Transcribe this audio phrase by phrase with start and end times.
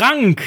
[0.00, 0.40] Frank,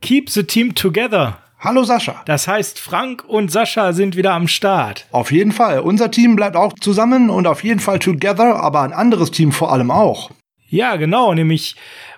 [0.00, 1.38] keep the team together.
[1.60, 2.20] Hallo Sascha.
[2.26, 5.06] Das heißt, Frank und Sascha sind wieder am Start.
[5.12, 5.78] Auf jeden Fall.
[5.78, 9.72] Unser Team bleibt auch zusammen und auf jeden Fall together, aber ein anderes Team vor
[9.72, 10.32] allem auch.
[10.66, 11.76] Ja, genau, nämlich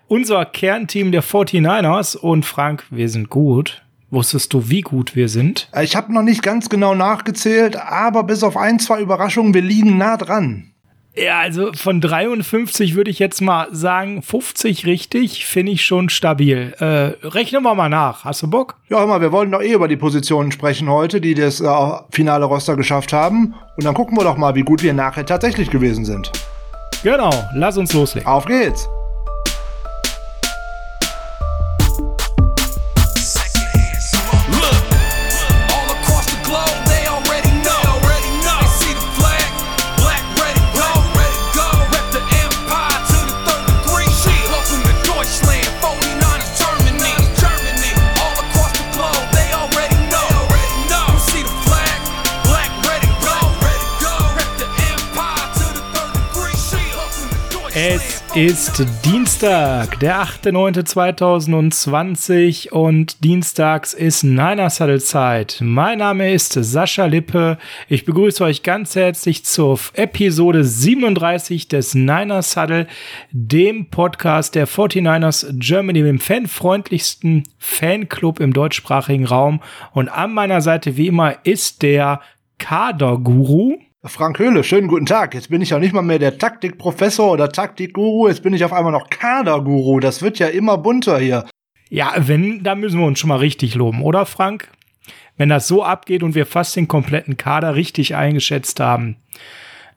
[0.09, 3.83] unser Kernteam der 49ers und Frank, wir sind gut.
[4.09, 5.69] Wusstest du, wie gut wir sind?
[5.83, 9.99] Ich habe noch nicht ganz genau nachgezählt, aber bis auf ein, zwei Überraschungen, wir liegen
[9.99, 10.72] nah dran.
[11.15, 16.75] Ja, also von 53 würde ich jetzt mal sagen, 50 richtig, finde ich schon stabil.
[16.79, 18.25] Äh, rechnen wir mal nach.
[18.25, 18.77] Hast du Bock?
[18.89, 21.69] Ja, hör mal, wir wollen doch eh über die Positionen sprechen heute, die das äh,
[22.11, 23.55] finale Roster geschafft haben.
[23.77, 26.33] Und dann gucken wir doch mal, wie gut wir nachher tatsächlich gewesen sind.
[27.03, 28.27] Genau, lass uns loslegen.
[28.29, 28.89] Auf geht's.
[58.35, 65.59] Ist Dienstag, der 8.9.2020 und dienstags ist Niner Saddle Zeit.
[65.61, 67.59] Mein Name ist Sascha Lippe.
[67.89, 72.87] Ich begrüße euch ganz herzlich zur Episode 37 des Niner Saddle,
[73.33, 79.61] dem Podcast der 49ers Germany, dem fanfreundlichsten Fanclub im deutschsprachigen Raum.
[79.93, 82.23] Und an meiner Seite wie immer ist der
[82.59, 83.77] Kaderguru.
[84.05, 85.33] Frank Höhle, schönen guten Tag.
[85.33, 88.73] Jetzt bin ich ja nicht mal mehr der Taktikprofessor oder Taktikguru, jetzt bin ich auf
[88.73, 90.01] einmal noch Kaderguru.
[90.01, 91.47] Das wird ja immer bunter hier.
[91.89, 94.69] Ja, wenn, da müssen wir uns schon mal richtig loben, oder Frank?
[95.37, 99.19] Wenn das so abgeht und wir fast den kompletten Kader richtig eingeschätzt haben,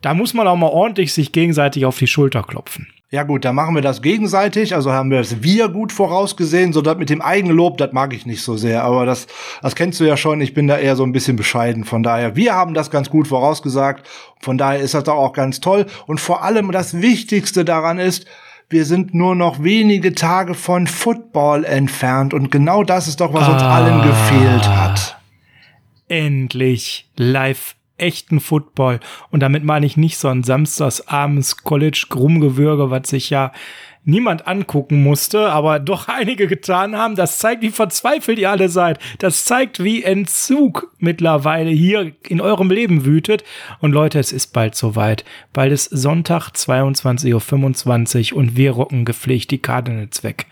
[0.02, 2.88] da muss man auch mal ordentlich sich gegenseitig auf die Schulter klopfen.
[3.16, 4.76] Ja gut, dann machen wir das gegenseitig.
[4.76, 8.26] Also haben wir das wir gut vorausgesehen, so das mit dem Eigenlob, das mag ich
[8.26, 8.84] nicht so sehr.
[8.84, 9.28] Aber das,
[9.62, 10.42] das kennst du ja schon.
[10.42, 11.86] Ich bin da eher so ein bisschen bescheiden.
[11.86, 14.06] Von daher, wir haben das ganz gut vorausgesagt.
[14.42, 15.86] Von daher ist das auch ganz toll.
[16.08, 18.26] Und vor allem das Wichtigste daran ist,
[18.68, 22.34] wir sind nur noch wenige Tage von Football entfernt.
[22.34, 25.18] Und genau das ist doch, was uns ah, allen gefehlt hat.
[26.10, 29.00] Endlich live echten Football.
[29.32, 33.52] Und damit meine ich nicht so ein samstagsabends College-Grummgewürge, was sich ja
[34.06, 37.16] niemand angucken musste, aber doch einige getan haben.
[37.16, 39.00] Das zeigt, wie verzweifelt ihr alle seid.
[39.18, 43.44] Das zeigt, wie Entzug mittlerweile hier in eurem Leben wütet.
[43.80, 45.26] Und Leute, es ist bald soweit.
[45.52, 50.46] Bald ist Sonntag 22.25 Uhr und wir rocken gepflegt die Cardinals weg.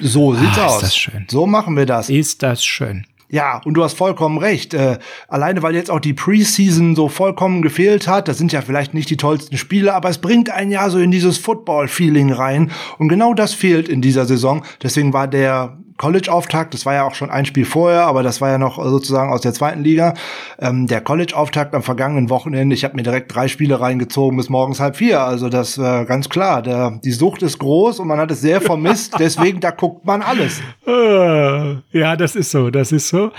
[0.00, 0.76] So sieht's ah, aus.
[0.76, 1.26] Ist das schön.
[1.28, 2.08] So machen wir das.
[2.08, 3.06] Ist das schön.
[3.30, 4.74] Ja, und du hast vollkommen recht.
[4.74, 4.98] Äh,
[5.28, 9.08] alleine weil jetzt auch die Preseason so vollkommen gefehlt hat, das sind ja vielleicht nicht
[9.08, 12.72] die tollsten Spiele, aber es bringt ein Jahr so in dieses Football-Feeling rein.
[12.98, 14.64] Und genau das fehlt in dieser Saison.
[14.82, 18.48] Deswegen war der College-Auftakt, das war ja auch schon ein Spiel vorher, aber das war
[18.48, 20.14] ja noch sozusagen aus der zweiten Liga.
[20.58, 24.80] Ähm, der College-Auftakt am vergangenen Wochenende, ich habe mir direkt drei Spiele reingezogen bis morgens
[24.80, 25.20] halb vier.
[25.20, 26.62] Also das äh, ganz klar.
[26.62, 29.16] Der, die Sucht ist groß und man hat es sehr vermisst.
[29.18, 30.62] deswegen, da guckt man alles.
[30.86, 33.30] Äh, ja, das ist so, das ist so.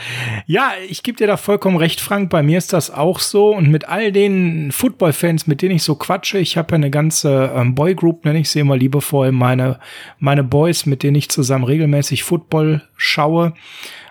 [0.45, 2.29] Ja, ich gebe dir da vollkommen recht, Frank.
[2.29, 3.55] Bei mir ist das auch so.
[3.55, 7.51] Und mit all den Football-Fans, mit denen ich so quatsche, ich habe ja eine ganze
[7.55, 9.79] ähm, Boy-Group, nenne ich sie immer liebevoll, meine,
[10.19, 13.53] meine Boys, mit denen ich zusammen regelmäßig Football Football schaue,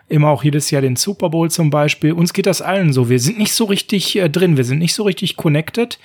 [0.08, 2.12] immer auch jedes Jahr den Super Bowl zum Beispiel.
[2.12, 3.08] Uns geht das allen so.
[3.08, 5.98] Wir sind nicht so richtig äh, drin, wir sind nicht so richtig connected,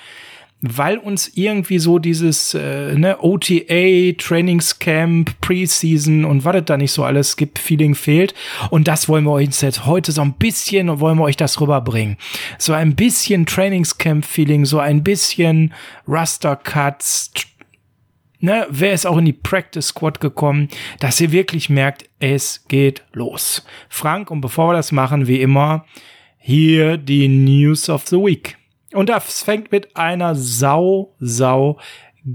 [0.62, 6.91] weil uns irgendwie so dieses äh, ne, OTA, Trainingscamp, Preseason und was es da nicht
[6.91, 8.34] so alles gibt, Feeling fehlt.
[8.69, 12.17] Und das wollen wir euch jetzt heute so ein bisschen, wollen wir euch das rüberbringen.
[12.59, 15.73] So ein bisschen Trainingscamp-Feeling, so ein bisschen
[16.07, 17.31] Raster-Cuts,
[18.46, 20.70] ne, wer ist auch in die Practice Squad gekommen,
[21.00, 23.66] dass ihr wirklich merkt, es geht los.
[23.90, 25.86] Frank, und bevor wir das machen, wie immer,
[26.38, 28.58] hier die News of the Week.
[28.94, 31.78] Und das fängt mit einer sau, sau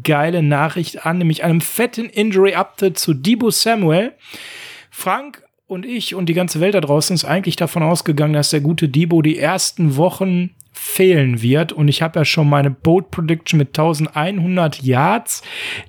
[0.02, 4.12] geile Nachricht an, nämlich einem fetten Injury Update zu Debo Samuel.
[4.90, 8.60] Frank und ich und die ganze Welt da draußen ist eigentlich davon ausgegangen, dass der
[8.60, 10.50] gute Debo die ersten Wochen
[10.82, 11.74] fehlen wird.
[11.74, 15.42] Und ich habe ja schon meine Boat Prediction mit 1100 Yards,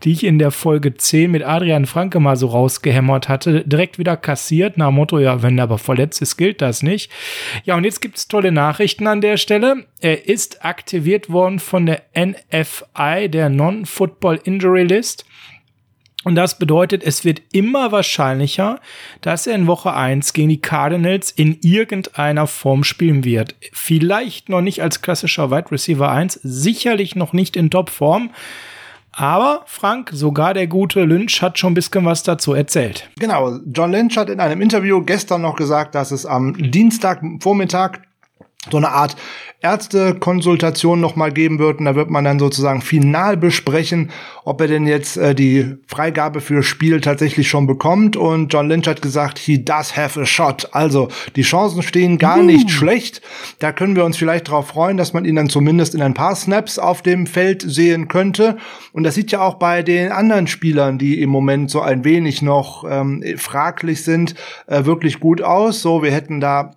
[0.03, 4.17] die ich in der Folge 10 mit Adrian Franke mal so rausgehämmert hatte, direkt wieder
[4.17, 4.77] kassiert.
[4.77, 7.09] Nach dem Motto, ja, wenn er aber verletzt ist, gilt das nicht.
[7.63, 9.85] Ja, und jetzt gibt es tolle Nachrichten an der Stelle.
[10.01, 15.25] Er ist aktiviert worden von der NFI, der Non-Football Injury List.
[16.23, 18.79] Und das bedeutet, es wird immer wahrscheinlicher,
[19.21, 23.56] dass er in Woche 1 gegen die Cardinals in irgendeiner Form spielen wird.
[23.73, 28.29] Vielleicht noch nicht als klassischer Wide Receiver 1, sicherlich noch nicht in Topform.
[29.13, 33.09] Aber Frank, sogar der gute Lynch hat schon ein bisschen was dazu erzählt.
[33.19, 38.00] Genau, John Lynch hat in einem Interview gestern noch gesagt, dass es am Dienstagvormittag
[38.69, 39.15] so eine Art
[39.61, 41.79] Ärztekonsultation nochmal geben wird.
[41.79, 44.09] Und da wird man dann sozusagen final besprechen,
[44.43, 48.15] ob er denn jetzt äh, die Freigabe für Spiel tatsächlich schon bekommt.
[48.15, 50.69] Und John Lynch hat gesagt, he does have a shot.
[50.73, 52.43] Also die Chancen stehen gar uh.
[52.43, 53.21] nicht schlecht.
[53.59, 56.35] Da können wir uns vielleicht darauf freuen, dass man ihn dann zumindest in ein paar
[56.35, 58.57] Snaps auf dem Feld sehen könnte.
[58.93, 62.41] Und das sieht ja auch bei den anderen Spielern, die im Moment so ein wenig
[62.41, 64.35] noch ähm, fraglich sind,
[64.67, 65.81] äh, wirklich gut aus.
[65.81, 66.73] So, wir hätten da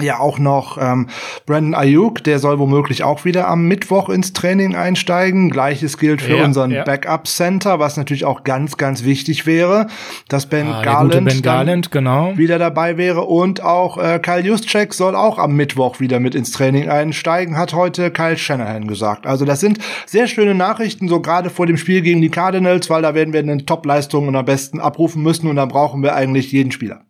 [0.00, 1.08] ja auch noch ähm,
[1.46, 5.50] Brandon Ayuk, der soll womöglich auch wieder am Mittwoch ins Training einsteigen.
[5.50, 6.84] Gleiches gilt für ja, unseren ja.
[6.84, 9.86] Backup Center, was natürlich auch ganz, ganz wichtig wäre,
[10.28, 12.36] dass Ben ah, Garland, ben Garland genau.
[12.36, 16.52] wieder dabei wäre und auch äh, Kyle Juszczyk soll auch am Mittwoch wieder mit ins
[16.52, 19.26] Training einsteigen, hat heute Kyle Shanahan gesagt.
[19.26, 23.02] Also das sind sehr schöne Nachrichten, so gerade vor dem Spiel gegen die Cardinals, weil
[23.02, 26.52] da werden wir eine Top-Leistung und am besten abrufen müssen und dann brauchen wir eigentlich
[26.52, 27.07] jeden Spieler.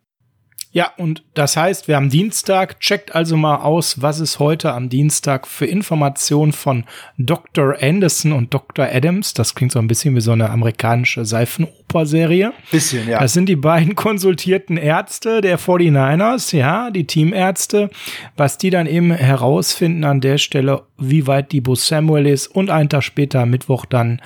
[0.79, 2.79] Ja, und das heißt, wir haben Dienstag.
[2.79, 6.85] Checkt also mal aus, was es heute am Dienstag für Informationen von
[7.17, 7.75] Dr.
[7.81, 8.87] Anderson und Dr.
[8.89, 9.33] Adams.
[9.33, 12.53] Das klingt so ein bisschen wie so eine amerikanische Seifenoper-Serie.
[12.71, 13.19] Bisschen, ja.
[13.19, 17.89] Das sind die beiden konsultierten Ärzte der 49ers, ja, die Teamärzte.
[18.37, 22.69] Was die dann eben herausfinden an der Stelle, wie weit die Bus Samuel ist und
[22.69, 24.21] einen Tag später Mittwoch dann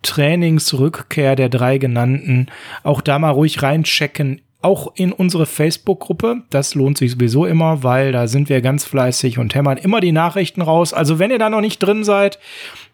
[0.00, 2.46] Trainingsrückkehr der drei genannten.
[2.82, 6.42] Auch da mal ruhig reinchecken auch in unsere Facebook-Gruppe.
[6.50, 10.12] Das lohnt sich sowieso immer, weil da sind wir ganz fleißig und hämmern immer die
[10.12, 10.92] Nachrichten raus.
[10.92, 12.40] Also wenn ihr da noch nicht drin seid,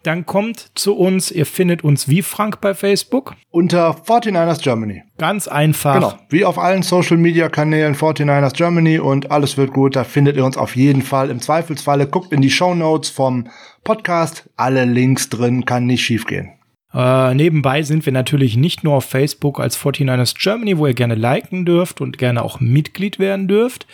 [0.03, 1.31] dann kommt zu uns.
[1.31, 3.35] Ihr findet uns wie Frank bei Facebook.
[3.49, 5.03] Unter 49ers Germany.
[5.17, 5.95] Ganz einfach.
[5.95, 6.13] Genau.
[6.29, 9.95] Wie auf allen Social Media Kanälen 49ers Germany und alles wird gut.
[9.95, 11.31] Da findet ihr uns auf jeden Fall.
[11.31, 13.47] Im Zweifelsfalle guckt in die Show Notes vom
[13.83, 14.49] Podcast.
[14.55, 16.51] Alle Links drin, kann nicht schiefgehen.
[16.95, 21.15] Äh, nebenbei sind wir natürlich nicht nur auf Facebook als 49ers Germany, wo ihr gerne
[21.15, 23.85] liken dürft und gerne auch Mitglied werden dürft.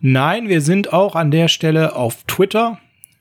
[0.00, 2.78] Nein, wir sind auch an der Stelle auf Twitter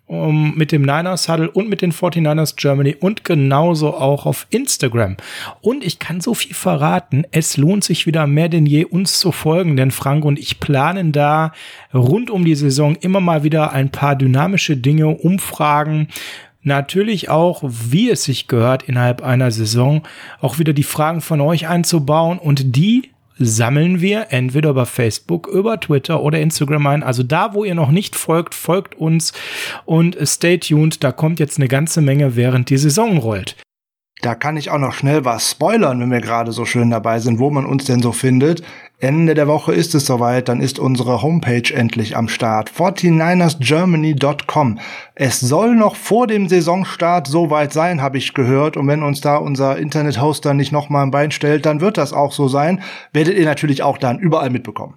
[0.10, 5.18] um, mit dem Niners Huddle und mit den 49ers Germany und genauso auch auf Instagram.
[5.62, 9.32] Und ich kann so viel verraten, es lohnt sich wieder mehr denn je, uns zu
[9.32, 11.52] folgen, denn Frank und ich planen da
[11.94, 16.08] rund um die Saison immer mal wieder ein paar dynamische Dinge, Umfragen,
[16.62, 20.04] natürlich auch, wie es sich gehört, innerhalb einer Saison
[20.42, 25.80] auch wieder die Fragen von euch einzubauen und die sammeln wir entweder über Facebook, über
[25.80, 27.04] Twitter oder Instagram ein.
[27.04, 29.34] Also da, wo ihr noch nicht folgt, folgt uns
[29.86, 31.04] und stay tuned.
[31.04, 33.56] Da kommt jetzt eine ganze Menge, während die Saison rollt.
[34.22, 37.40] Da kann ich auch noch schnell was spoilern, wenn wir gerade so schön dabei sind,
[37.40, 38.62] wo man uns denn so findet.
[39.02, 42.70] Ende der Woche ist es soweit, dann ist unsere Homepage endlich am Start.
[42.70, 44.78] 49ersgermany.com.
[45.16, 48.76] Es soll noch vor dem Saisonstart soweit sein, habe ich gehört.
[48.76, 52.34] Und wenn uns da unser Internethoster nicht nochmal ein Bein stellt, dann wird das auch
[52.34, 52.82] so sein.
[53.14, 54.96] Werdet ihr natürlich auch dann überall mitbekommen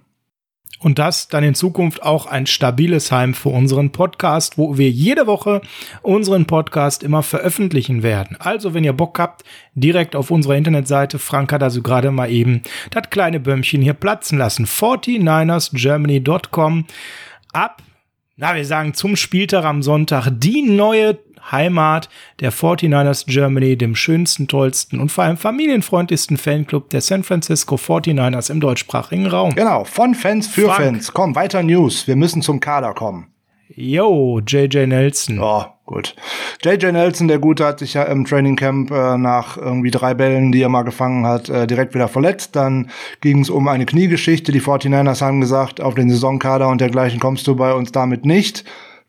[0.83, 5.27] und das dann in Zukunft auch ein stabiles Heim für unseren Podcast, wo wir jede
[5.27, 5.61] Woche
[6.01, 8.37] unseren Podcast immer veröffentlichen werden.
[8.39, 9.43] Also, wenn ihr Bock habt,
[9.75, 14.37] direkt auf unserer Internetseite, Frank hat also gerade mal eben das kleine Bömmchen hier platzen
[14.37, 14.65] lassen.
[14.65, 16.85] 49ersgermany.com
[17.53, 17.81] ab
[18.35, 21.19] na, wir sagen zum Spieltag am Sonntag die neue
[21.51, 22.09] Heimat
[22.39, 28.51] der 49ers Germany, dem schönsten, tollsten und vor allem familienfreundlichsten Fanclub der San Francisco 49ers
[28.51, 29.55] im deutschsprachigen Raum.
[29.55, 30.77] Genau, von Fans für Frank.
[30.77, 31.13] Fans.
[31.13, 32.07] Komm, weiter News.
[32.07, 33.27] Wir müssen zum Kader kommen.
[33.75, 35.39] Yo, JJ Nelson.
[35.39, 36.15] Oh, gut.
[36.63, 40.51] JJ Nelson, der Gute, hat sich ja im Training Camp äh, nach irgendwie drei Bällen,
[40.51, 42.55] die er mal gefangen hat, äh, direkt wieder verletzt.
[42.55, 44.51] Dann ging es um eine Kniegeschichte.
[44.51, 48.63] Die 49ers haben gesagt, auf den Saisonkader und dergleichen kommst du bei uns damit nicht.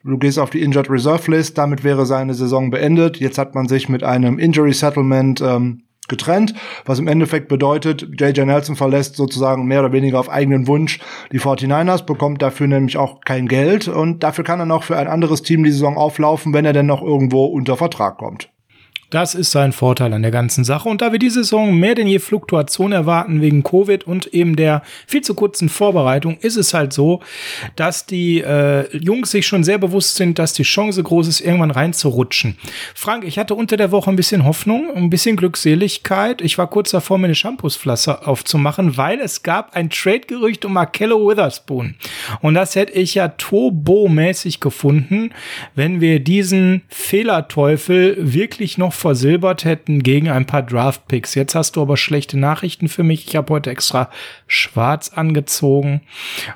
[0.06, 3.18] Du gehst auf die Injured Reserve List, damit wäre seine Saison beendet.
[3.18, 6.52] Jetzt hat man sich mit einem Injury Settlement ähm, getrennt,
[6.84, 11.00] was im Endeffekt bedeutet, JJ Nelson verlässt sozusagen mehr oder weniger auf eigenen Wunsch
[11.32, 15.08] die 49ers, bekommt dafür nämlich auch kein Geld und dafür kann er noch für ein
[15.08, 18.50] anderes Team die Saison auflaufen, wenn er denn noch irgendwo unter Vertrag kommt.
[19.14, 20.88] Das ist sein Vorteil an der ganzen Sache.
[20.88, 24.82] Und da wir diese Saison mehr denn je Fluktuation erwarten wegen Covid und eben der
[25.06, 27.20] viel zu kurzen Vorbereitung, ist es halt so,
[27.76, 31.70] dass die äh, Jungs sich schon sehr bewusst sind, dass die Chance groß ist, irgendwann
[31.70, 32.56] reinzurutschen.
[32.92, 36.42] Frank, ich hatte unter der Woche ein bisschen Hoffnung, ein bisschen Glückseligkeit.
[36.42, 41.28] Ich war kurz davor, mir eine Shampoosflasse aufzumachen, weil es gab ein Trade-Gerücht um Markello
[41.28, 41.94] Witherspoon.
[42.40, 45.30] Und das hätte ich ja turbomäßig gefunden,
[45.76, 51.34] wenn wir diesen Fehlerteufel wirklich noch versilbert hätten gegen ein paar Draft-Picks.
[51.34, 53.28] Jetzt hast du aber schlechte Nachrichten für mich.
[53.28, 54.08] Ich habe heute extra
[54.46, 56.00] schwarz angezogen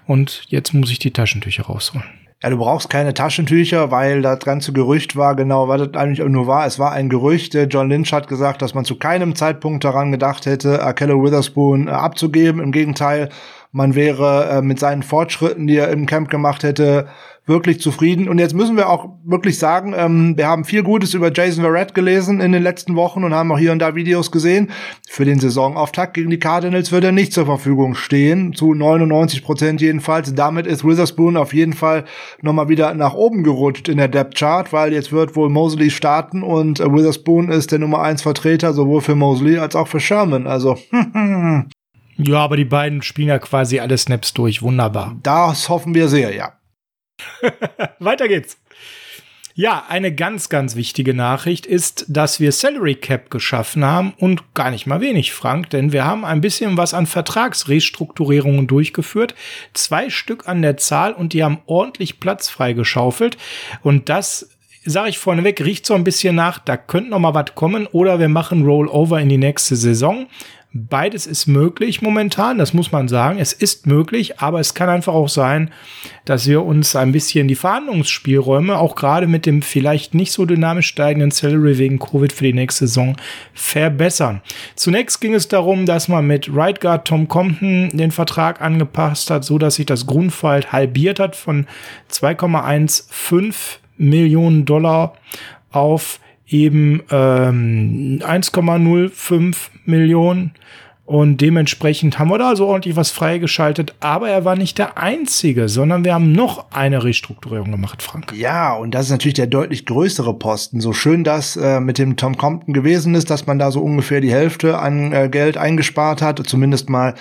[0.06, 2.06] und jetzt muss ich die Taschentücher rausholen.
[2.42, 6.46] Ja, du brauchst keine Taschentücher, weil das ganze Gerücht war genau, was das eigentlich nur
[6.46, 6.64] war.
[6.64, 7.54] Es war ein Gerücht.
[7.68, 11.90] John Lynch hat gesagt, dass man zu keinem Zeitpunkt daran gedacht hätte, Akello Witherspoon äh,
[11.90, 12.62] abzugeben.
[12.62, 13.28] Im Gegenteil,
[13.72, 17.08] man wäre äh, mit seinen Fortschritten, die er im Camp gemacht hätte,
[17.48, 18.28] wirklich zufrieden.
[18.28, 21.94] Und jetzt müssen wir auch wirklich sagen, ähm, wir haben viel Gutes über Jason Verrett
[21.94, 24.70] gelesen in den letzten Wochen und haben auch hier und da Videos gesehen.
[25.08, 29.80] Für den Saisonauftakt gegen die Cardinals wird er nicht zur Verfügung stehen, zu 99 Prozent
[29.80, 30.34] jedenfalls.
[30.34, 32.04] Damit ist Witherspoon auf jeden Fall
[32.42, 36.42] nochmal wieder nach oben gerutscht in der Depth Chart, weil jetzt wird wohl Mosley starten
[36.42, 40.46] und Witherspoon ist der Nummer 1 Vertreter sowohl für Mosley als auch für Sherman.
[40.46, 40.76] Also
[42.20, 44.60] Ja, aber die beiden spielen ja quasi alle Snaps durch.
[44.60, 45.16] Wunderbar.
[45.22, 46.52] Das hoffen wir sehr, ja.
[47.98, 48.58] Weiter geht's.
[49.60, 54.70] Ja, eine ganz, ganz wichtige Nachricht ist, dass wir Salary Cap geschaffen haben und gar
[54.70, 59.34] nicht mal wenig, Frank, denn wir haben ein bisschen was an Vertragsrestrukturierungen durchgeführt.
[59.74, 63.36] Zwei Stück an der Zahl und die haben ordentlich Platz freigeschaufelt.
[63.82, 64.48] Und das
[64.84, 68.20] sage ich vorneweg, riecht so ein bisschen nach, da könnte noch mal was kommen oder
[68.20, 70.28] wir machen Rollover in die nächste Saison.
[70.88, 73.38] Beides ist möglich momentan, das muss man sagen.
[73.38, 75.70] Es ist möglich, aber es kann einfach auch sein,
[76.24, 80.86] dass wir uns ein bisschen die Verhandlungsspielräume, auch gerade mit dem vielleicht nicht so dynamisch
[80.86, 83.16] steigenden Salary wegen Covid für die nächste Saison,
[83.54, 84.42] verbessern.
[84.76, 89.44] Zunächst ging es darum, dass man mit Right Guard Tom Compton den Vertrag angepasst hat,
[89.44, 91.66] so dass sich das Grundfalt halbiert hat von
[92.12, 95.14] 2,15 Millionen Dollar
[95.70, 100.52] auf eben ähm, 1,05 Millionen.
[101.04, 103.94] Und dementsprechend haben wir da so ordentlich was freigeschaltet.
[104.00, 108.34] Aber er war nicht der Einzige, sondern wir haben noch eine Restrukturierung gemacht, Frank.
[108.36, 110.82] Ja, und das ist natürlich der deutlich größere Posten.
[110.82, 114.20] So schön das äh, mit dem Tom Compton gewesen ist, dass man da so ungefähr
[114.20, 117.14] die Hälfte an äh, Geld eingespart hat, zumindest mal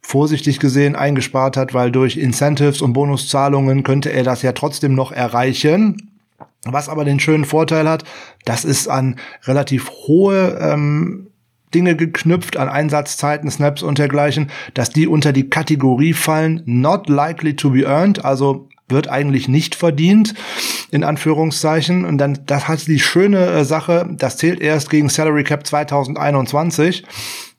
[0.00, 5.12] vorsichtig gesehen eingespart hat, weil durch Incentives und Bonuszahlungen könnte er das ja trotzdem noch
[5.12, 6.17] erreichen.
[6.72, 8.04] Was aber den schönen Vorteil hat,
[8.44, 11.28] das ist an relativ hohe ähm,
[11.74, 17.56] Dinge geknüpft, an Einsatzzeiten, Snaps und dergleichen, dass die unter die Kategorie fallen, not likely
[17.56, 20.34] to be earned, also wird eigentlich nicht verdient,
[20.90, 22.06] in Anführungszeichen.
[22.06, 27.04] Und dann, das hat die schöne äh, Sache, das zählt erst gegen Salary Cap 2021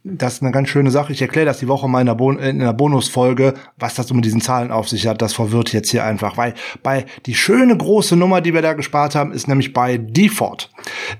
[0.03, 1.11] das ist eine ganz schöne Sache.
[1.11, 4.15] Ich erkläre das die Woche mal in der, bon in der Bonusfolge, was das so
[4.15, 5.21] mit diesen Zahlen auf sich hat.
[5.21, 6.53] Das verwirrt jetzt hier einfach, weil
[6.83, 10.71] bei die schöne große Nummer, die wir da gespart haben, ist nämlich bei Default.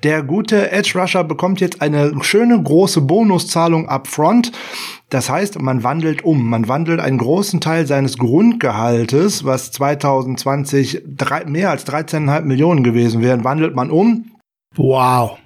[0.03, 4.53] Der gute Edge Rusher bekommt jetzt eine schöne große Bonuszahlung upfront.
[5.09, 6.50] Das heißt, man wandelt um.
[6.50, 13.21] Man wandelt einen großen Teil seines Grundgehaltes, was 2020 drei, mehr als 13,5 Millionen gewesen
[13.21, 14.31] wären, wandelt man um.
[14.75, 15.38] Wow.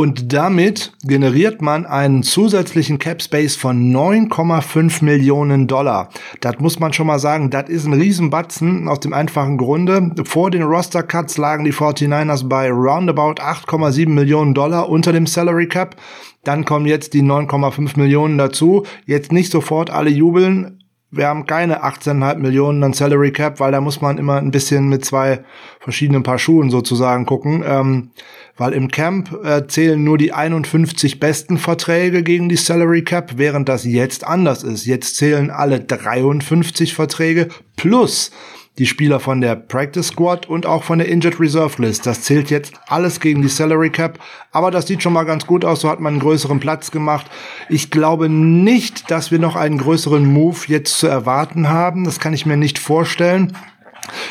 [0.00, 6.08] Und damit generiert man einen zusätzlichen Cap Space von 9,5 Millionen Dollar.
[6.40, 10.12] Das muss man schon mal sagen, das ist ein Riesenbatzen aus dem einfachen Grunde.
[10.24, 15.68] Vor den Roster Cuts lagen die 49ers bei roundabout 8,7 Millionen Dollar unter dem Salary
[15.68, 15.96] Cap.
[16.44, 18.86] Dann kommen jetzt die 9,5 Millionen dazu.
[19.04, 20.79] Jetzt nicht sofort alle jubeln
[21.12, 24.88] wir haben keine 18,5 Millionen an Salary Cap, weil da muss man immer ein bisschen
[24.88, 25.44] mit zwei
[25.80, 27.64] verschiedenen Paar Schuhen sozusagen gucken.
[27.66, 28.10] Ähm,
[28.56, 33.68] weil im Camp äh, zählen nur die 51 besten Verträge gegen die Salary Cap, während
[33.68, 34.84] das jetzt anders ist.
[34.84, 38.30] Jetzt zählen alle 53 Verträge plus
[38.80, 42.06] die Spieler von der Practice Squad und auch von der Injured Reserve List.
[42.06, 44.18] Das zählt jetzt alles gegen die Salary Cap.
[44.52, 45.82] Aber das sieht schon mal ganz gut aus.
[45.82, 47.26] So hat man einen größeren Platz gemacht.
[47.68, 52.04] Ich glaube nicht, dass wir noch einen größeren Move jetzt zu erwarten haben.
[52.04, 53.54] Das kann ich mir nicht vorstellen.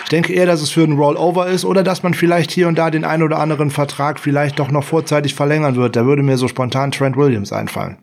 [0.04, 2.76] Ich denke eher, dass es für einen Rollover ist oder dass man vielleicht hier und
[2.76, 5.96] da den ein oder anderen Vertrag vielleicht doch noch vorzeitig verlängern wird.
[5.96, 7.98] Da würde mir so spontan Trent Williams einfallen.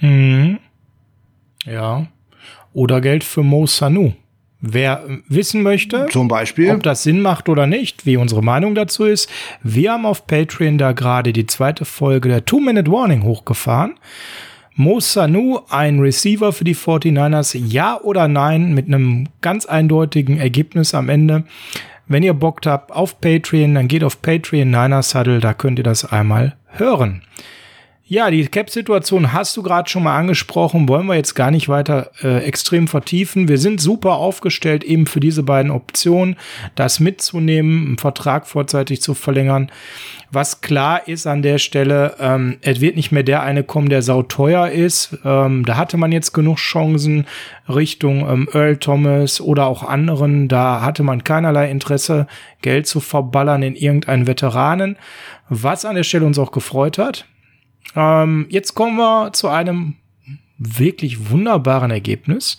[0.00, 0.60] Mhm.
[1.66, 2.06] Ja.
[2.72, 4.14] Oder Geld für Mo Sanu.
[4.60, 9.04] Wer wissen möchte, zum Beispiel, ob das Sinn macht oder nicht, wie unsere Meinung dazu
[9.04, 9.30] ist,
[9.62, 13.94] wir haben auf Patreon da gerade die zweite Folge der Two-Minute Warning hochgefahren.
[14.74, 20.92] Mo Sanu, ein Receiver für die 49ers, ja oder nein, mit einem ganz eindeutigen Ergebnis
[20.92, 21.44] am Ende.
[22.08, 25.84] Wenn ihr Bock habt auf Patreon, dann geht auf Patreon Niners Huddle, da könnt ihr
[25.84, 27.22] das einmal hören.
[28.10, 32.10] Ja, die Cap-Situation hast du gerade schon mal angesprochen, wollen wir jetzt gar nicht weiter
[32.22, 33.48] äh, extrem vertiefen.
[33.48, 36.36] Wir sind super aufgestellt eben für diese beiden Optionen,
[36.74, 39.70] das mitzunehmen, einen Vertrag vorzeitig zu verlängern.
[40.32, 44.00] Was klar ist an der Stelle, ähm, es wird nicht mehr der eine kommen, der
[44.00, 45.18] sauteuer ist.
[45.22, 47.26] Ähm, da hatte man jetzt genug Chancen
[47.68, 50.48] Richtung ähm, Earl Thomas oder auch anderen.
[50.48, 52.26] Da hatte man keinerlei Interesse,
[52.62, 54.96] Geld zu verballern in irgendeinen Veteranen.
[55.50, 57.26] Was an der Stelle uns auch gefreut hat.
[57.96, 59.96] Ähm, jetzt kommen wir zu einem
[60.58, 62.58] wirklich wunderbaren Ergebnis.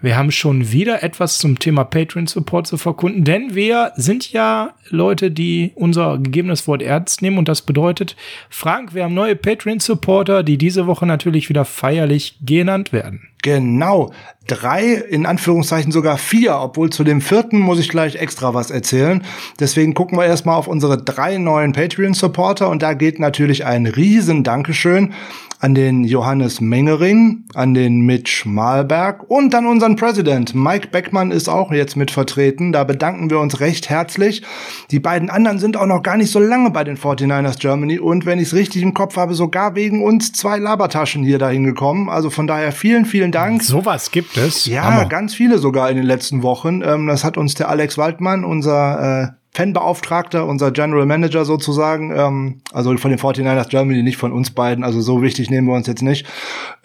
[0.00, 4.74] Wir haben schon wieder etwas zum Thema Patreon Support zu verkunden, denn wir sind ja
[4.88, 8.16] Leute, die unser gegebenes Wort ernst nehmen und das bedeutet,
[8.48, 13.28] Frank, wir haben neue Patreon Supporter, die diese Woche natürlich wieder feierlich genannt werden.
[13.42, 14.12] Genau.
[14.46, 19.22] Drei, in Anführungszeichen sogar vier, obwohl zu dem vierten muss ich gleich extra was erzählen.
[19.58, 24.44] Deswegen gucken wir erstmal auf unsere drei neuen Patreon-Supporter und da geht natürlich ein riesen
[24.44, 25.14] Dankeschön
[25.60, 30.54] an den Johannes Mengering, an den Mitch Malberg und an unseren President.
[30.54, 32.72] Mike Beckmann ist auch jetzt mit vertreten.
[32.72, 34.42] Da bedanken wir uns recht herzlich.
[34.90, 38.24] Die beiden anderen sind auch noch gar nicht so lange bei den 49ers Germany und
[38.24, 42.08] wenn ich es richtig im Kopf habe, sogar wegen uns zwei Labertaschen hier dahin gekommen.
[42.08, 43.62] Also von daher vielen, vielen Dank.
[43.62, 44.64] Sowas gibt es.
[44.64, 45.06] Ja, Hammer.
[45.06, 46.80] ganz viele sogar in den letzten Wochen.
[46.82, 52.62] Ähm, das hat uns der Alex Waldmann, unser äh, Fanbeauftragter, unser General Manager sozusagen, ähm,
[52.72, 55.86] also von den 49ers Germany, nicht von uns beiden, also so wichtig nehmen wir uns
[55.86, 56.26] jetzt nicht.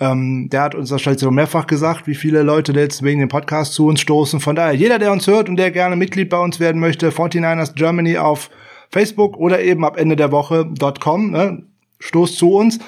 [0.01, 3.75] Ähm, der hat uns das schon mehrfach gesagt, wie viele Leute jetzt wegen dem Podcast
[3.75, 4.41] zu uns stoßen.
[4.41, 7.75] Von daher, jeder, der uns hört und der gerne Mitglied bei uns werden möchte, 49ers
[7.75, 8.49] Germany auf
[8.91, 11.63] Facebook oder eben ab Ende der Woche.com, ne,
[11.99, 12.79] stoßt zu uns.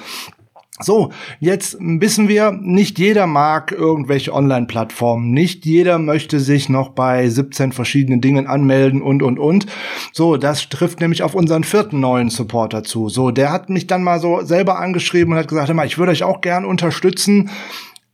[0.80, 5.32] So, jetzt wissen wir, nicht jeder mag irgendwelche Online-Plattformen.
[5.32, 9.66] Nicht jeder möchte sich noch bei 17 verschiedenen Dingen anmelden und, und, und.
[10.12, 13.08] So, das trifft nämlich auf unseren vierten neuen Supporter zu.
[13.08, 16.22] So, der hat mich dann mal so selber angeschrieben und hat gesagt, ich würde euch
[16.22, 17.50] auch gern unterstützen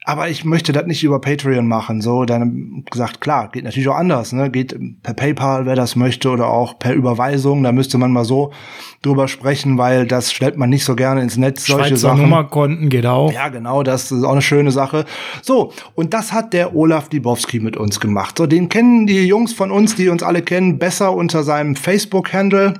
[0.06, 2.02] aber ich möchte das nicht über Patreon machen.
[2.02, 4.32] So, dann gesagt, klar, geht natürlich auch anders.
[4.32, 4.50] Ne?
[4.50, 7.62] Geht per PayPal, wer das möchte, oder auch per Überweisung.
[7.62, 8.52] Da müsste man mal so
[9.00, 11.64] drüber sprechen, weil das stellt man nicht so gerne ins Netz.
[11.64, 12.20] Solche Schweizer Sachen.
[12.20, 13.32] Nummerkonten geht auch.
[13.32, 15.06] Ja, genau, das ist auch eine schöne Sache.
[15.40, 18.36] So, und das hat der Olaf Dibowski mit uns gemacht.
[18.36, 22.74] So, den kennen die Jungs von uns, die uns alle kennen, besser unter seinem Facebook-Handle.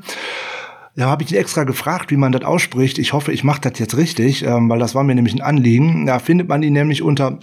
[0.97, 2.99] Da habe ich ihn extra gefragt, wie man das ausspricht.
[2.99, 6.07] Ich hoffe, ich mache das jetzt richtig, ähm, weil das war mir nämlich ein Anliegen.
[6.07, 7.39] Da findet man ihn nämlich unter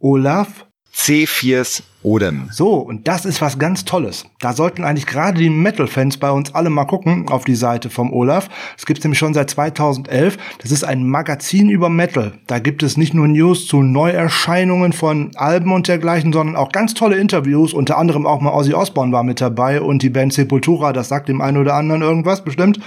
[0.00, 0.66] Olaf
[0.96, 2.48] C4s Odem.
[2.52, 4.26] So, und das ist was ganz Tolles.
[4.38, 8.12] Da sollten eigentlich gerade die Metal-Fans bei uns alle mal gucken auf die Seite vom
[8.12, 8.48] Olaf.
[8.76, 10.36] Es gibt nämlich schon seit 2011.
[10.58, 12.32] Das ist ein Magazin über Metal.
[12.46, 16.94] Da gibt es nicht nur News zu Neuerscheinungen von Alben und dergleichen, sondern auch ganz
[16.94, 17.72] tolle Interviews.
[17.72, 20.92] Unter anderem auch mal Ozzy Osbourne war mit dabei und die Band Sepultura.
[20.92, 22.78] Das sagt dem einen oder anderen irgendwas bestimmt.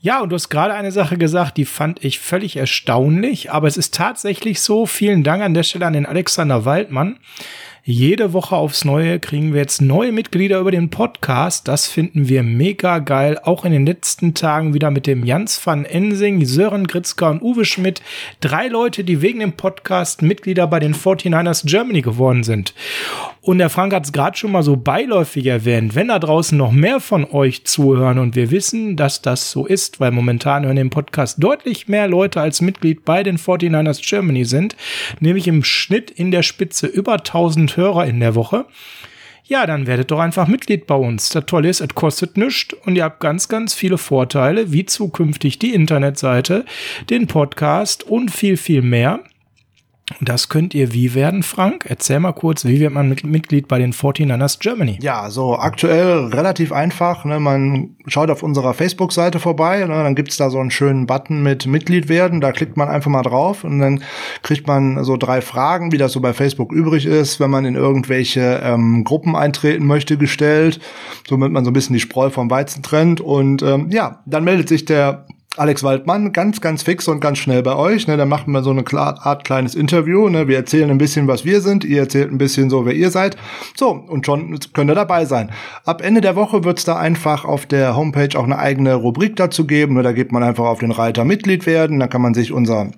[0.00, 3.76] Ja, und du hast gerade eine Sache gesagt, die fand ich völlig erstaunlich, aber es
[3.76, 4.86] ist tatsächlich so.
[4.86, 7.18] Vielen Dank an der Stelle an den Alexander Waldmann.
[7.90, 11.66] Jede Woche aufs Neue kriegen wir jetzt neue Mitglieder über den Podcast.
[11.68, 13.40] Das finden wir mega geil.
[13.42, 17.64] Auch in den letzten Tagen wieder mit dem Jans van Ensing, Sören Gritzka und Uwe
[17.64, 18.02] Schmidt.
[18.40, 22.74] Drei Leute, die wegen dem Podcast Mitglieder bei den 49ers Germany geworden sind.
[23.48, 25.94] Und der Frank hat es gerade schon mal so beiläufig erwähnt.
[25.94, 30.00] Wenn da draußen noch mehr von euch zuhören und wir wissen, dass das so ist,
[30.00, 34.76] weil momentan hören den Podcast deutlich mehr Leute als Mitglied bei den 49ers Germany sind,
[35.20, 38.66] nämlich im Schnitt in der Spitze über 1000 Hörer in der Woche.
[39.44, 41.30] Ja, dann werdet doch einfach Mitglied bei uns.
[41.30, 45.58] Das Tolle ist, es kostet nichts und ihr habt ganz, ganz viele Vorteile, wie zukünftig
[45.58, 46.66] die Internetseite,
[47.08, 49.20] den Podcast und viel, viel mehr.
[50.20, 51.84] Das könnt ihr wie werden, Frank?
[51.86, 54.98] Erzähl mal kurz, wie wird man Mitglied bei den 49ers Germany?
[55.02, 57.24] Ja, so aktuell relativ einfach.
[57.24, 57.38] Ne?
[57.38, 59.86] Man schaut auf unserer Facebook-Seite vorbei, ne?
[59.88, 62.40] dann gibt's da so einen schönen Button mit Mitglied werden.
[62.40, 64.02] Da klickt man einfach mal drauf und dann
[64.42, 67.74] kriegt man so drei Fragen, wie das so bei Facebook übrig ist, wenn man in
[67.74, 70.80] irgendwelche ähm, Gruppen eintreten möchte, gestellt,
[71.28, 73.20] somit man so ein bisschen die Spreu vom Weizen trennt.
[73.20, 75.26] Und ähm, ja, dann meldet sich der
[75.58, 78.06] Alex Waldmann ganz, ganz fix und ganz schnell bei euch.
[78.06, 78.16] Ne?
[78.16, 80.28] Dann machen wir so eine Art kleines Interview.
[80.28, 80.48] Ne?
[80.48, 81.84] Wir erzählen ein bisschen, was wir sind.
[81.84, 83.36] Ihr erzählt ein bisschen so, wer ihr seid.
[83.76, 85.50] So, und schon könnt ihr dabei sein.
[85.84, 89.36] Ab Ende der Woche wird es da einfach auf der Homepage auch eine eigene Rubrik
[89.36, 89.94] dazu geben.
[89.94, 90.02] Ne?
[90.02, 91.98] Da geht man einfach auf den Reiter Mitglied werden.
[91.98, 92.90] Da kann man sich unser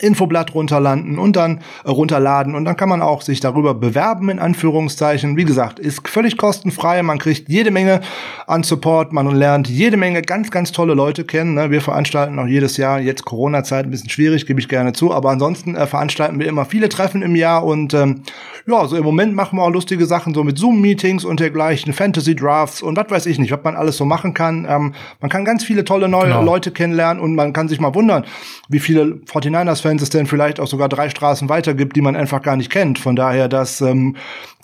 [0.00, 4.38] Infoblatt runterladen und dann äh, runterladen und dann kann man auch sich darüber bewerben in
[4.38, 5.36] Anführungszeichen.
[5.36, 7.02] Wie gesagt, ist völlig kostenfrei.
[7.02, 8.00] Man kriegt jede Menge
[8.46, 11.54] an Support, man lernt jede Menge ganz, ganz tolle Leute kennen.
[11.54, 11.70] Ne?
[11.70, 15.30] Wir veranstalten auch jedes Jahr, jetzt Corona-Zeit ein bisschen schwierig, gebe ich gerne zu, aber
[15.30, 18.22] ansonsten äh, veranstalten wir immer viele Treffen im Jahr und ähm,
[18.66, 22.82] ja, so im Moment machen wir auch lustige Sachen so mit Zoom-Meetings und dergleichen, Fantasy-Drafts
[22.82, 24.66] und was weiß ich nicht, was man alles so machen kann.
[24.68, 26.42] Ähm, man kann ganz viele tolle neue genau.
[26.42, 28.24] Leute kennenlernen und man kann sich mal wundern,
[28.68, 32.16] wie viele 49ers Fans es denn vielleicht auch sogar drei Straßen weiter gibt, die man
[32.16, 32.98] einfach gar nicht kennt.
[32.98, 34.16] Von daher, das ähm,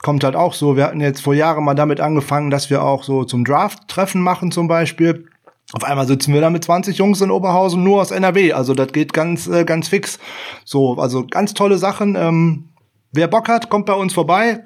[0.02, 0.76] kommt halt auch so.
[0.76, 4.50] Wir hatten jetzt vor Jahren mal damit angefangen, dass wir auch so zum Draft-Treffen machen
[4.50, 5.26] zum Beispiel.
[5.72, 8.52] Auf einmal sitzen wir da mit 20 Jungs in Oberhausen nur aus NRW.
[8.52, 10.18] Also das geht ganz, äh, ganz fix.
[10.64, 12.14] So, also ganz tolle Sachen.
[12.14, 12.70] Ähm,
[13.12, 14.64] wer Bock hat, kommt bei uns vorbei.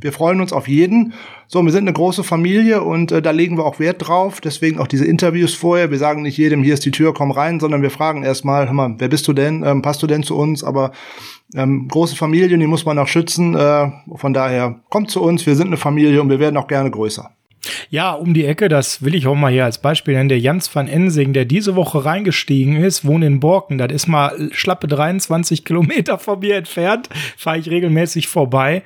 [0.00, 1.14] Wir freuen uns auf jeden.
[1.46, 4.40] So, wir sind eine große Familie und äh, da legen wir auch Wert drauf.
[4.40, 5.90] Deswegen auch diese Interviews vorher.
[5.90, 8.74] Wir sagen nicht jedem, hier ist die Tür, komm rein, sondern wir fragen erstmal, hör
[8.74, 9.62] mal, wer bist du denn?
[9.64, 10.64] Ähm, passt du denn zu uns?
[10.64, 10.92] Aber
[11.54, 13.54] ähm, große Familien, die muss man auch schützen.
[13.54, 16.90] Äh, von daher, kommt zu uns, wir sind eine Familie und wir werden auch gerne
[16.90, 17.35] größer.
[17.90, 20.74] Ja, um die Ecke, das will ich auch mal hier als Beispiel nennen, der Jans
[20.74, 25.64] van Ensing, der diese Woche reingestiegen ist, wohnt in Borken, das ist mal schlappe 23
[25.64, 28.82] Kilometer von mir entfernt, fahre ich regelmäßig vorbei.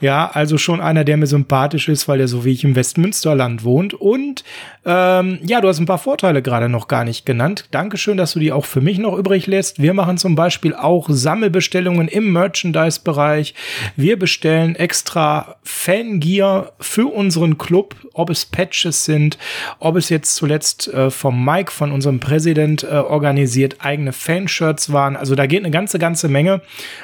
[0.00, 3.64] Ja, also schon einer, der mir sympathisch ist, weil er so wie ich im Westmünsterland
[3.64, 3.94] wohnt.
[3.94, 4.44] Und
[4.84, 7.66] ähm, ja, du hast ein paar Vorteile gerade noch gar nicht genannt.
[7.70, 9.80] Dankeschön, dass du die auch für mich noch übrig lässt.
[9.80, 13.54] Wir machen zum Beispiel auch Sammelbestellungen im Merchandise-Bereich.
[13.96, 19.36] Wir bestellen extra Fangear für unseren Club ob es Patches sind,
[19.78, 25.16] ob es jetzt zuletzt äh, vom Mike, von unserem Präsident äh, organisiert, eigene Fanshirts waren.
[25.16, 26.62] Also da geht eine ganze, ganze Menge.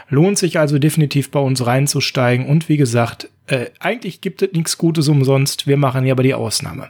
[0.09, 2.46] Lohnt sich also definitiv bei uns reinzusteigen.
[2.46, 5.66] Und wie gesagt, äh, eigentlich gibt es nichts Gutes umsonst.
[5.66, 6.88] Wir machen hier aber die Ausnahme.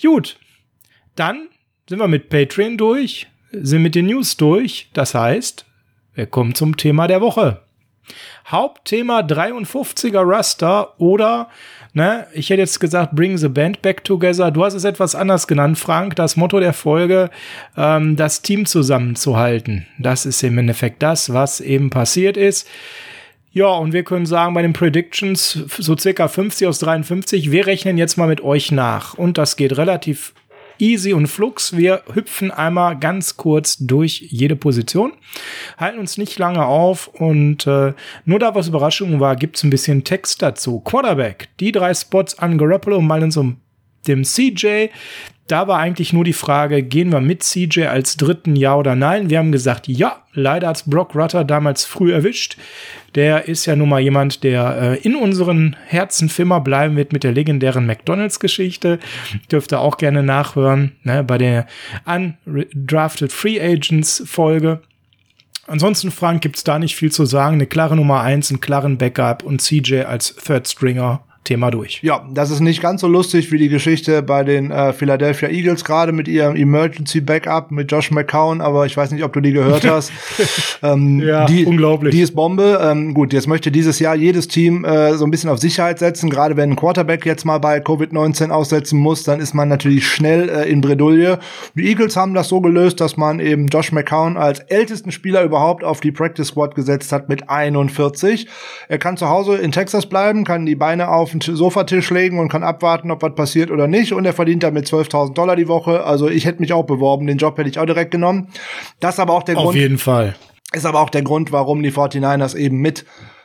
[0.00, 0.38] Gut,
[1.16, 1.48] dann
[1.88, 4.88] sind wir mit Patreon durch, sind mit den News durch.
[4.92, 5.66] Das heißt,
[6.14, 7.62] wir kommen zum Thema der Woche.
[8.46, 11.48] Hauptthema 53er Raster oder
[11.94, 12.26] Ne?
[12.32, 14.50] Ich hätte jetzt gesagt, bring the band back together.
[14.50, 16.16] Du hast es etwas anders genannt, Frank.
[16.16, 17.28] Das Motto der Folge,
[17.76, 19.86] ähm, das Team zusammenzuhalten.
[19.98, 22.66] Das ist im Endeffekt das, was eben passiert ist.
[23.54, 27.98] Ja, und wir können sagen, bei den Predictions so circa 50 aus 53, wir rechnen
[27.98, 29.12] jetzt mal mit euch nach.
[29.12, 30.32] Und das geht relativ
[30.82, 31.76] easy und flux.
[31.76, 35.12] Wir hüpfen einmal ganz kurz durch jede Position,
[35.78, 40.04] halten uns nicht lange auf und äh, nur da was Überraschung war, gibt's ein bisschen
[40.04, 40.80] Text dazu.
[40.80, 43.58] Quarterback, die drei Spots an Garoppolo, Mullins und
[44.08, 44.88] dem CJ.
[45.48, 49.28] Da war eigentlich nur die Frage, gehen wir mit CJ als dritten Ja oder Nein?
[49.28, 50.18] Wir haben gesagt, ja.
[50.34, 52.56] Leider hat Brock Rutter damals früh erwischt.
[53.14, 57.22] Der ist ja nun mal jemand, der äh, in unseren Herzen immer bleiben wird mit
[57.22, 58.98] der legendären McDonalds-Geschichte.
[59.50, 61.66] Dürft ihr auch gerne nachhören ne, bei der
[62.06, 64.80] Undrafted Free Agents Folge.
[65.66, 67.54] Ansonsten, Frank, gibt's da nicht viel zu sagen.
[67.54, 72.00] Eine klare Nummer eins, einen klaren Backup und CJ als Third Stringer Thema durch.
[72.02, 75.84] Ja, das ist nicht ganz so lustig wie die Geschichte bei den äh, Philadelphia Eagles,
[75.84, 79.50] gerade mit ihrem Emergency Backup mit Josh McCown, aber ich weiß nicht, ob du die
[79.52, 80.12] gehört hast.
[80.82, 82.14] ähm, ja, die, unglaublich.
[82.14, 82.80] Die ist Bombe.
[82.80, 86.30] Ähm, gut, jetzt möchte dieses Jahr jedes Team äh, so ein bisschen auf Sicherheit setzen,
[86.30, 90.48] gerade wenn ein Quarterback jetzt mal bei Covid-19 aussetzen muss, dann ist man natürlich schnell
[90.48, 91.40] äh, in Bredouille.
[91.74, 95.82] Die Eagles haben das so gelöst, dass man eben Josh McCown als ältesten Spieler überhaupt
[95.82, 98.46] auf die Practice Squad gesetzt hat mit 41.
[98.88, 102.48] Er kann zu Hause in Texas bleiben, kann die Beine auf den Sofatisch legen und
[102.48, 104.12] kann abwarten, ob was passiert oder nicht.
[104.12, 106.04] Und er verdient damit 12.000 Dollar die Woche.
[106.04, 107.26] Also ich hätte mich auch beworben.
[107.26, 108.48] Den Job hätte ich auch direkt genommen.
[109.00, 109.76] Das ist aber auch der Auf Grund.
[109.76, 110.34] Auf jeden Fall.
[110.72, 113.04] Ist aber auch der Grund, warum die 49ers eben mit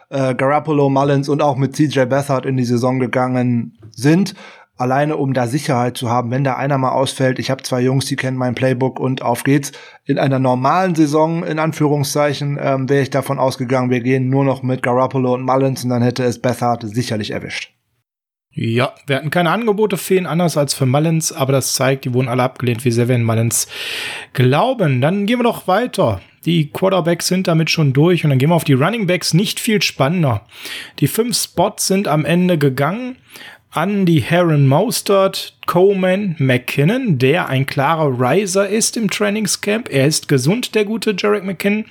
[0.09, 4.35] äh, Garoppolo, Mullins und auch mit CJ Beathard in die Saison gegangen sind
[4.77, 7.39] alleine um da Sicherheit zu haben, wenn da einer mal ausfällt.
[7.39, 9.71] Ich habe zwei Jungs, die kennen mein Playbook und auf geht's.
[10.05, 14.63] In einer normalen Saison, in Anführungszeichen, ähm, wäre ich davon ausgegangen, wir gehen nur noch
[14.63, 17.73] mit Garoppolo und Mullins und dann hätte es Bethard sicherlich erwischt.
[18.51, 22.27] Ja, wir hatten keine Angebote ihn, anders als für Mullins, aber das zeigt, die wurden
[22.27, 23.67] alle abgelehnt, wie sehr wir in Mullins
[24.33, 24.99] glauben.
[24.99, 26.21] Dann gehen wir doch weiter.
[26.45, 29.33] Die Quarterbacks sind damit schon durch und dann gehen wir auf die Running Backs.
[29.33, 30.45] Nicht viel spannender.
[30.99, 33.17] Die fünf Spots sind am Ende gegangen
[33.69, 39.89] an die Heron Mostert, Coleman, McKinnon, der ein klarer Riser ist im Trainingscamp.
[39.91, 41.85] Er ist gesund, der gute Jarek McKinnon.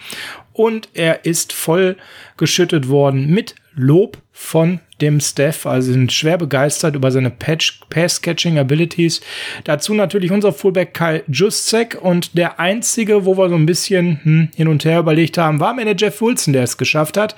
[0.52, 1.96] Und er ist voll
[2.36, 9.20] geschüttet worden mit Lob von dem Staff, also sind schwer begeistert über seine Pass-Catching-Abilities.
[9.64, 14.48] Dazu natürlich unser Fullback Kyle Juszek und der einzige, wo wir so ein bisschen hm,
[14.54, 17.36] hin und her überlegt haben, war am Ende Jeff Wilson, der es geschafft hat.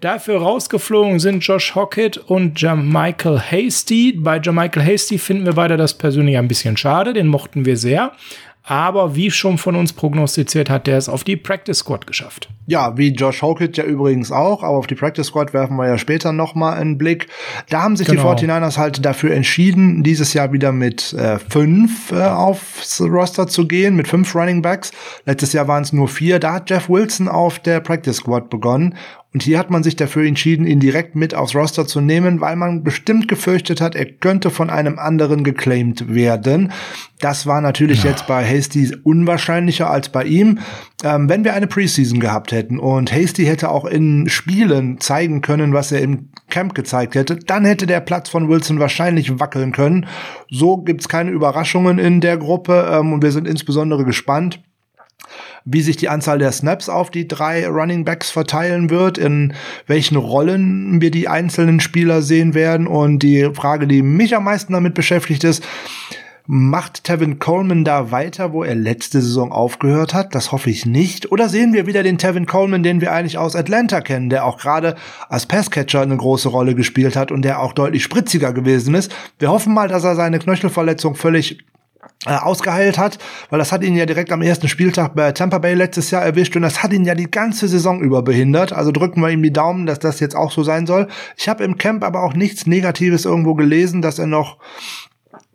[0.00, 4.12] Dafür rausgeflogen sind Josh Hockett und Jamichael Hasty.
[4.16, 8.12] Bei Jamichael Hasty finden wir beide das persönlich ein bisschen schade, den mochten wir sehr.
[8.64, 12.48] Aber wie schon von uns prognostiziert, hat der es auf die Practice Squad geschafft.
[12.66, 15.98] Ja, wie Josh Hokett ja übrigens auch, aber auf die Practice Squad werfen wir ja
[15.98, 17.26] später noch mal einen Blick.
[17.70, 18.34] Da haben sich genau.
[18.34, 23.66] die 49ers halt dafür entschieden, dieses Jahr wieder mit äh, fünf äh, aufs Roster zu
[23.66, 24.92] gehen, mit fünf Running Backs.
[25.26, 26.38] Letztes Jahr waren es nur vier.
[26.38, 28.94] Da hat Jeff Wilson auf der Practice Squad begonnen
[29.32, 32.54] und hier hat man sich dafür entschieden, ihn direkt mit aufs Roster zu nehmen, weil
[32.54, 36.72] man bestimmt gefürchtet hat, er könnte von einem anderen geclaimed werden.
[37.18, 38.10] Das war natürlich ja.
[38.10, 40.58] jetzt bei Hasty unwahrscheinlicher als bei ihm.
[41.02, 45.72] Ähm, wenn wir eine Preseason gehabt hätten und Hasty hätte auch in Spielen zeigen können,
[45.72, 50.06] was er im Camp gezeigt hätte, dann hätte der Platz von Wilson wahrscheinlich wackeln können.
[50.50, 54.60] So gibt's keine Überraschungen in der Gruppe ähm, und wir sind insbesondere gespannt,
[55.64, 59.54] wie sich die Anzahl der Snaps auf die drei Running Backs verteilen wird, in
[59.86, 62.86] welchen Rollen wir die einzelnen Spieler sehen werden.
[62.86, 65.62] Und die Frage, die mich am meisten damit beschäftigt ist,
[66.46, 70.34] Macht Tevin Coleman da weiter, wo er letzte Saison aufgehört hat?
[70.34, 71.30] Das hoffe ich nicht.
[71.30, 74.58] Oder sehen wir wieder den Tevin Coleman, den wir eigentlich aus Atlanta kennen, der auch
[74.58, 74.96] gerade
[75.28, 79.14] als Passcatcher eine große Rolle gespielt hat und der auch deutlich spritziger gewesen ist.
[79.38, 81.58] Wir hoffen mal, dass er seine Knöchelverletzung völlig
[82.26, 83.18] äh, ausgeheilt hat,
[83.50, 86.54] weil das hat ihn ja direkt am ersten Spieltag bei Tampa Bay letztes Jahr erwischt
[86.54, 88.72] und das hat ihn ja die ganze Saison über behindert.
[88.72, 91.08] Also drücken wir ihm die Daumen, dass das jetzt auch so sein soll.
[91.36, 94.58] Ich habe im Camp aber auch nichts Negatives irgendwo gelesen, dass er noch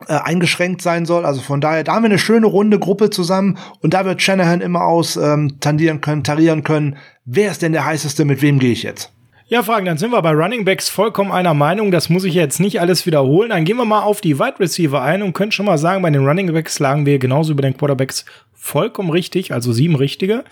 [0.08, 1.25] äh, eingeschränkt sein soll.
[1.25, 4.62] Also von daher, da haben wir eine schöne runde Gruppe zusammen und da wird Shanahan
[4.62, 6.97] immer aus ähm, tandieren können, tarieren können.
[7.25, 8.25] Wer ist denn der heißeste?
[8.25, 9.16] Mit wem gehe ich jetzt?
[9.50, 11.90] Ja, Fragen, dann sind wir bei Running Backs vollkommen einer Meinung.
[11.90, 13.52] Das muss ich jetzt nicht alles wiederholen.
[13.52, 16.10] Dann gehen wir mal auf die Wide Receiver ein und können schon mal sagen, bei
[16.10, 20.44] den Running Backs lagen wir genauso über den Quarterbacks vollkommen richtig, also sieben richtige.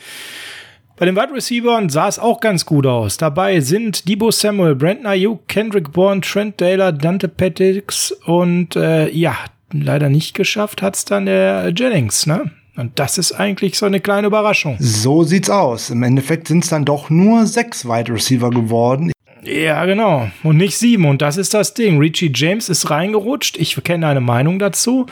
[0.95, 3.17] Bei den Wide Receivers sah es auch ganz gut aus.
[3.17, 9.35] Dabei sind Debo Samuel, Brandon Ayuk, Kendrick Bourne, Trent Taylor, Dante Pettix und äh, ja,
[9.73, 12.49] leider nicht geschafft hat's dann der Jennings, ne?
[12.75, 14.75] Und das ist eigentlich so eine kleine Überraschung.
[14.79, 15.89] So sieht's aus.
[15.89, 19.11] Im Endeffekt sind es dann doch nur sechs Wide Receiver geworden.
[19.45, 20.27] Ja, genau.
[20.43, 21.05] Und nicht sieben.
[21.05, 21.99] Und das ist das Ding.
[21.99, 23.57] Richie James ist reingerutscht.
[23.57, 25.05] Ich kenne eine Meinung dazu.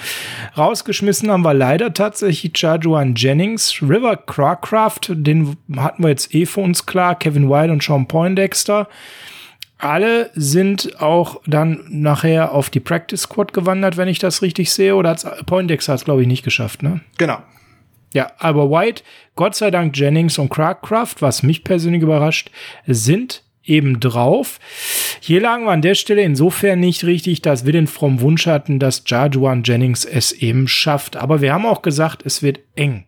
[0.57, 6.61] Rausgeschmissen haben wir leider tatsächlich Chajuan Jennings, River Cracraft, den hatten wir jetzt eh für
[6.61, 8.87] uns klar, Kevin White und Sean Poindexter.
[9.83, 14.95] Alle sind auch dann nachher auf die Practice Squad gewandert, wenn ich das richtig sehe.
[14.95, 17.01] Oder hat's, Poindexter hat es, glaube ich, nicht geschafft, ne?
[17.17, 17.39] Genau.
[18.13, 19.03] Ja, aber White,
[19.35, 22.49] Gott sei Dank Jennings und Crackraft, was mich persönlich überrascht,
[22.85, 24.59] sind eben drauf.
[25.19, 28.79] Hier lagen wir an der Stelle insofern nicht richtig, dass wir den frommen Wunsch hatten,
[28.79, 31.17] dass Jajuan Jennings es eben schafft.
[31.17, 33.05] Aber wir haben auch gesagt, es wird eng.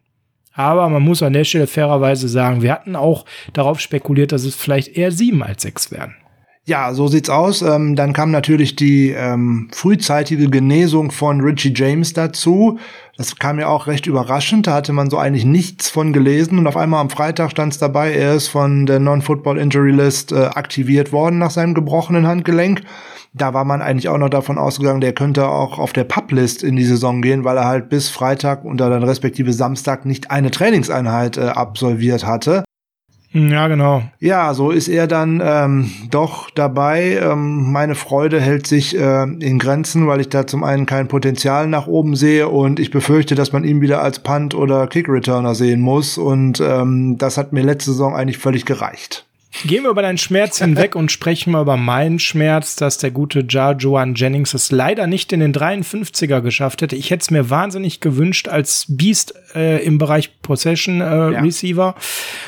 [0.52, 4.56] Aber man muss an der Stelle fairerweise sagen, wir hatten auch darauf spekuliert, dass es
[4.56, 6.16] vielleicht eher sieben als sechs werden.
[6.68, 7.62] Ja, so sieht's aus.
[7.62, 12.80] Ähm, dann kam natürlich die ähm, frühzeitige Genesung von Richie James dazu.
[13.18, 14.66] Das kam ja auch recht überraschend.
[14.66, 16.58] Da hatte man so eigentlich nichts von gelesen.
[16.58, 20.32] Und auf einmal am Freitag stand es dabei, er ist von der Non-Football Injury List
[20.32, 22.82] äh, aktiviert worden nach seinem gebrochenen Handgelenk.
[23.34, 26.76] Da war man eigentlich auch noch davon ausgegangen, der könnte auch auf der Pub-List in
[26.78, 31.38] die Saison gehen, weil er halt bis Freitag und dann respektive Samstag nicht eine Trainingseinheit
[31.38, 32.64] äh, absolviert hatte.
[33.36, 34.02] Ja, genau.
[34.22, 37.20] Ja, so ist er dann ähm, doch dabei.
[37.22, 41.68] Ähm, meine Freude hält sich äh, in Grenzen, weil ich da zum einen kein Potenzial
[41.68, 45.82] nach oben sehe und ich befürchte, dass man ihn wieder als Punt- oder Kick-Returner sehen
[45.82, 46.18] muss.
[46.18, 49.25] Und ähm, das hat mir letzte Saison eigentlich völlig gereicht.
[49.64, 53.46] Gehen wir über deinen Schmerz hinweg und sprechen mal über meinen Schmerz, dass der gute
[53.48, 56.96] Jar Joan Jennings es leider nicht in den 53er geschafft hätte.
[56.96, 61.42] Ich hätte es mir wahnsinnig gewünscht als Beast äh, im Bereich Possession äh, ja.
[61.42, 61.96] Receiver.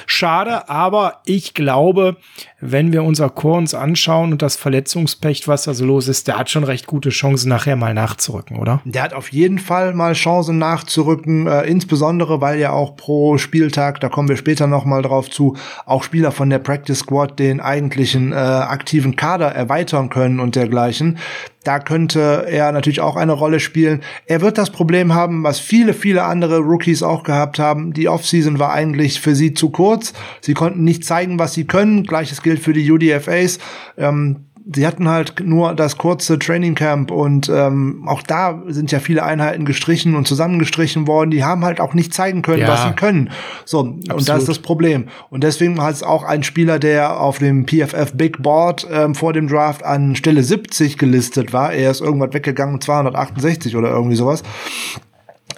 [0.06, 2.18] Schade, aber ich glaube,
[2.60, 6.38] wenn wir unser Core uns anschauen und das Verletzungspech, was da so los ist, der
[6.38, 8.82] hat schon recht gute Chancen, nachher mal nachzurücken, oder?
[8.84, 14.00] Der hat auf jeden Fall mal Chancen nachzurücken, äh, insbesondere weil ja auch pro Spieltag,
[14.00, 17.62] da kommen wir später noch mal drauf zu, auch Spieler von der Practice Squad den
[17.62, 21.18] eigentlichen äh, aktiven Kader erweitern können und dergleichen.
[21.64, 24.02] Da könnte er natürlich auch eine Rolle spielen.
[24.26, 27.94] Er wird das Problem haben, was viele, viele andere Rookies auch gehabt haben.
[27.94, 30.14] Die Offseason war eigentlich für sie zu kurz.
[30.42, 32.04] Sie konnten nicht zeigen, was sie können.
[32.04, 33.60] Gleiches gilt für die UDFAs.
[33.98, 39.00] Ähm, sie hatten halt nur das kurze Training Camp und ähm, auch da sind ja
[39.00, 41.32] viele Einheiten gestrichen und zusammengestrichen worden.
[41.32, 42.68] Die haben halt auch nicht zeigen können, ja.
[42.68, 43.30] was sie können.
[43.66, 44.14] So, Absolut.
[44.14, 45.08] und das ist das Problem.
[45.30, 49.34] Und deswegen hat es auch ein Spieler, der auf dem PFF Big Board ähm, vor
[49.34, 51.74] dem Draft an Stelle 70 gelistet war.
[51.74, 54.44] Er ist irgendwas weggegangen, 268 oder irgendwie sowas.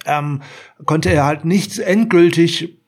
[0.06, 0.42] Ähm,
[0.86, 2.79] konnte er halt nicht endgültig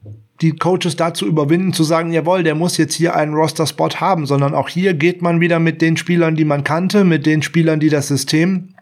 [0.41, 4.56] die Coaches dazu überwinden, zu sagen, jawohl, der muss jetzt hier einen Roster-Spot haben, sondern
[4.56, 7.89] auch hier geht man wieder mit den Spielern, die man kannte, mit den Spielern, die
[7.89, 8.73] das System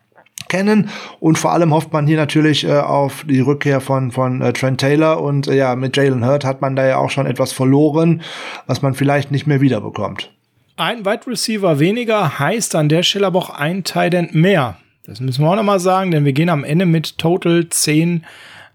[0.48, 0.90] kennen.
[1.20, 4.80] Und vor allem hofft man hier natürlich äh, auf die Rückkehr von, von äh, Trent
[4.80, 5.22] Taylor.
[5.22, 8.22] Und äh, ja, mit Jalen Hurt hat man da ja auch schon etwas verloren,
[8.66, 10.32] was man vielleicht nicht mehr wiederbekommt.
[10.78, 14.78] Ein Wide Receiver weniger heißt an der Stelle aber auch ein Tight End mehr.
[15.06, 18.24] Das müssen wir auch nochmal sagen, denn wir gehen am Ende mit Total 10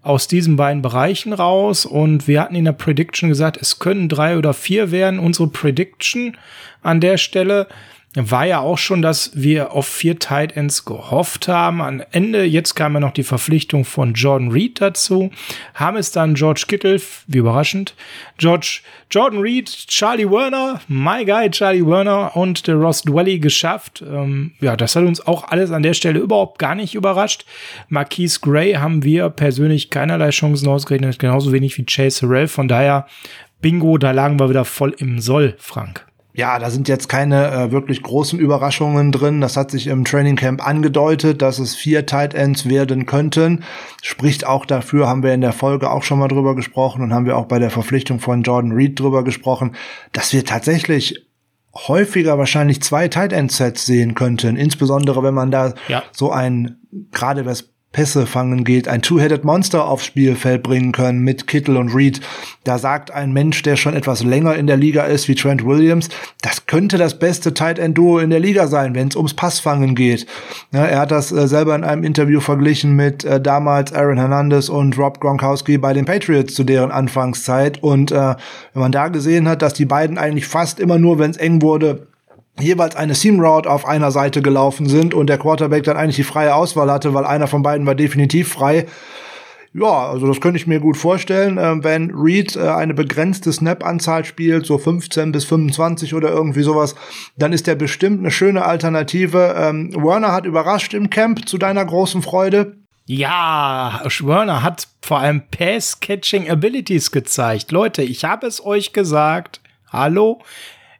[0.05, 4.37] aus diesen beiden Bereichen raus und wir hatten in der Prediction gesagt, es können drei
[4.37, 5.19] oder vier werden.
[5.19, 6.37] Unsere Prediction
[6.83, 7.67] an der Stelle
[8.15, 11.81] war ja auch schon, dass wir auf vier Tight Ends gehofft haben.
[11.81, 15.31] Am Ende, jetzt kam ja noch die Verpflichtung von Jordan Reed dazu,
[15.73, 17.93] haben es dann George Kittle, wie überraschend,
[18.37, 24.01] George, Jordan Reed, Charlie Werner, my guy Charlie Werner und der Ross Dwelly geschafft.
[24.07, 27.45] Ähm, ja, das hat uns auch alles an der Stelle überhaupt gar nicht überrascht.
[27.89, 32.47] Marquise Gray haben wir persönlich keinerlei Chancen ausgerechnet, genauso wenig wie Chase Harrell.
[32.47, 33.07] Von daher,
[33.61, 36.05] Bingo, da lagen wir wieder voll im Soll, Frank.
[36.35, 39.39] Ja, da sind jetzt keine äh, wirklich großen Überraschungen drin.
[39.39, 43.63] Das hat sich im Training Camp angedeutet, dass es vier Tight Ends werden könnten.
[44.03, 47.25] Spricht auch dafür, haben wir in der Folge auch schon mal drüber gesprochen und haben
[47.25, 49.77] wir auch bei der Verpflichtung von Jordan Reed drüber gesprochen,
[50.11, 51.25] dass wir tatsächlich
[51.73, 54.57] häufiger wahrscheinlich zwei Tight End Sets sehen könnten.
[54.57, 56.03] Insbesondere wenn man da ja.
[56.11, 56.79] so ein,
[57.11, 61.95] gerade was Pässe fangen geht, ein Two-Headed Monster aufs Spielfeld bringen können mit Kittel und
[61.95, 62.19] Reed.
[62.65, 66.09] Da sagt ein Mensch, der schon etwas länger in der Liga ist, wie Trent Williams,
[66.41, 69.95] das könnte das beste Tight End Duo in der Liga sein, wenn es ums Passfangen
[69.95, 70.27] geht.
[70.73, 74.67] Ja, er hat das äh, selber in einem Interview verglichen mit äh, damals Aaron Hernandez
[74.67, 77.81] und Rob Gronkowski bei den Patriots zu deren Anfangszeit.
[77.81, 78.35] Und äh,
[78.73, 81.61] wenn man da gesehen hat, dass die beiden eigentlich fast immer nur, wenn es eng
[81.61, 82.07] wurde,
[82.59, 86.23] jeweils eine Seam Route auf einer Seite gelaufen sind und der Quarterback dann eigentlich die
[86.23, 88.85] freie Auswahl hatte, weil einer von beiden war definitiv frei.
[89.77, 94.23] Ja, also das könnte ich mir gut vorstellen, äh, wenn Reed äh, eine begrenzte Snap-Anzahl
[94.23, 96.95] spielt, so 15 bis 25 oder irgendwie sowas,
[97.35, 99.53] dann ist der bestimmt eine schöne Alternative.
[99.57, 102.77] Ähm, Werner hat überrascht im Camp zu deiner großen Freude.
[103.05, 107.73] Ja, Werner hat vor allem Pass-Catching-Abilities gezeigt.
[107.73, 109.59] Leute, ich habe es euch gesagt.
[109.91, 110.41] Hallo?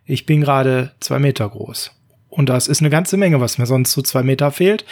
[0.06, 1.92] Ich bin gerade zwei Meter groß.
[2.30, 4.86] Und das ist eine ganze Menge, was mir sonst zu zwei Meter fehlt.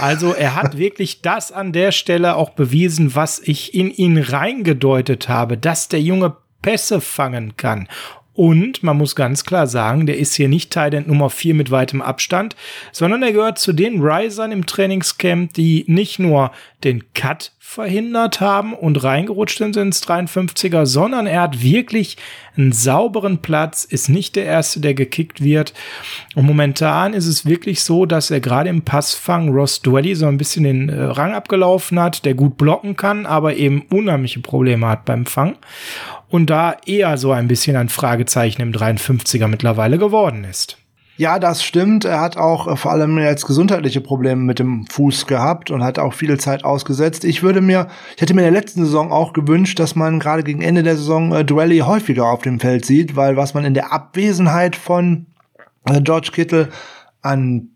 [0.00, 5.28] Also er hat wirklich das an der Stelle auch bewiesen, was ich in ihn reingedeutet
[5.28, 7.88] habe, dass der Junge Pässe fangen kann.
[8.34, 12.02] Und man muss ganz klar sagen, der ist hier nicht Teil Nummer 4 mit weitem
[12.02, 12.56] Abstand,
[12.90, 16.50] sondern er gehört zu den Risern im Trainingscamp, die nicht nur
[16.82, 22.16] den Cut verhindert haben und reingerutscht sind ins 53er, sondern er hat wirklich
[22.56, 25.72] einen sauberen Platz, ist nicht der Erste, der gekickt wird.
[26.36, 30.38] Und momentan ist es wirklich so, dass er gerade im Passfang Ross Dwelly so ein
[30.38, 35.04] bisschen den äh, Rang abgelaufen hat, der gut blocken kann, aber eben unheimliche Probleme hat
[35.04, 35.56] beim Fang.
[36.34, 40.78] Und da eher so ein bisschen ein Fragezeichen im 53er mittlerweile geworden ist.
[41.16, 42.04] Ja, das stimmt.
[42.04, 46.00] Er hat auch äh, vor allem jetzt gesundheitliche Probleme mit dem Fuß gehabt und hat
[46.00, 47.24] auch viel Zeit ausgesetzt.
[47.24, 50.42] Ich würde mir, ich hätte mir in der letzten Saison auch gewünscht, dass man gerade
[50.42, 53.74] gegen Ende der Saison äh, Duelli häufiger auf dem Feld sieht, weil was man in
[53.74, 55.26] der Abwesenheit von
[55.84, 56.68] äh, George Kittle
[57.22, 57.68] an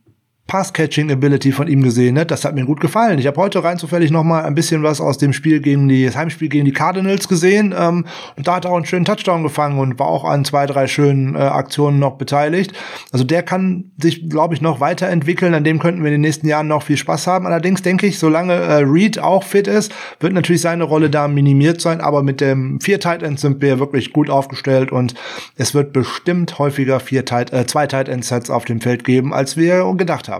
[0.48, 2.14] Pass-Catching-Ability von ihm gesehen.
[2.14, 2.24] Ne?
[2.24, 3.18] Das hat mir gut gefallen.
[3.18, 6.06] Ich habe heute rein zufällig noch mal ein bisschen was aus dem Spiel gegen die,
[6.06, 7.74] das Heimspiel gegen die Cardinals gesehen.
[7.78, 8.06] Ähm,
[8.36, 10.86] und da hat er auch einen schönen Touchdown gefangen und war auch an zwei, drei
[10.86, 12.72] schönen äh, Aktionen noch beteiligt.
[13.12, 15.52] Also der kann sich, glaube ich, noch weiterentwickeln.
[15.52, 17.46] An dem könnten wir in den nächsten Jahren noch viel Spaß haben.
[17.46, 21.82] Allerdings denke ich, solange äh, Reed auch fit ist, wird natürlich seine Rolle da minimiert
[21.82, 22.00] sein.
[22.00, 25.12] Aber mit dem vier Tight Ends sind wir wirklich gut aufgestellt und
[25.56, 29.34] es wird bestimmt häufiger vier Tight, äh, zwei Tight End Sets auf dem Feld geben,
[29.34, 30.37] als wir gedacht haben.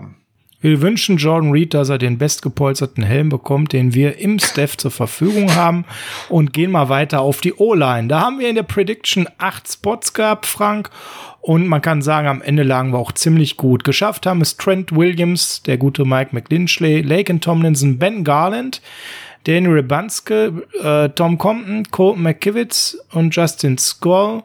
[0.60, 4.90] Wir wünschen Jordan Reed, dass er den bestgepolsterten Helm bekommt, den wir im Staff zur
[4.90, 5.84] Verfügung haben
[6.28, 8.08] und gehen mal weiter auf die O-Line.
[8.08, 10.90] Da haben wir in der Prediction acht Spots gehabt, Frank.
[11.40, 13.84] Und man kann sagen, am Ende lagen wir auch ziemlich gut.
[13.84, 18.82] Geschafft haben es Trent Williams, der gute Mike McLinchley, Laken Tomlinson, Ben Garland,
[19.44, 24.42] Daniel Rebanske, äh, Tom Compton, Colton McKivitz und Justin Skoll.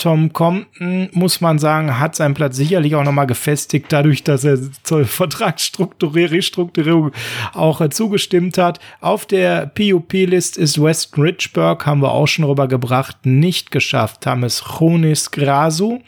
[0.00, 4.58] Tom Compton, muss man sagen, hat seinen Platz sicherlich auch nochmal gefestigt, dadurch, dass er
[4.82, 7.12] zur Vertragsrestrukturierung
[7.52, 8.80] auch äh, zugestimmt hat.
[9.02, 14.22] Auf der PUP-List ist Weston Richburg, haben wir auch schon rübergebracht, nicht geschafft.
[14.22, 16.00] Thomas Chonis Grasu.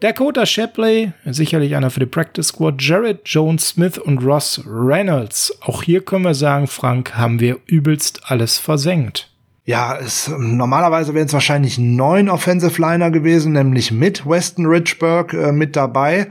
[0.00, 5.56] Dakota Shapley, sicherlich einer für die Practice Squad, Jared Jones Smith und Ross Reynolds.
[5.62, 9.30] Auch hier können wir sagen, Frank, haben wir übelst alles versenkt.
[9.66, 15.50] Ja, es, normalerweise wären es wahrscheinlich neun Offensive Liner gewesen, nämlich mit Weston Richburg äh,
[15.50, 16.28] mit dabei.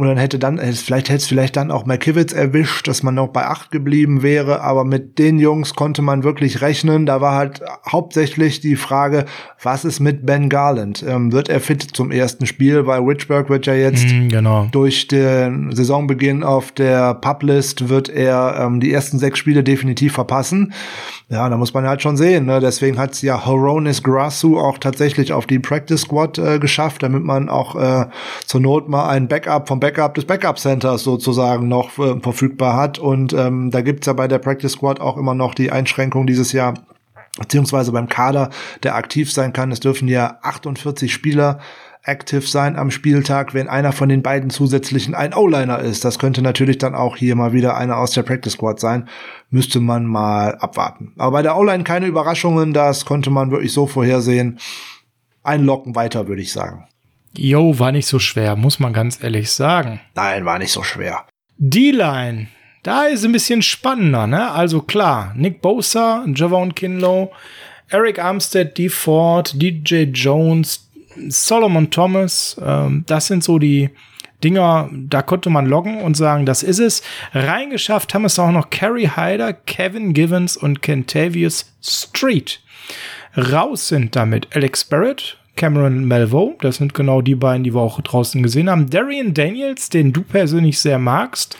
[0.00, 3.28] Und dann hätte dann, vielleicht hätte es vielleicht dann auch Markiewicz erwischt, dass man noch
[3.28, 7.04] bei acht geblieben wäre, aber mit den Jungs konnte man wirklich rechnen.
[7.04, 9.24] Da war halt hauptsächlich die Frage,
[9.62, 11.04] was ist mit Ben Garland?
[11.06, 12.86] Ähm, wird er fit zum ersten Spiel?
[12.86, 14.68] Weil Richburg wird ja jetzt mm, genau.
[14.70, 20.72] durch den Saisonbeginn auf der Publist wird er ähm, die ersten sechs Spiele definitiv verpassen.
[21.28, 22.46] Ja, da muss man halt schon sehen.
[22.46, 22.60] Ne?
[22.60, 27.24] Deswegen hat es ja Horonis Grassu auch tatsächlich auf die Practice Squad äh, geschafft, damit
[27.24, 28.06] man auch äh,
[28.46, 32.98] zur Not mal ein Backup vom Backup des Backup Centers sozusagen noch äh, verfügbar hat.
[32.98, 36.52] Und ähm, da gibt's ja bei der Practice Squad auch immer noch die Einschränkung dieses
[36.52, 36.74] Jahr,
[37.38, 38.50] beziehungsweise beim Kader,
[38.82, 39.72] der aktiv sein kann.
[39.72, 41.60] Es dürfen ja 48 Spieler
[42.08, 46.04] active sein am Spieltag, wenn einer von den beiden zusätzlichen ein O-Liner ist.
[46.04, 49.08] Das könnte natürlich dann auch hier mal wieder einer aus der Practice Squad sein.
[49.50, 51.12] Müsste man mal abwarten.
[51.18, 54.58] Aber bei der O-Line keine Überraschungen, das konnte man wirklich so vorhersehen.
[55.42, 56.86] Einlocken weiter, würde ich sagen.
[57.36, 60.00] Jo, war nicht so schwer, muss man ganz ehrlich sagen.
[60.14, 61.26] Nein, war nicht so schwer.
[61.58, 62.48] D-Line,
[62.82, 64.50] da ist ein bisschen spannender, ne?
[64.50, 67.32] Also klar, Nick Bosa, Javon Kinlow,
[67.88, 68.88] Eric Armstead, D.
[68.88, 70.88] Ford, DJ Jones,
[71.28, 73.90] Solomon Thomas, ähm, das sind so die
[74.44, 77.02] Dinger, da konnte man loggen und sagen, das ist es.
[77.32, 82.60] Reingeschafft haben es auch noch Kerry Hyder, Kevin Givens und Kentavious Street.
[83.36, 88.00] Raus sind damit Alex Barrett, Cameron Melvo, das sind genau die beiden, die wir auch
[88.00, 88.88] draußen gesehen haben.
[88.88, 91.58] Darian Daniels, den du persönlich sehr magst.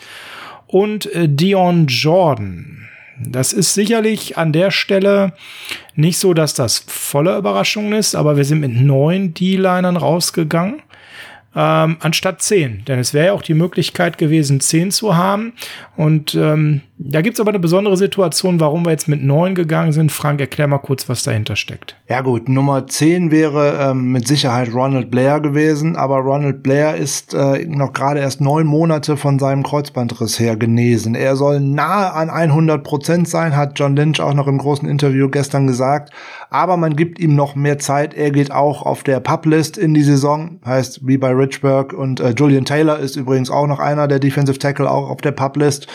[0.65, 2.87] Und äh, Dion Jordan.
[3.19, 5.33] Das ist sicherlich an der Stelle
[5.95, 10.81] nicht so, dass das volle Überraschung ist, aber wir sind mit neun D-Linern rausgegangen
[11.55, 12.85] ähm, anstatt 10.
[12.85, 15.53] Denn es wäre ja auch die Möglichkeit gewesen, 10 zu haben.
[15.97, 20.11] Und ähm, da gibt's aber eine besondere Situation, warum wir jetzt mit 9 gegangen sind.
[20.11, 21.95] Frank, erklär mal kurz, was dahinter steckt.
[22.09, 27.33] Ja gut, Nummer 10 wäre ähm, mit Sicherheit Ronald Blair gewesen, aber Ronald Blair ist
[27.33, 31.15] äh, noch gerade erst neun Monate von seinem Kreuzbandriss her genesen.
[31.15, 35.29] Er soll nahe an 100 Prozent sein, hat John Lynch auch noch im großen Interview
[35.29, 36.11] gestern gesagt.
[36.49, 38.13] Aber man gibt ihm noch mehr Zeit.
[38.13, 42.33] Er geht auch auf der Publist in die Saison, heißt wie bei Richburg und äh,
[42.37, 45.87] Julian Taylor ist übrigens auch noch einer der Defensive Tackle auch auf der Publist,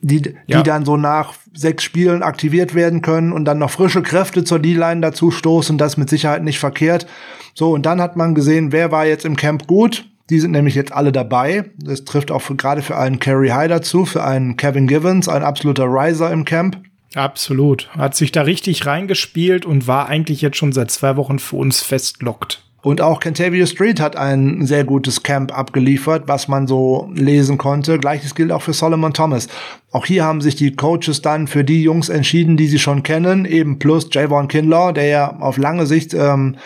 [0.00, 0.62] die, die ja.
[0.62, 5.00] dann so nach sechs Spielen aktiviert werden können und dann noch frische Kräfte zur D-Line
[5.00, 7.06] dazu stoßen, das mit Sicherheit nicht verkehrt.
[7.54, 10.06] So, und dann hat man gesehen, wer war jetzt im Camp gut.
[10.30, 11.70] Die sind nämlich jetzt alle dabei.
[11.76, 15.86] Das trifft auch gerade für einen Kerry Hyder zu, für einen Kevin Givens, ein absoluter
[15.86, 16.78] Riser im Camp.
[17.14, 17.88] Absolut.
[17.96, 21.82] Hat sich da richtig reingespielt und war eigentlich jetzt schon seit zwei Wochen für uns
[21.82, 22.62] festlockt.
[22.82, 27.98] Und auch Cantavio Street hat ein sehr gutes Camp abgeliefert, was man so lesen konnte.
[27.98, 29.48] Gleiches gilt auch für Solomon Thomas.
[29.92, 33.44] Auch hier haben sich die Coaches dann für die Jungs entschieden, die sie schon kennen,
[33.44, 36.56] eben plus Javon Kinlaw, der ja auf lange Sicht ähm,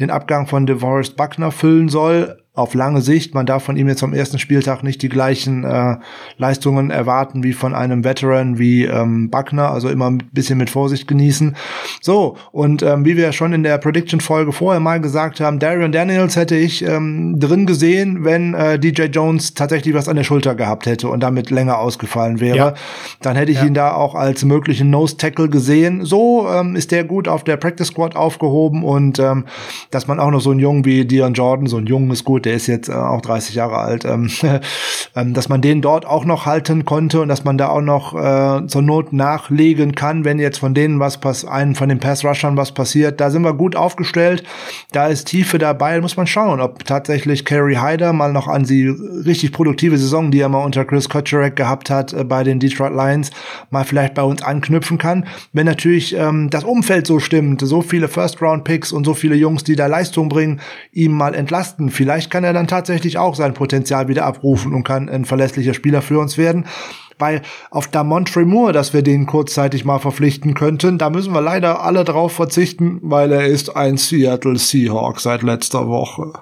[0.00, 3.32] den Abgang von DeVorest Buckner füllen soll auf lange Sicht.
[3.32, 5.96] Man darf von ihm jetzt am ersten Spieltag nicht die gleichen äh,
[6.36, 11.06] Leistungen erwarten wie von einem Veteran wie ähm, Buckner, also immer ein bisschen mit Vorsicht
[11.06, 11.56] genießen.
[12.00, 16.34] So, und ähm, wie wir schon in der Prediction-Folge vorher mal gesagt haben, Darian Daniels
[16.34, 20.86] hätte ich ähm, drin gesehen, wenn äh, DJ Jones tatsächlich was an der Schulter gehabt
[20.86, 22.56] hätte und damit länger ausgefallen wäre.
[22.56, 22.74] Ja.
[23.22, 23.66] Dann hätte ich ja.
[23.66, 26.04] ihn da auch als möglichen Nose-Tackle gesehen.
[26.04, 29.44] So ähm, ist der gut auf der Practice Squad aufgehoben und ähm,
[29.90, 32.39] dass man auch noch so einen Jungen wie Dion Jordan, so ein Jungen ist gut,
[32.44, 34.30] der ist jetzt äh, auch 30 Jahre alt, ähm,
[35.16, 38.14] ähm, dass man den dort auch noch halten konnte und dass man da auch noch
[38.14, 42.56] äh, zur Not nachlegen kann, wenn jetzt von denen was pass einen von den Pass-Rushern
[42.56, 43.20] was passiert.
[43.20, 44.44] Da sind wir gut aufgestellt.
[44.92, 45.96] Da ist Tiefe dabei.
[45.96, 50.30] Da muss man schauen, ob tatsächlich Kerry Hyder mal noch an die richtig produktive Saison,
[50.30, 53.30] die er mal unter Chris Kotcherek gehabt hat äh, bei den Detroit Lions,
[53.70, 55.26] mal vielleicht bei uns anknüpfen kann.
[55.52, 59.76] Wenn natürlich ähm, das Umfeld so stimmt, so viele First-Round-Picks und so viele Jungs, die
[59.76, 60.60] da Leistung bringen,
[60.92, 61.90] ihm mal entlasten.
[61.90, 66.02] Vielleicht kann er dann tatsächlich auch sein Potenzial wieder abrufen und kann ein verlässlicher Spieler
[66.02, 66.66] für uns werden.
[67.18, 71.82] Weil auf Damont Moore, dass wir den kurzzeitig mal verpflichten könnten, da müssen wir leider
[71.82, 76.32] alle drauf verzichten, weil er ist ein Seattle Seahawk seit letzter Woche.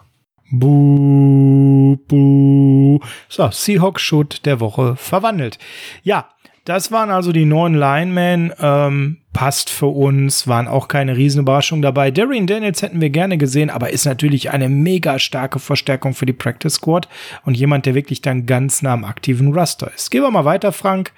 [0.51, 3.01] Buh, buh.
[3.29, 5.59] So, Seahawk-Schutt der Woche verwandelt.
[6.03, 6.29] Ja,
[6.69, 8.53] das waren also die neuen Linemen.
[8.61, 12.11] Ähm, passt für uns, waren auch keine Riesenüberraschung dabei.
[12.11, 16.33] Darian Daniels hätten wir gerne gesehen, aber ist natürlich eine mega starke Verstärkung für die
[16.33, 17.09] Practice Squad
[17.45, 20.11] und jemand, der wirklich dann ganz nah am aktiven Raster ist.
[20.11, 21.13] Gehen wir mal weiter, Frank,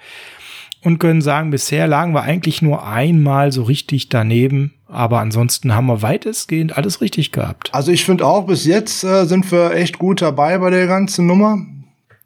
[0.83, 4.73] und können sagen, bisher lagen wir eigentlich nur einmal so richtig daneben.
[4.87, 7.73] Aber ansonsten haben wir weitestgehend alles richtig gehabt.
[7.73, 11.27] Also ich finde auch, bis jetzt äh, sind wir echt gut dabei bei der ganzen
[11.27, 11.57] Nummer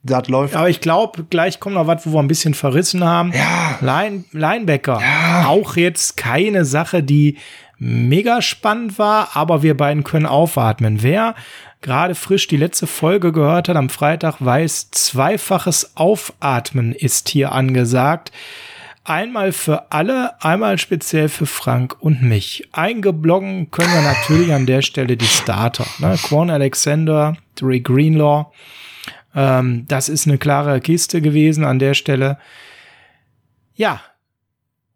[0.05, 0.55] Das läuft.
[0.55, 3.33] Aber ich glaube, gleich kommt noch was, wo wir ein bisschen verrissen haben.
[3.33, 3.79] Ja.
[3.81, 5.01] Line, Linebacker.
[5.01, 5.47] Ja.
[5.47, 7.37] Auch jetzt keine Sache, die
[7.79, 11.01] mega spannend war, aber wir beiden können aufatmen.
[11.01, 11.33] Wer
[11.81, 18.31] gerade frisch die letzte Folge gehört hat am Freitag, weiß, zweifaches Aufatmen ist hier angesagt.
[19.03, 22.67] Einmal für alle, einmal speziell für Frank und mich.
[22.71, 25.85] Eingebloggen können wir natürlich an der Stelle die Starter.
[25.99, 26.15] Ne?
[26.23, 28.47] Quan Alexander, Dre Greenlaw.
[29.35, 32.37] Ähm, das ist eine klare Kiste gewesen an der Stelle.
[33.75, 34.01] Ja.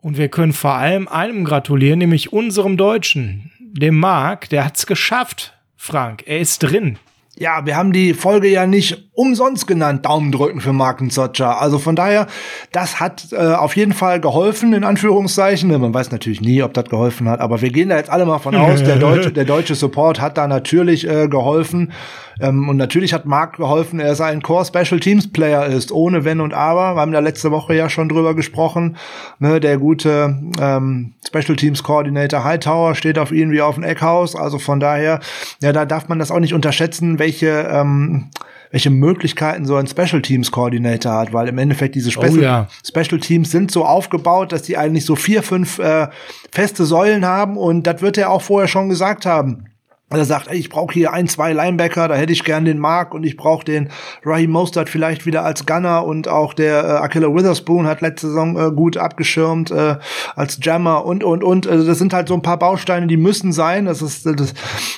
[0.02, 4.48] Und wir können vor allem einem gratulieren, nämlich unserem Deutschen, dem Marc.
[4.50, 6.24] Der hat's geschafft, Frank.
[6.26, 6.98] Er ist drin.
[7.38, 11.12] Ja, wir haben die Folge ja nicht umsonst genannt, Daumen drücken für Marken.
[11.40, 12.28] Also von daher,
[12.72, 15.70] das hat äh, auf jeden Fall geholfen, in Anführungszeichen.
[15.70, 18.40] Man weiß natürlich nie, ob das geholfen hat, aber wir gehen da jetzt alle mal
[18.40, 21.92] von aus, der deutsche, der deutsche Support hat da natürlich äh, geholfen.
[22.40, 26.24] Ähm, und natürlich hat Mark geholfen, er ist ein Core Special Teams Player ist, ohne
[26.24, 26.96] Wenn und Aber.
[26.96, 28.96] Wir haben da letzte Woche ja schon drüber gesprochen.
[29.40, 34.38] Ne, der gute ähm, Special Teams Coordinator Hightower steht auf ihn wie auf ein Eckhaus.
[34.38, 35.20] Also von daher,
[35.62, 38.30] ja, da darf man das auch nicht unterschätzen, welche ähm,
[38.72, 42.68] welche Möglichkeiten so ein Special Teams Coordinator hat, weil im Endeffekt diese Special, Oh ja.
[42.86, 46.08] Special Teams sind so aufgebaut, dass die eigentlich so vier, fünf äh,
[46.52, 49.69] feste Säulen haben und das wird er auch vorher schon gesagt haben.
[50.12, 53.14] Er sagt, ey, ich brauche hier ein, zwei Linebacker, da hätte ich gern den Mark
[53.14, 53.90] und ich brauche den
[54.26, 58.58] Raheem Mostert vielleicht wieder als Gunner und auch der äh, Akilla Witherspoon hat letzte Saison
[58.58, 59.98] äh, gut abgeschirmt äh,
[60.36, 61.68] als Jammer und und und.
[61.68, 63.86] Also das sind halt so ein paar Bausteine, die müssen sein.
[63.86, 64.54] Das ist das,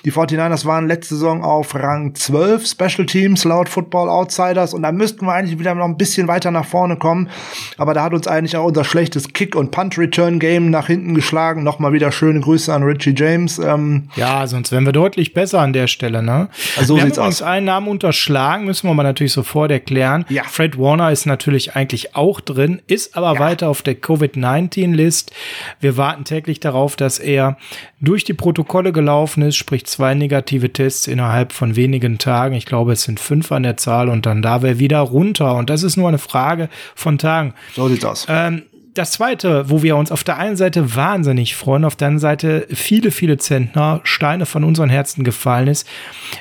[0.05, 4.93] die 49ers waren letzte Saison auf Rang 12 Special Teams laut Football Outsiders und da
[4.93, 7.30] müssten wir eigentlich wieder noch ein bisschen weiter nach vorne kommen.
[7.78, 11.64] Aber da hat uns eigentlich auch unser schlechtes Kick- und Punt-Return-Game nach hinten geschlagen.
[11.64, 13.59] Nochmal wieder schöne Grüße an Richie James.
[13.59, 16.49] Ähm, Ja, sonst wären wir deutlich besser an der Stelle, ne?
[16.78, 17.41] Also so wir haben übrigens aus.
[17.41, 20.26] einen Namen unterschlagen, müssen wir mal natürlich sofort erklären.
[20.30, 20.43] Ja.
[20.43, 25.32] Fred Warner ist natürlich eigentlich auch drin, ist aber weiter auf der Covid-19-List.
[25.80, 27.58] Wir warten täglich darauf, dass er
[27.99, 32.54] durch die Protokolle gelaufen ist, sprich zwei negative Tests innerhalb von wenigen Tagen.
[32.54, 35.56] Ich glaube, es sind fünf an der Zahl und dann da wäre wieder runter.
[35.56, 37.56] Und das ist nur eine Frage von Tagen.
[37.76, 38.28] so sieht's aus.
[38.30, 38.64] Ähm,
[38.94, 42.68] das zweite, wo wir uns auf der einen Seite wahnsinnig freuen, auf der anderen Seite
[42.72, 45.88] viele, viele Zentner, Steine von unseren Herzen gefallen ist,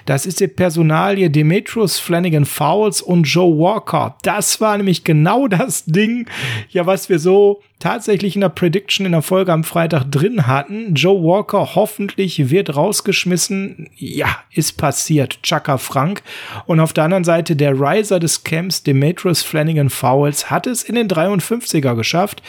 [0.06, 4.16] das ist die Personalie Demetrius Flanagan Fowles und Joe Walker.
[4.22, 6.26] Das war nämlich genau das Ding,
[6.70, 10.94] ja, was wir so tatsächlich in der Prediction in der Folge am Freitag drin hatten.
[10.94, 13.88] Joe Walker hoffentlich wird rausgeschmissen.
[13.96, 15.42] Ja, ist passiert.
[15.42, 16.22] Chaka Frank.
[16.66, 20.94] Und auf der anderen Seite der Riser des Camps, Demetrius Flanagan Fowles, hat es in
[20.94, 22.42] den 53er geschafft.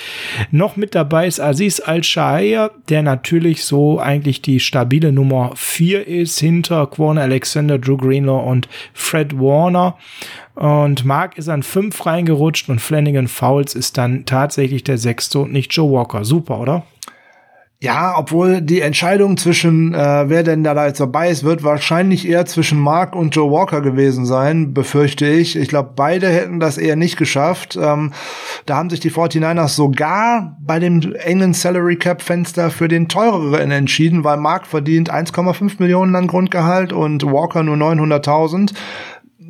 [0.51, 6.39] Noch mit dabei ist Aziz Al-Shahir, der natürlich so eigentlich die stabile Nummer 4 ist,
[6.39, 9.97] hinter Quan Alexander, Drew Greenlaw und Fred Warner.
[10.56, 15.54] Und Mark ist an 5 reingerutscht und Flanagan Fowles ist dann tatsächlich der sechste und
[15.54, 16.26] nicht Joe Walker.
[16.26, 16.84] Super, oder?
[17.84, 22.45] Ja, obwohl die Entscheidung zwischen, äh, wer denn da jetzt dabei ist, wird wahrscheinlich eher
[22.45, 25.56] zwischen Mark und Joe Walker gewesen sein, befürchte ich.
[25.56, 27.80] Ich glaube, beide hätten das eher nicht geschafft.
[27.82, 28.14] Ähm,
[28.68, 33.72] da haben sich die 49ers sogar bei dem engen Salary Cap Fenster für den teureren
[33.72, 38.74] entschieden, weil Mark verdient 1,5 Millionen an Grundgehalt und Walker nur 900.000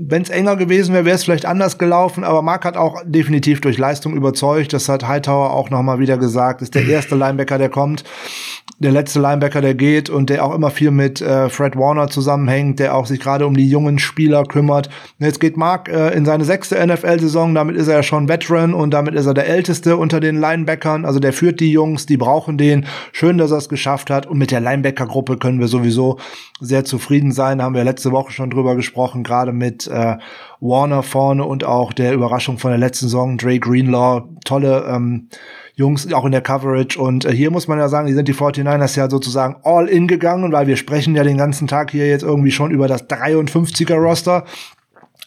[0.07, 3.61] wenn es enger gewesen wäre, wäre es vielleicht anders gelaufen, aber Mark hat auch definitiv
[3.61, 4.73] durch Leistung überzeugt.
[4.73, 6.61] Das hat Hightower auch nochmal wieder gesagt.
[6.61, 8.03] Ist der erste Linebacker, der kommt,
[8.79, 12.79] der letzte Linebacker, der geht und der auch immer viel mit äh, Fred Warner zusammenhängt,
[12.79, 14.87] der auch sich gerade um die jungen Spieler kümmert.
[15.19, 18.73] Und jetzt geht Mark äh, in seine sechste NFL-Saison, damit ist er ja schon Veteran
[18.73, 21.05] und damit ist er der Älteste unter den Linebackern.
[21.05, 22.87] Also der führt die Jungs, die brauchen den.
[23.11, 24.25] Schön, dass er es geschafft hat.
[24.25, 26.17] Und mit der Linebacker-Gruppe können wir sowieso
[26.59, 27.61] sehr zufrieden sein.
[27.61, 30.17] Haben wir letzte Woche schon drüber gesprochen, gerade mit äh,
[30.59, 35.29] Warner vorne und auch der Überraschung von der letzten Saison, Dre Greenlaw, tolle ähm,
[35.75, 36.99] Jungs, auch in der Coverage.
[36.99, 40.07] Und äh, hier muss man ja sagen, die sind die 49ers ja sozusagen all in
[40.07, 43.95] gegangen, weil wir sprechen ja den ganzen Tag hier jetzt irgendwie schon über das 53er
[43.95, 44.45] Roster.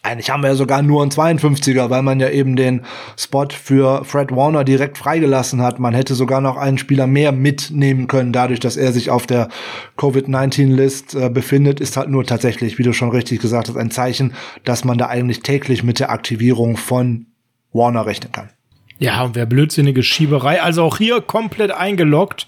[0.05, 2.81] Eigentlich haben wir ja sogar nur einen 52er, weil man ja eben den
[3.17, 5.79] Spot für Fred Warner direkt freigelassen hat.
[5.79, 9.49] Man hätte sogar noch einen Spieler mehr mitnehmen können, dadurch, dass er sich auf der
[9.97, 14.35] Covid-19-List äh, befindet, ist halt nur tatsächlich, wie du schon richtig gesagt hast, ein Zeichen,
[14.63, 17.25] dass man da eigentlich täglich mit der Aktivierung von
[17.73, 18.51] Warner rechnen kann.
[18.99, 20.61] Ja, und wer blödsinnige Schieberei.
[20.61, 22.45] Also auch hier komplett eingeloggt.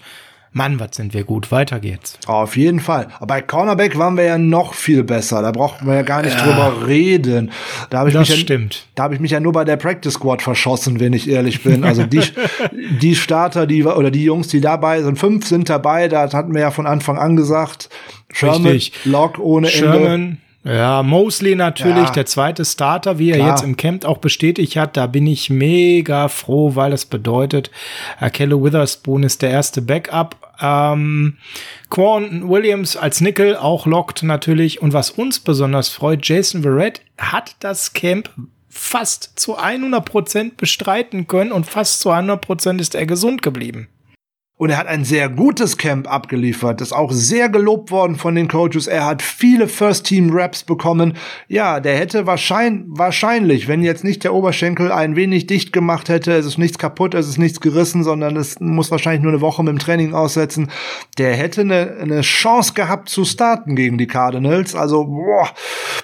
[0.58, 1.52] Mann, was sind wir gut.
[1.52, 2.18] Weiter geht's.
[2.26, 3.06] Auf jeden Fall.
[3.16, 5.40] Aber bei Cornerback waren wir ja noch viel besser.
[5.40, 7.52] Da brauchten wir ja gar nicht drüber reden.
[7.90, 8.86] Da habe ich Das mich ja, stimmt.
[8.96, 11.84] Da habe ich mich ja nur bei der Practice Squad verschossen, wenn ich ehrlich bin.
[11.84, 12.22] Also die,
[13.00, 16.08] die Starter, die oder die Jungs, die dabei sind, fünf sind dabei.
[16.08, 17.88] Da hatten wir ja von Anfang an gesagt.
[18.32, 19.04] Sherman, Richtig.
[19.04, 20.38] Lock ohne Ende.
[20.64, 22.10] Ja, Mosley natürlich, Ja.
[22.10, 23.50] der zweite Starter, wie er Klar.
[23.50, 24.96] jetzt im Camp auch bestätigt hat.
[24.96, 27.70] Da bin ich mega froh, weil das bedeutet,
[28.18, 30.36] Akello Witherspoon ist der erste Backup.
[30.60, 31.36] Ähm,
[31.90, 34.82] Quan Williams als Nickel auch lockt natürlich.
[34.82, 38.30] Und was uns besonders freut, Jason Verrett hat das Camp
[38.68, 43.88] fast zu 100% bestreiten können und fast zu 100% ist er gesund geblieben.
[44.58, 46.80] Und er hat ein sehr gutes Camp abgeliefert.
[46.80, 48.88] Das ist auch sehr gelobt worden von den Coaches.
[48.88, 51.14] Er hat viele First-Team-Raps bekommen.
[51.46, 56.32] Ja, der hätte wahrscheinlich, wahrscheinlich, wenn jetzt nicht der Oberschenkel ein wenig dicht gemacht hätte,
[56.32, 59.62] es ist nichts kaputt, es ist nichts gerissen, sondern es muss wahrscheinlich nur eine Woche
[59.62, 60.70] mit dem Training aussetzen.
[61.18, 64.74] Der hätte eine, eine Chance gehabt zu starten gegen die Cardinals.
[64.74, 65.48] Also, boah,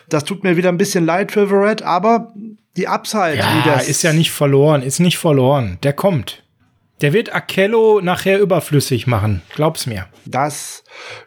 [0.08, 2.32] das tut mir wieder ein bisschen leid für Verrett, aber
[2.76, 5.78] die Upside, Ja, das ist ja nicht verloren, ist nicht verloren.
[5.82, 6.43] Der kommt.
[7.00, 9.42] Der wird Akello nachher überflüssig machen.
[9.54, 10.06] Glaub's mir.
[10.24, 10.84] Das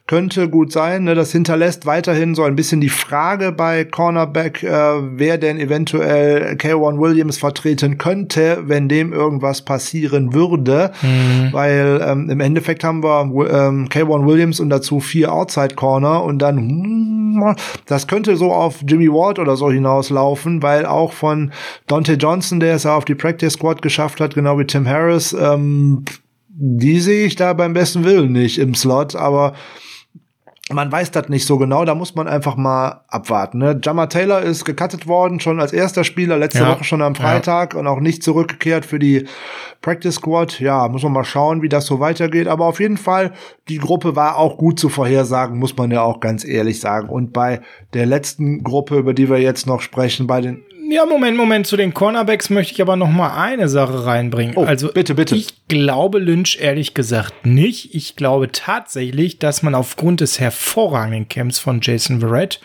[0.08, 1.04] könnte gut sein.
[1.04, 1.16] Ne?
[1.16, 7.00] Das hinterlässt weiterhin so ein bisschen die Frage bei Cornerback, äh, wer denn eventuell K1
[7.00, 10.92] Williams vertreten könnte, wenn dem irgendwas passieren würde.
[11.52, 16.40] Weil ähm, im Endeffekt haben wir ähm, K1 Williams und dazu vier Outside Corner und
[16.40, 17.56] dann hm,
[17.86, 21.52] das könnte so auf Jimmy Ward oder so hinauslaufen, weil auch von
[21.86, 25.34] Dante Johnson, der es ja auf die Practice Squad geschafft hat, genau wie Tim Harris,
[25.34, 26.04] ähm,
[26.50, 29.54] die sehe ich da beim besten Willen nicht im Slot, aber
[30.72, 33.60] man weiß das nicht so genau, da muss man einfach mal abwarten.
[33.60, 33.80] Ne?
[33.82, 36.70] Jammer Taylor ist gecuttet worden, schon als erster Spieler, letzte Ja.
[36.70, 39.26] Woche schon am Freitag und auch nicht zurückgekehrt für die
[39.82, 40.60] Practice Squad.
[40.60, 42.48] Ja, muss man mal schauen, wie das so weitergeht.
[42.48, 43.32] Aber auf jeden Fall,
[43.70, 47.08] die Gruppe war auch gut zu vorhersagen, muss man ja auch ganz ehrlich sagen.
[47.10, 47.62] Und bei
[47.94, 51.68] der letzten Gruppe, über die wir jetzt noch sprechen, bei den Ja, Moment, Moment.
[51.68, 54.56] Zu den Cornerbacks möchte ich aber noch mal eine Sache reinbringen.
[54.56, 55.36] Oh, also bitte, bitte.
[55.36, 57.94] Ich glaube Lynch ehrlich gesagt nicht.
[57.94, 62.62] Ich glaube tatsächlich, dass man aufgrund des hervorragenden Camps von Jason Verrett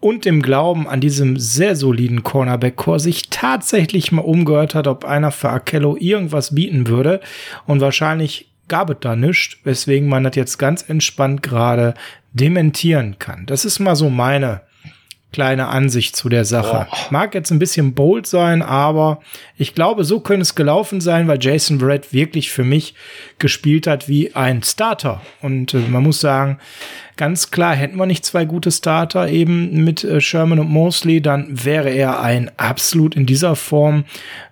[0.00, 5.30] und dem Glauben an diesem sehr soliden Cornerback-Core sich tatsächlich mal umgehört hat, ob einer
[5.30, 7.20] für Akello irgendwas bieten würde.
[7.66, 11.94] Und wahrscheinlich gab es da nichts, weswegen man das jetzt ganz entspannt gerade
[12.32, 13.46] dementieren kann.
[13.46, 14.62] Das ist mal so meine
[15.34, 16.86] kleine Ansicht zu der Sache.
[17.10, 19.18] Mag jetzt ein bisschen bold sein, aber
[19.58, 22.94] ich glaube, so könnte es gelaufen sein, weil Jason Verrett wirklich für mich
[23.40, 25.20] gespielt hat wie ein Starter.
[25.42, 26.58] Und äh, man muss sagen,
[27.16, 31.64] ganz klar, hätten wir nicht zwei gute Starter eben mit äh, Sherman und Mosley, dann
[31.64, 34.04] wäre er ein absolut in dieser Form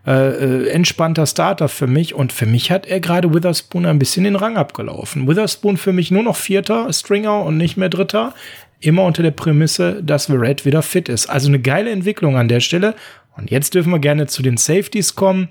[0.04, 2.14] äh, äh, entspannter Starter für mich.
[2.14, 5.28] Und für mich hat er gerade Witherspoon ein bisschen den Rang abgelaufen.
[5.28, 8.34] Witherspoon für mich nur noch vierter Stringer und nicht mehr dritter
[8.82, 11.26] immer unter der Prämisse, dass Verrett wieder fit ist.
[11.26, 12.94] Also eine geile Entwicklung an der Stelle.
[13.36, 15.48] Und jetzt dürfen wir gerne zu den Safeties kommen,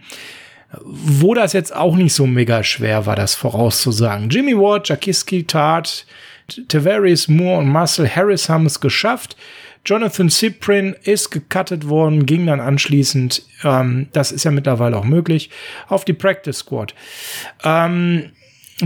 [0.84, 4.30] wo das jetzt auch nicht so mega schwer war, das vorauszusagen.
[4.30, 6.06] Jimmy Ward, Jakiski, Tart,
[6.68, 9.36] Tavares Moore und Marcel Harris haben es geschafft.
[9.84, 15.50] Jonathan Cyprin ist gecuttet worden, ging dann anschließend, ähm, das ist ja mittlerweile auch möglich,
[15.88, 16.94] auf die Practice Squad.
[17.64, 18.32] Ähm,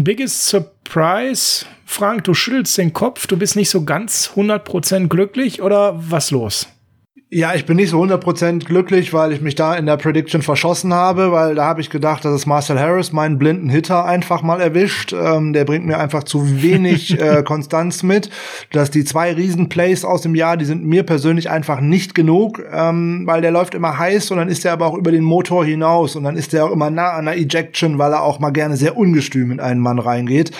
[0.03, 5.93] Biggest Surprise, Frank, du schüttelst den Kopf, du bist nicht so ganz 100% glücklich oder
[5.97, 6.67] was los?
[7.31, 10.93] Ja, ich bin nicht so 100% glücklich, weil ich mich da in der Prediction verschossen
[10.93, 14.61] habe, weil da habe ich gedacht, dass es Marcel Harris, meinen blinden Hitter, einfach mal
[14.61, 15.11] erwischt.
[15.11, 18.29] Ähm, der bringt mir einfach zu wenig äh, Konstanz mit.
[18.71, 23.23] Dass die zwei Riesenplays aus dem Jahr, die sind mir persönlich einfach nicht genug, ähm,
[23.25, 26.15] weil der läuft immer heiß und dann ist er aber auch über den Motor hinaus
[26.15, 28.77] und dann ist er auch immer nah an der Ejection, weil er auch mal gerne
[28.77, 30.51] sehr ungestüm in einen Mann reingeht.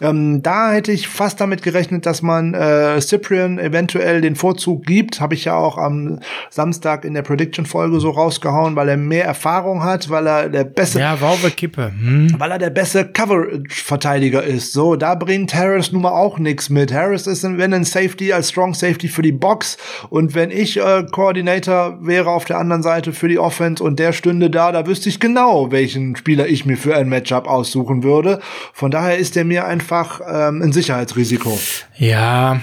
[0.00, 5.20] Ähm, da hätte ich fast damit gerechnet, dass man äh, Cyprian eventuell den Vorzug gibt.
[5.20, 6.07] Habe ich ja auch am
[6.50, 11.00] Samstag in der Prediction-Folge so rausgehauen, weil er mehr Erfahrung hat, weil er der beste,
[11.00, 11.92] Ja, der Kippe.
[11.98, 12.34] Hm.
[12.38, 14.72] weil er der beste Coverage-Verteidiger ist.
[14.72, 16.92] So, da bringt Harris nun mal auch nichts mit.
[16.92, 19.76] Harris ist, ein, wenn ein Safety als Strong Safety für die Box
[20.10, 24.12] und wenn ich äh, Coordinator wäre auf der anderen Seite für die Offense und der
[24.12, 28.40] stünde da, da wüsste ich genau, welchen Spieler ich mir für ein Matchup aussuchen würde.
[28.72, 31.58] Von daher ist er mir einfach ähm, ein Sicherheitsrisiko.
[31.96, 32.60] Ja.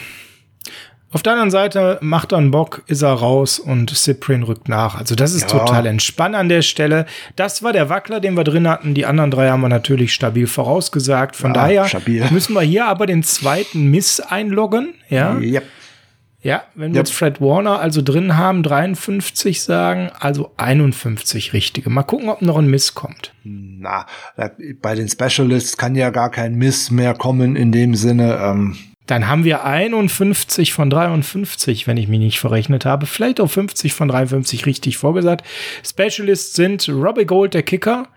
[1.16, 4.96] Auf der anderen Seite macht er einen Bock, ist er raus und Cyprian rückt nach.
[5.00, 5.60] Also das ist Ja.
[5.60, 7.06] total entspannt an der Stelle.
[7.38, 8.94] Das war der Wackler, den wir drin hatten.
[8.94, 11.38] Die anderen drei haben wir natürlich stabil vorausgesagt.
[11.38, 12.22] Von Ja, daher stabil.
[12.32, 14.94] müssen wir hier aber den zweiten Miss einloggen.
[15.08, 15.64] Ja, Yep.
[16.42, 21.90] ja wenn wir jetzt Fred Warner also drin haben, 53 sagen, also 51 richtige.
[21.90, 23.34] Mal gucken, ob noch ein Miss kommt.
[23.46, 24.06] Na,
[24.82, 28.38] bei den Specialists kann ja gar kein Miss mehr kommen in dem Sinne.
[28.44, 28.76] Ähm,
[29.08, 33.06] Dann haben wir 51 von 53, wenn ich mich nicht verrechnet habe.
[33.06, 35.46] Vielleicht auch 50 von 53 richtig vorgesagt.
[35.84, 38.08] Specialists sind Robbie Gold, der Kicker.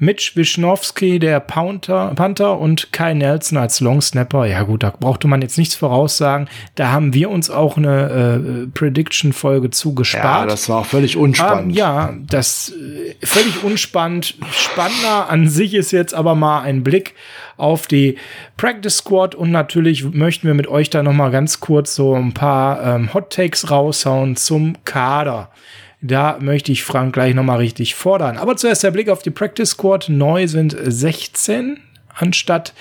[0.00, 4.46] Mitch Wischnowski, der Panther, Panther und Kai Nelson als Long Snapper.
[4.46, 6.48] Ja gut, da brauchte man jetzt nichts voraussagen.
[6.74, 10.24] Da haben wir uns auch eine äh, Prediction-Folge zugespart.
[10.24, 11.72] Ja, das war auch völlig unspannend.
[11.72, 14.36] Ähm, ja, das äh, völlig unspannend.
[14.52, 17.14] Spannender an sich ist jetzt aber mal ein Blick
[17.58, 18.16] auf die
[18.56, 22.32] Practice Squad und natürlich möchten wir mit euch da noch mal ganz kurz so ein
[22.32, 25.50] paar ähm, Hot Takes raushauen zum Kader.
[26.02, 28.38] Da möchte ich Frank gleich noch mal richtig fordern.
[28.38, 30.08] Aber zuerst der Blick auf die Practice Squad.
[30.08, 31.78] Neu sind 16
[32.16, 32.74] anstatt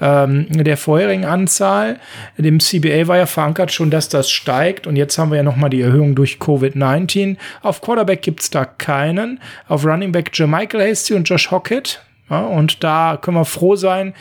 [0.00, 1.98] ähm, der vorherigen Anzahl.
[2.36, 5.56] Dem CBA war ja verankert schon, dass das steigt und jetzt haben wir ja noch
[5.56, 7.36] mal die Erhöhung durch Covid-19.
[7.62, 9.40] Auf Quarterback gibt's da keinen.
[9.68, 12.02] Auf Running Back Jermichael Hasty und Josh Hockett.
[12.30, 14.14] Ja, und da können wir froh sein,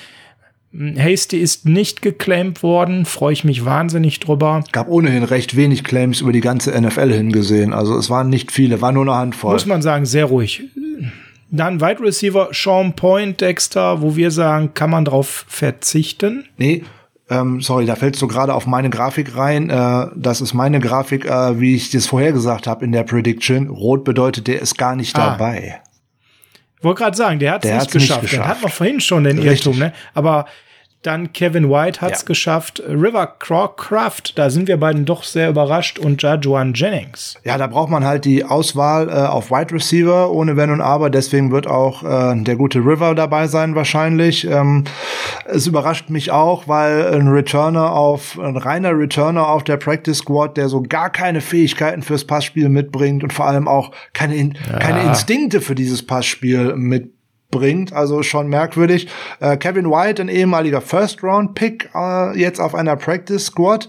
[0.97, 4.63] Hasty ist nicht geclaimed worden, freue ich mich wahnsinnig drüber.
[4.71, 7.73] Gab ohnehin recht wenig Claims über die ganze NFL hingesehen.
[7.73, 9.53] Also es waren nicht viele, war nur eine Handvoll.
[9.53, 10.63] Muss man sagen, sehr ruhig.
[11.51, 16.45] Dann Wide Receiver Sean Point Dexter, wo wir sagen, kann man drauf verzichten?
[16.57, 16.83] Nee,
[17.29, 19.69] ähm, sorry, da fällst du gerade auf meine Grafik rein.
[19.69, 23.69] Äh, das ist meine Grafik, äh, wie ich das vorher gesagt habe in der Prediction.
[23.69, 25.31] Rot bedeutet, der ist gar nicht Ah.
[25.31, 25.81] dabei.
[26.83, 28.21] Wollte gerade sagen, der hat es Der nicht, geschafft.
[28.21, 28.47] Geschafft.
[28.47, 29.65] hatten wir vorhin schon den Richtig.
[29.67, 29.93] Irrtum, ne?
[30.13, 30.45] Aber
[31.03, 32.25] dann Kevin White hat's Ja.
[32.25, 32.81] geschafft.
[32.87, 35.99] River Crawcraft, da sind wir beiden doch sehr überrascht.
[35.99, 37.35] Und Jajuan Jennings.
[37.43, 41.09] Ja, da braucht man halt die Auswahl äh, auf Wide Receiver ohne Wenn und Aber.
[41.09, 44.45] Deswegen wird auch äh, der gute River dabei sein wahrscheinlich.
[44.49, 44.83] Ähm,
[45.45, 50.57] es überrascht mich auch, weil ein Returner auf ein reiner Returner auf der Practice Squad,
[50.57, 55.03] der so gar keine Fähigkeiten fürs Passspiel mitbringt und vor allem auch keine In keine
[55.03, 56.73] Instinkte für dieses Passspiel
[57.53, 57.93] mitbringt.
[57.93, 59.07] Also schon merkwürdig.
[59.39, 63.87] Äh, Kevin White, ein ehemaliger First-Round-Pick, äh, jetzt auf einer Practice Squad.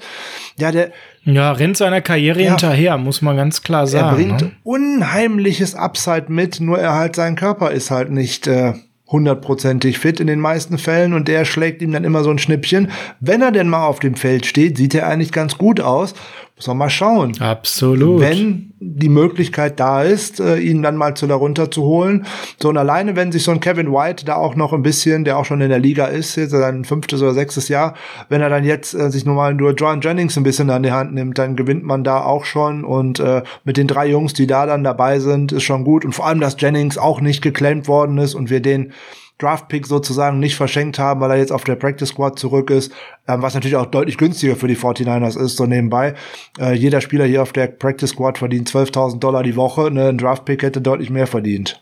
[0.59, 0.91] Ja, der
[1.25, 2.51] Ja, rennt seiner Karriere Ja.
[2.51, 4.17] hinterher, muss man ganz klar er sagen.
[4.17, 4.51] bringt ne?
[4.63, 8.75] unheimliches Upside mit, nur er halt sein Körper ist halt nicht äh,
[9.07, 12.91] hundertprozentig fit in den meisten Fällen und der schlägt ihm dann immer so ein Schnippchen.
[13.21, 16.15] Wenn er denn mal auf dem Feld steht, sieht er eigentlich ganz gut aus.
[16.57, 17.41] Muss man mal schauen.
[17.41, 18.21] Absolut.
[18.21, 22.27] Wenn die Möglichkeit da ist, äh, ihn dann mal zu darunter zu holen.
[22.63, 25.37] So und alleine, wenn sich so ein Kevin White da auch noch ein bisschen, der
[25.37, 27.95] auch schon in der Liga ist, jetzt sein fünftes oder sechstes Jahr,
[28.29, 31.13] wenn er dann jetzt äh, sich normal nur John Jennings ein bisschen an die Hand
[31.13, 34.65] nimmt, dann gewinnt man da auch schon und äh, mit den drei Jungs, die da
[34.65, 38.19] dann dabei sind, ist schon gut und vor allem, dass Jennings auch nicht geclaimed worden
[38.19, 38.93] ist und wir den
[39.39, 42.93] Draft-Pick sozusagen nicht verschenkt haben, weil er jetzt auf der Practice Squad zurück ist,
[43.27, 46.15] ähm, was natürlich auch deutlich günstiger für die 49ers ist, so nebenbei.
[46.59, 50.09] Äh, jeder Spieler hier auf der Practice Squad verdient 12.000 Dollar die Woche, ne?
[50.09, 51.81] ein Draft-Pick hätte deutlich mehr verdient.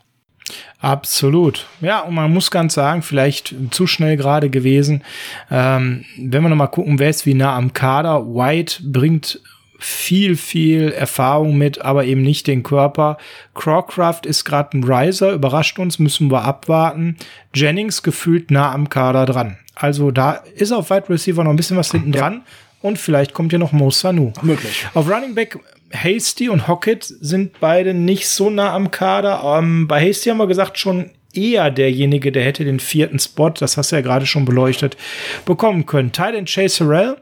[0.81, 1.67] Absolut.
[1.81, 5.05] Ja, und man muss ganz sagen, vielleicht zu schnell gerade gewesen.
[5.51, 8.27] Ähm, wenn wir noch mal gucken, wer ist wie nah am Kader.
[8.27, 9.41] White bringt
[9.83, 13.19] viel, viel Erfahrung mit, aber eben nicht den Körper.
[13.55, 17.17] Crawcraft ist gerade ein Riser, überrascht uns, müssen wir abwarten.
[17.55, 19.59] Jennings gefühlt nah am Kader dran.
[19.75, 22.43] Also da ist auf Wide Receiver noch ein bisschen was hinten dran.
[22.81, 24.33] Und vielleicht kommt ja noch Mo Sanu.
[24.43, 24.87] Möglich.
[24.95, 25.59] Auf Running Back
[25.93, 29.43] Hasty und Hockett sind beide nicht so nah am Kader.
[29.45, 33.77] Ähm, bei Hasty haben wir gesagt, schon eher derjenige, der hätte den vierten Spot, das
[33.77, 34.97] hast du ja gerade schon beleuchtet,
[35.45, 36.13] bekommen können.
[36.13, 37.17] Titan Chase Harrell.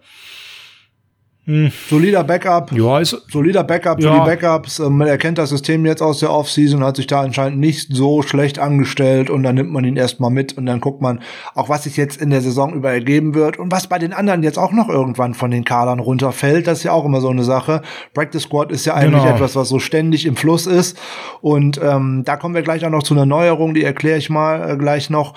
[1.89, 2.73] Solider Backup.
[2.73, 4.21] Ja, ist, Solider Backup für Ja.
[4.25, 4.79] die Backups.
[4.79, 8.23] Ähm, Er kennt das System jetzt aus der Offseason, hat sich da anscheinend nicht so
[8.23, 11.21] schlecht angestellt und dann nimmt man ihn erstmal mit und dann guckt man
[11.55, 14.43] auch, was sich jetzt in der Saison über ergeben wird und was bei den anderen
[14.43, 16.67] jetzt auch noch irgendwann von den Kadern runterfällt.
[16.67, 17.83] Das ist ja auch immer so eine Sache.
[18.15, 19.35] Practice Squad ist ja eigentlich Genau.
[19.35, 20.99] etwas, was so ständig im Fluss ist
[21.41, 24.71] und ähm, da kommen wir gleich auch noch zu einer Neuerung, die erkläre ich mal
[24.71, 25.35] äh, gleich noch.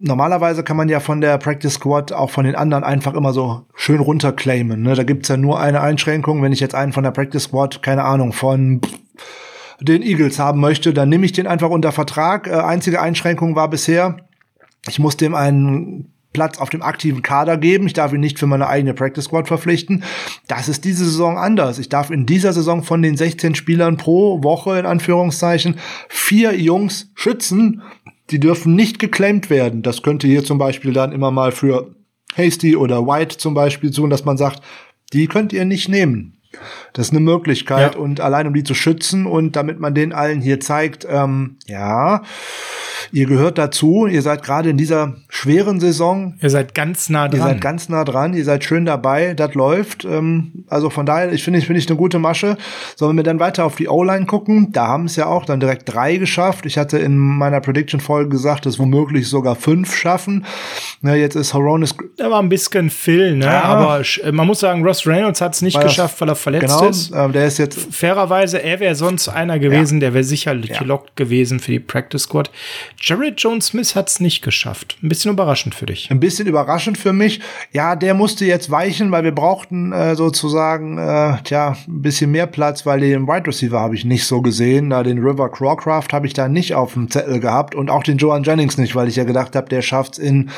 [0.00, 3.66] Normalerweise kann man ja von der Practice Squad auch von den anderen einfach immer so
[3.74, 4.80] schön runterclaimen.
[4.80, 4.94] Ne?
[4.94, 6.40] Da gibt's ja nur eine Einschränkung.
[6.40, 8.80] Wenn ich jetzt einen von der Practice Squad, keine Ahnung, von
[9.80, 12.46] den Eagles haben möchte, dann nehme ich den einfach unter Vertrag.
[12.46, 14.16] Äh, einzige Einschränkung war bisher,
[14.88, 17.86] ich muss dem einen Platz auf dem aktiven Kader geben.
[17.86, 20.04] Ich darf ihn nicht für meine eigene Practice Squad verpflichten.
[20.46, 21.78] Das ist diese Saison anders.
[21.78, 25.76] Ich darf in dieser Saison von den 16 Spielern pro Woche in Anführungszeichen
[26.08, 27.82] vier Jungs schützen.
[28.30, 29.82] Die dürfen nicht geclaimed werden.
[29.82, 31.94] Das könnte hier zum Beispiel dann immer mal für
[32.36, 34.62] Hasty oder White zum Beispiel tun, dass man sagt,
[35.12, 36.34] die könnt ihr nicht nehmen.
[36.92, 38.00] Das ist eine Möglichkeit Ja.
[38.00, 42.22] und allein um die zu schützen und damit man den allen hier zeigt, ähm, ja,
[43.12, 47.30] ihr gehört dazu, ihr seid gerade in dieser schweren Saison, ihr seid ganz nah ihr
[47.30, 47.40] dran.
[47.40, 50.04] seid ganz nah dran, ihr seid schön dabei, das läuft.
[50.04, 52.56] Ähm, also von daher, ich finde, ich finde ich eine gute Masche.
[52.96, 54.72] Sollen wir dann weiter auf die O-Line gucken?
[54.72, 56.66] Da haben es ja auch dann direkt drei geschafft.
[56.66, 60.44] Ich hatte in meiner Prediction-Folge gesagt, dass womöglich sogar fünf schaffen.
[61.00, 63.44] Na, jetzt ist Horonis da war ein bisschen Phil, ne?
[63.46, 63.62] Ja.
[63.62, 66.66] aber sch- man muss sagen, Ross Reynolds hat es nicht Weil geschafft, weil er verletzt
[66.78, 67.12] genau, ist.
[67.14, 70.78] ähm, der ist jetzt fairerweise, er wäre sonst einer gewesen, der wäre sicherlich Ja.
[70.80, 72.50] gelockt gewesen für die Practice Squad.
[73.00, 74.98] Jared Jones Smith hat es nicht geschafft.
[75.02, 76.10] Ein bisschen überraschend für dich.
[76.10, 77.40] Ein bisschen überraschend für mich.
[77.72, 82.46] Ja, der musste jetzt weichen, weil wir brauchten äh, sozusagen äh, tja, ein bisschen mehr
[82.46, 84.90] Platz, weil den Wide Receiver habe ich nicht so gesehen.
[84.90, 88.18] Da den River Crawcraft habe ich da nicht auf dem Zettel gehabt und auch den
[88.18, 90.50] Joan Jennings nicht, weil ich ja gedacht habe, der schafft's in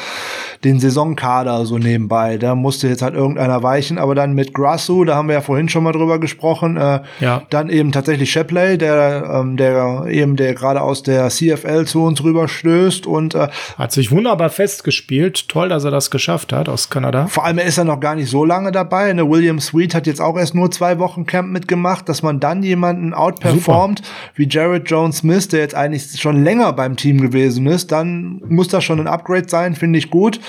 [0.64, 2.38] den Saisonkader so nebenbei.
[2.38, 5.68] Da musste jetzt halt irgendeiner weichen, aber dann mit Grasso, da haben wir ja vorhin
[5.68, 6.78] schon mal drüber gesprochen.
[6.78, 7.42] Äh, ja.
[7.50, 12.18] Dann eben tatsächlich Shepley, der, ähm, der eben der gerade aus der CFL zu uns
[12.30, 15.48] rüberstößt und äh, hat sich wunderbar festgespielt.
[15.48, 17.26] Toll, dass er das geschafft hat aus Kanada.
[17.26, 19.12] Vor allem ist er noch gar nicht so lange dabei.
[19.12, 22.62] Ne, William Sweet hat jetzt auch erst nur zwei Wochen Camp mitgemacht, dass man dann
[22.62, 24.10] jemanden outperformt Super.
[24.34, 28.68] wie Jared Jones Smith, der jetzt eigentlich schon länger beim Team gewesen ist, dann muss
[28.68, 30.40] das schon ein Upgrade sein, finde ich gut.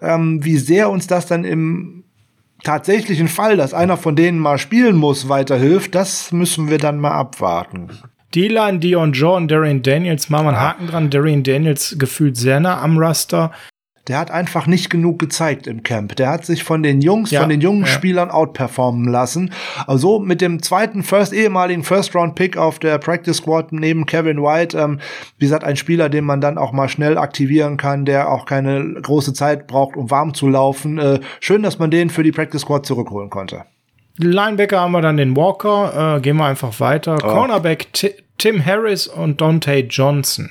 [0.00, 2.04] Ähm, wie sehr uns das dann im
[2.62, 7.12] tatsächlichen Fall, dass einer von denen mal spielen muss, weiterhilft, das müssen wir dann mal
[7.12, 7.88] abwarten.
[8.34, 11.10] D-Line, Dion John, Darian Daniels, machen wir einen Haken dran.
[11.10, 13.50] Darian Daniels gefühlt sehr nah am Raster
[14.10, 16.16] der hat einfach nicht genug gezeigt im Camp.
[16.16, 17.86] Der hat sich von den Jungs, ja, von den jungen ja.
[17.86, 19.52] Spielern outperformen lassen.
[19.86, 24.98] Also mit dem zweiten First, ehemaligen First-Round-Pick auf der Practice Squad neben Kevin White, ähm,
[25.38, 28.94] wie gesagt, ein Spieler, den man dann auch mal schnell aktivieren kann, der auch keine
[29.00, 30.98] große Zeit braucht, um warm zu laufen.
[30.98, 33.64] Äh, schön, dass man den für die Practice Squad zurückholen konnte.
[34.22, 37.16] Linebacker haben wir dann den Walker, äh, gehen wir einfach weiter.
[37.22, 37.26] Oh.
[37.26, 40.48] Cornerback T Tim Harris und Dante Johnson.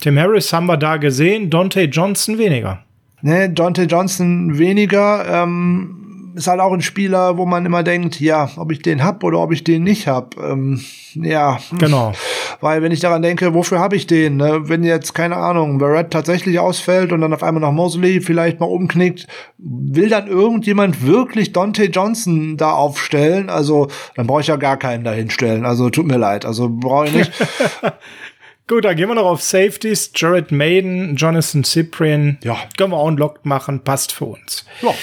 [0.00, 2.82] Tim Harris haben wir da gesehen, Dante Johnson weniger.
[3.22, 5.24] Ne, Dante Johnson weniger.
[5.44, 6.03] Ähm,
[6.34, 9.38] ist halt auch ein Spieler, wo man immer denkt, ja, ob ich den hab oder
[9.38, 10.36] ob ich den nicht hab.
[10.36, 10.80] Ähm,
[11.14, 12.12] ja, genau.
[12.60, 14.36] Weil wenn ich daran denke, wofür habe ich den?
[14.36, 14.68] Ne?
[14.68, 18.66] Wenn jetzt keine Ahnung, Barrett tatsächlich ausfällt und dann auf einmal noch Mosley vielleicht mal
[18.66, 19.28] umknickt,
[19.58, 23.48] will dann irgendjemand wirklich Dante Johnson da aufstellen?
[23.48, 25.64] Also dann brauche ich ja gar keinen da hinstellen.
[25.64, 26.44] Also tut mir leid.
[26.44, 27.32] Also brauche ich nicht.
[28.66, 30.10] Gut, dann gehen wir noch auf Safeties.
[30.14, 32.38] Jared Maiden, Jonathan Cyprian.
[32.42, 32.56] Ja.
[32.78, 34.64] Können wir auch unlocked machen, passt für uns.
[34.80, 34.94] Ja.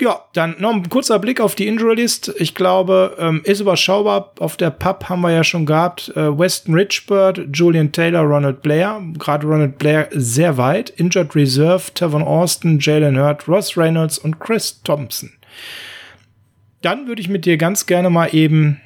[0.00, 2.32] Ja, dann noch ein kurzer Blick auf die Injury List.
[2.38, 4.32] Ich glaube, ähm, ist überschaubar.
[4.38, 6.10] Auf der Pub haben wir ja schon gehabt.
[6.16, 9.02] Äh, Weston Richburd, Julian Taylor, Ronald Blair.
[9.18, 10.90] Gerade Ronald Blair sehr weit.
[10.90, 15.32] Injured Reserve, Tavon Austin, Jalen Hurt, Ross Reynolds und Chris Thompson.
[16.82, 18.80] Dann würde ich mit dir ganz gerne mal eben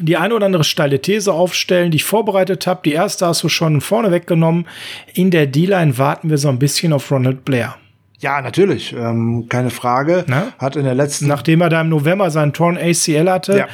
[0.00, 2.80] die eine oder andere steile These aufstellen, die ich vorbereitet habe.
[2.84, 4.66] Die erste hast du schon vorne weggenommen.
[5.14, 7.76] In der D-Line warten wir so ein bisschen auf Ronald Blair.
[8.18, 10.24] Ja, natürlich, ähm, keine Frage.
[10.26, 10.52] Na?
[10.58, 11.26] Hat in der letzten.
[11.26, 13.58] Nachdem er da im November seinen Torn ACL hatte.
[13.58, 13.66] Ja.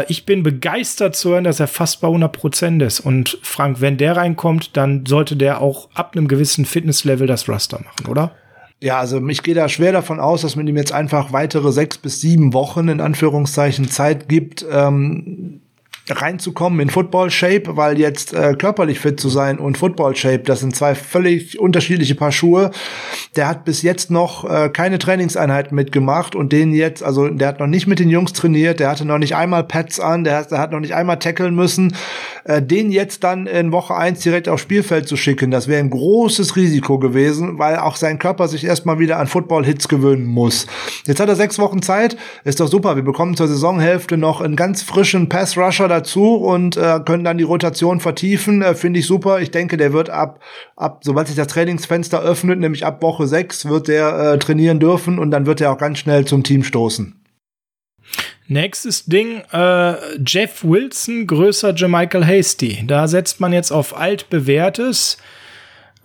[0.00, 3.00] Äh, ich bin begeistert zu hören, dass er fast bei 100 Prozent ist.
[3.00, 7.80] Und Frank, wenn der reinkommt, dann sollte der auch ab einem gewissen Fitnesslevel das Raster
[7.80, 8.32] machen, oder?
[8.80, 11.96] Ja, also ich gehe da schwer davon aus, dass man ihm jetzt einfach weitere sechs
[11.96, 15.62] bis sieben Wochen in Anführungszeichen Zeit gibt, ähm,
[16.08, 20.60] reinzukommen in Football Shape, weil jetzt äh, körperlich fit zu sein und Football Shape, das
[20.60, 22.70] sind zwei völlig unterschiedliche Paar Schuhe.
[23.34, 27.60] Der hat bis jetzt noch äh, keine Trainingseinheiten mitgemacht und den jetzt, also der hat
[27.60, 30.58] noch nicht mit den Jungs trainiert, der hatte noch nicht einmal Pads an, der, der
[30.58, 31.94] hat noch nicht einmal tackeln müssen.
[32.44, 35.90] Äh, den jetzt dann in Woche eins direkt aufs Spielfeld zu schicken, das wäre ein
[35.90, 40.66] großes Risiko gewesen, weil auch sein Körper sich erstmal wieder an Football-Hits gewöhnen muss.
[41.04, 42.94] Jetzt hat er sechs Wochen Zeit, ist doch super.
[42.94, 47.44] Wir bekommen zur Saisonhälfte noch einen ganz frischen Pass-Rusher dazu und äh, können dann die
[47.44, 48.62] Rotation vertiefen.
[48.62, 49.40] Äh, Finde ich super.
[49.40, 50.40] Ich denke, der wird ab,
[50.76, 55.18] ab, sobald sich das Trainingsfenster öffnet, nämlich ab Woche 6, wird der äh, trainieren dürfen
[55.18, 57.20] und dann wird er auch ganz schnell zum Team stoßen.
[58.48, 59.94] Nächstes Ding, äh,
[60.24, 62.84] Jeff Wilson, größer Jamichael Hasty.
[62.86, 65.16] Da setzt man jetzt auf altbewährtes.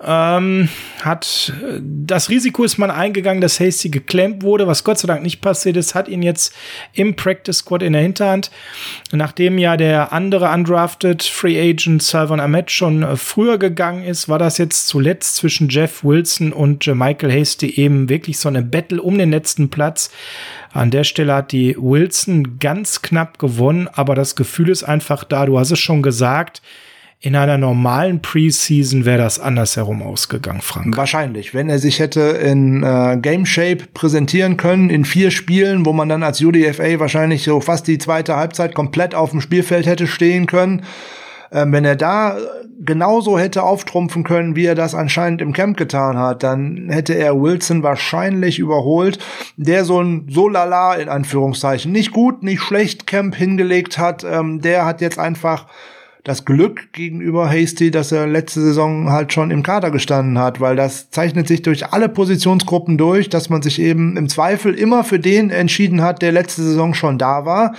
[0.04, 0.70] Ähm,
[1.02, 5.42] hat das Risiko ist man eingegangen, dass Hasty geklemmt wurde, was Gott sei Dank nicht
[5.42, 6.56] passiert ist, hat ihn jetzt
[6.94, 8.52] im Practice Squad in der Hinterhand.
[9.12, 14.40] Nachdem ja der andere undrafted Free Agent Salvan Ahmed schon äh, früher gegangen ist, war
[14.40, 19.18] das jetzt zuletzt zwischen Jeff Wilson und Michael Hasty eben wirklich so eine Battle um
[19.18, 20.12] den letzten Platz.
[20.74, 25.46] An der Stelle hat die Wilson ganz knapp gewonnen, aber das Gefühl ist einfach da,
[25.46, 26.62] du hast es schon gesagt,
[27.24, 30.98] in einer normalen Preseason wäre das andersherum ausgegangen, Frank.
[30.98, 35.94] Wahrscheinlich, wenn er sich hätte in äh, Game Shape präsentieren können in vier Spielen, wo
[35.94, 40.08] man dann als UDFA wahrscheinlich so fast die zweite Halbzeit komplett auf dem Spielfeld hätte
[40.08, 40.84] stehen können.
[41.52, 42.38] Ähm, wenn er da
[42.80, 47.40] genauso hätte auftrumpfen können, wie er das anscheinend im Camp getan hat, dann hätte er
[47.40, 49.20] Wilson wahrscheinlich überholt,
[49.58, 54.24] der so ein so lala in Anführungszeichen nicht gut, nicht schlecht Camp hingelegt hat.
[54.24, 55.68] Ähm, der hat jetzt einfach
[56.24, 60.76] das Glück gegenüber Hasty, dass er letzte Saison halt schon im Kader gestanden hat, weil
[60.76, 65.20] das zeichnet sich durch alle Positionsgruppen durch, dass man sich eben im Zweifel immer für
[65.20, 67.76] den entschieden hat, der letzte Saison schon da war.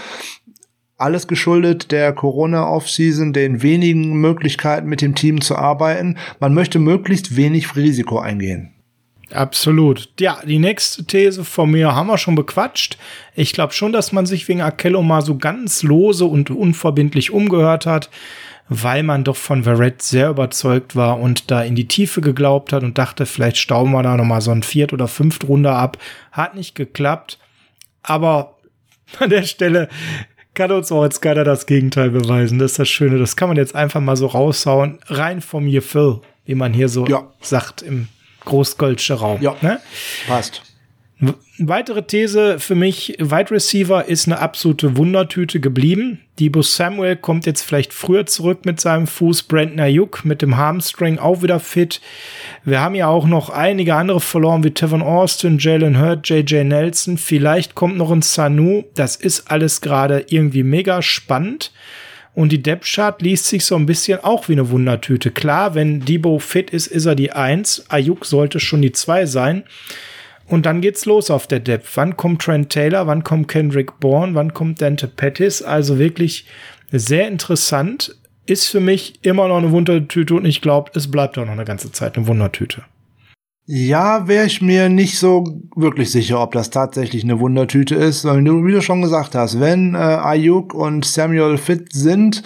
[0.98, 6.16] alles geschuldet der Corona-Offseason, den wenigen Möglichkeiten mit dem Team zu arbeiten.
[6.38, 8.72] Man möchte möglichst wenig Risiko eingehen.
[9.32, 10.10] Absolut.
[10.20, 12.98] Ja, die nächste These von mir haben wir schon bequatscht.
[13.34, 17.86] Ich glaube schon, dass man sich wegen Akello mal so ganz lose und unverbindlich umgehört
[17.86, 18.10] hat,
[18.68, 22.82] weil man doch von Verrett sehr überzeugt war und da in die Tiefe geglaubt hat
[22.82, 25.98] und dachte, vielleicht stauben wir da noch mal so ein Viert- oder Fünft-Runde ab.
[26.30, 27.38] Hat nicht geklappt.
[28.02, 28.58] Aber
[29.18, 29.88] an der Stelle
[30.54, 32.58] kann uns auch jetzt keiner das Gegenteil beweisen.
[32.58, 33.18] Das ist das Schöne.
[33.18, 34.98] Das kann man jetzt einfach mal so raushauen.
[35.06, 37.30] Rein vom Gefühl, wie man hier so ja.
[37.40, 38.08] sagt im
[38.44, 39.40] Großgoldsche Raum.
[39.40, 39.80] Ja, ne?
[40.26, 40.62] passt.
[41.58, 46.18] Weitere These für mich, Wide Receiver ist eine absolute Wundertüte geblieben.
[46.40, 49.44] Debo Samuel kommt jetzt vielleicht früher zurück mit seinem Fuß.
[49.44, 52.00] Brandon Ayuk mit dem Hamstring auch wieder fit.
[52.64, 57.18] Wir haben ja auch noch einige andere verloren, wie Tevin Austin, Jalen Hurt, JJ Nelson.
[57.18, 58.82] Vielleicht kommt noch ein Sanu.
[58.96, 61.70] Das ist alles gerade irgendwie mega spannend.
[62.34, 65.30] Und die Depth Chart liest sich so ein bisschen auch wie eine Wundertüte.
[65.30, 67.84] Klar, wenn Debo fit ist, ist er die Eins.
[67.88, 69.64] Ayuk sollte schon die Zwei sein.
[70.46, 71.88] Und dann geht's los auf der Depth.
[71.94, 73.06] Wann kommt Trent Taylor?
[73.06, 74.34] Wann kommt Kendrick Bourne?
[74.34, 75.62] Wann kommt Dante Pettis?
[75.62, 76.46] Also wirklich
[76.90, 78.16] sehr interessant.
[78.44, 81.64] Ist für mich immer noch eine Wundertüte und ich glaube, es bleibt auch noch eine
[81.64, 82.82] ganze Zeit eine Wundertüte.
[83.74, 85.44] Ja, wäre ich mir nicht so
[85.74, 88.26] wirklich sicher, ob das tatsächlich eine Wundertüte ist.
[88.26, 92.42] Weil du, wie du schon gesagt hast, wenn äh, Ayuk und Samuel fit sind,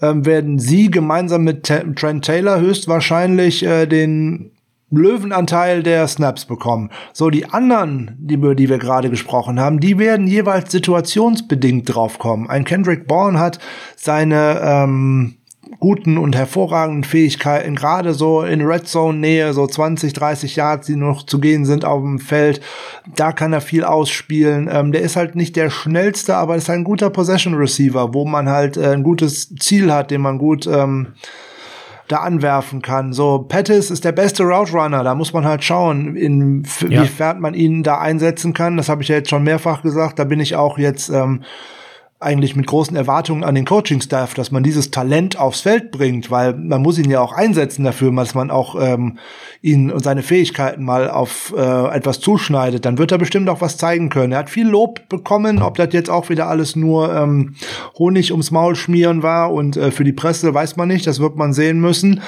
[0.00, 4.52] äh, werden sie gemeinsam mit T Trent Taylor höchstwahrscheinlich äh, den
[4.90, 6.88] Löwenanteil der Snaps bekommen.
[7.12, 12.48] So, die anderen, die, über die wir gerade gesprochen haben, die werden jeweils situationsbedingt draufkommen.
[12.48, 13.58] Ein Kendrick Bourne hat
[13.96, 15.34] seine ähm,
[15.80, 20.96] guten und hervorragenden Fähigkeiten, gerade so in Red Zone Nähe, so 20, 30 Yards, die
[20.96, 22.60] noch zu gehen sind auf dem Feld,
[23.16, 24.68] da kann er viel ausspielen.
[24.70, 28.50] Ähm, der ist halt nicht der schnellste, aber ist ein guter Possession Receiver, wo man
[28.50, 31.14] halt äh, ein gutes Ziel hat, den man gut ähm,
[32.08, 33.12] da anwerfen kann.
[33.12, 37.40] So, Pettis ist der beste Route Runner, da muss man halt schauen, inwiefern ja.
[37.40, 38.76] man ihn da einsetzen kann.
[38.76, 40.18] Das habe ich ja jetzt schon mehrfach gesagt.
[40.18, 41.42] Da bin ich auch jetzt ähm,
[42.20, 46.54] eigentlich mit großen Erwartungen an den Coaching-Staff, dass man dieses Talent aufs Feld bringt, weil
[46.54, 49.18] man muss ihn ja auch einsetzen dafür, dass man auch ähm,
[49.62, 52.84] ihn und seine Fähigkeiten mal auf äh, etwas zuschneidet.
[52.84, 54.34] Dann wird er bestimmt auch was zeigen können.
[54.34, 57.54] Er hat viel Lob bekommen, ob das jetzt auch wieder alles nur ähm,
[57.98, 61.36] Honig ums Maul schmieren war und äh, für die Presse weiß man nicht, das wird
[61.36, 62.20] man sehen müssen.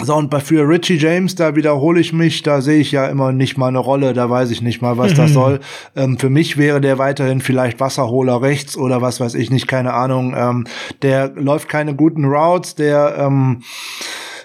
[0.00, 3.32] So, und bei für Richie James, da wiederhole ich mich, da sehe ich ja immer
[3.32, 5.60] nicht mal eine Rolle, da weiß ich nicht mal, was das soll.
[5.96, 9.94] Ähm, für mich wäre der weiterhin vielleicht Wasserholer rechts oder was weiß ich nicht, keine
[9.94, 10.34] Ahnung.
[10.36, 10.66] Ähm,
[11.02, 13.62] der läuft keine guten Routes, der ähm,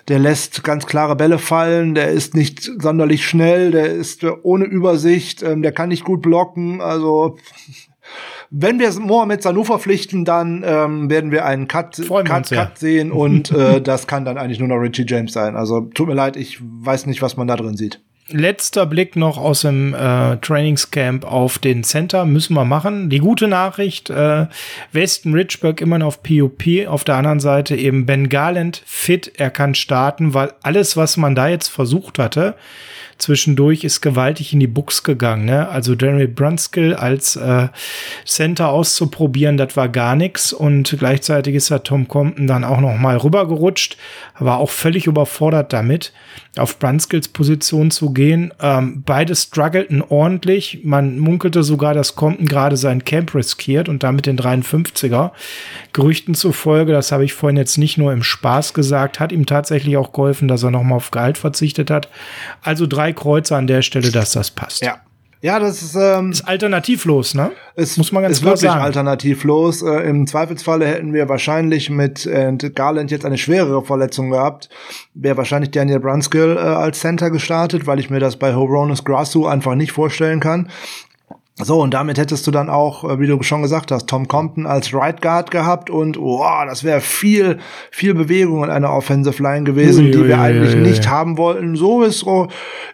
[0.09, 5.43] der lässt ganz klare Bälle fallen, der ist nicht sonderlich schnell, der ist ohne Übersicht,
[5.43, 7.37] ähm, der kann nicht gut blocken, also
[8.55, 12.65] wenn wir Mohamed Sanu verpflichten, dann ähm, werden wir einen Cut, Cut, uns, ja.
[12.65, 15.55] Cut sehen und äh, das kann dann eigentlich nur noch Richie James sein.
[15.55, 17.99] Also tut mir leid, ich weiß nicht, was man da drin sieht.
[18.29, 23.09] Letzter Blick noch aus dem äh, Trainingscamp auf den Center müssen wir machen.
[23.09, 24.45] Die gute Nachricht, äh,
[24.93, 29.49] Weston Richburg immer noch auf POP, auf der anderen Seite eben Ben Garland fit, er
[29.49, 32.55] kann starten, weil alles, was man da jetzt versucht hatte,
[33.17, 35.45] zwischendurch ist gewaltig in die Buchs gegangen.
[35.45, 35.67] Ne?
[35.69, 37.69] Also Jeremy Brunskill als äh,
[38.25, 40.53] Center auszuprobieren, das war gar nichts.
[40.53, 43.97] Und gleichzeitig ist er Tom Compton dann auch noch mal rübergerutscht,
[44.45, 46.13] war auch völlig überfordert damit,
[46.57, 48.53] auf Brunskills Position zu gehen.
[48.61, 50.81] Ähm, beide struggleten ordentlich.
[50.83, 55.31] Man munkelte sogar, dass Compton gerade sein Camp riskiert und damit den 53er.
[55.93, 59.97] Gerüchten zufolge, das habe ich vorhin jetzt nicht nur im Spaß gesagt, hat ihm tatsächlich
[59.97, 62.09] auch geholfen, dass er noch mal auf Gehalt verzichtet hat.
[62.61, 64.83] Also drei Kreuze an der Stelle, dass das passt.
[64.83, 64.97] Ja.
[65.43, 67.51] Ja, das ist, ähm, ist alternativlos, ne?
[67.75, 68.81] Es muss man ganz ist klar wirklich sagen.
[68.81, 69.81] alternativlos.
[69.81, 74.69] Äh, Im Zweifelsfalle hätten wir wahrscheinlich mit äh, Garland jetzt eine schwerere Verletzung gehabt.
[75.13, 79.45] Wäre wahrscheinlich Daniel Brunskill äh, als Center gestartet, weil ich mir das bei Horonis Grasu
[79.45, 80.69] einfach nicht vorstellen kann.
[81.61, 84.65] So, und damit hättest du dann auch, äh, wie du schon gesagt hast, Tom Compton
[84.65, 87.59] als Right Guard gehabt und oh, das wäre viel,
[87.91, 91.75] viel Bewegung in einer Offensive Line gewesen, ui, die wir eigentlich nicht haben wollten.
[91.75, 92.25] So ist,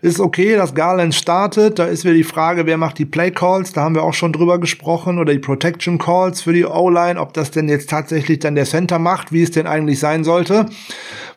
[0.01, 1.80] ist okay, dass Garland startet.
[1.80, 3.72] Da ist wieder die Frage, wer macht die Play Calls?
[3.72, 7.32] Da haben wir auch schon drüber gesprochen oder die Protection Calls für die O-Line, ob
[7.34, 10.66] das denn jetzt tatsächlich dann der Center macht, wie es denn eigentlich sein sollte.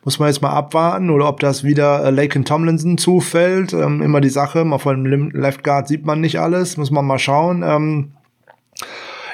[0.05, 3.73] Muss man jetzt mal abwarten oder ob das wieder äh, Laken Tomlinson zufällt.
[3.73, 7.07] Ähm, immer die Sache, mal von dem Left Guard sieht man nicht alles, muss man
[7.07, 7.63] mal schauen.
[7.63, 8.13] Ähm,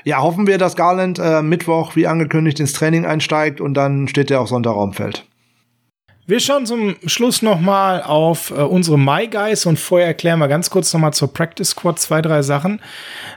[0.05, 4.31] ja, hoffen wir, dass Garland äh, Mittwoch wie angekündigt ins Training einsteigt und dann steht
[4.31, 5.28] er auf Sonntag auf dem.
[6.29, 10.69] Wir schauen zum Schluss nochmal auf äh, unsere My Guys und vorher erklären wir ganz
[10.69, 12.83] kurz nochmal zur Practice Squad zwei, drei Sachen.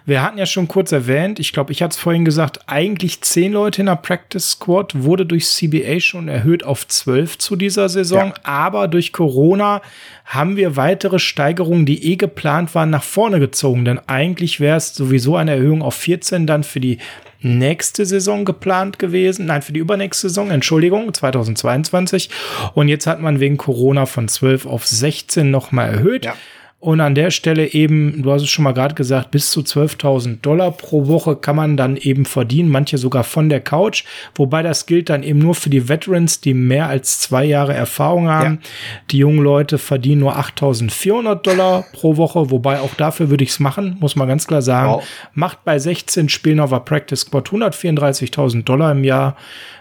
[0.05, 3.53] Wir hatten ja schon kurz erwähnt, ich glaube, ich hatte es vorhin gesagt, eigentlich zehn
[3.53, 8.33] Leute in der Practice Squad wurde durch CBA schon erhöht auf zwölf zu dieser Saison,
[8.35, 8.43] ja.
[8.43, 9.81] aber durch Corona
[10.25, 13.85] haben wir weitere Steigerungen, die eh geplant waren, nach vorne gezogen.
[13.85, 16.97] Denn eigentlich wäre es sowieso eine Erhöhung auf 14 dann für die
[17.41, 19.45] nächste Saison geplant gewesen.
[19.47, 22.29] Nein, für die übernächste Saison, Entschuldigung, 2022.
[22.73, 26.25] Und jetzt hat man wegen Corona von 12 auf 16 nochmal erhöht.
[26.25, 26.35] Ja.
[26.81, 30.41] Und an der Stelle eben, du hast es schon mal gerade gesagt, bis zu 12.000
[30.41, 34.03] Dollar pro Woche kann man dann eben verdienen, manche sogar von der Couch.
[34.33, 38.29] Wobei das gilt dann eben nur für die Veterans, die mehr als zwei Jahre Erfahrung
[38.29, 38.61] haben.
[38.63, 38.69] Ja.
[39.11, 43.59] Die jungen Leute verdienen nur 8.400 Dollar pro Woche, wobei auch dafür würde ich es
[43.59, 44.93] machen, muss man ganz klar sagen.
[44.93, 45.03] Wow.
[45.35, 49.37] Macht bei 16 Spielen auf der Practice Squad 134.000 Dollar im Jahr.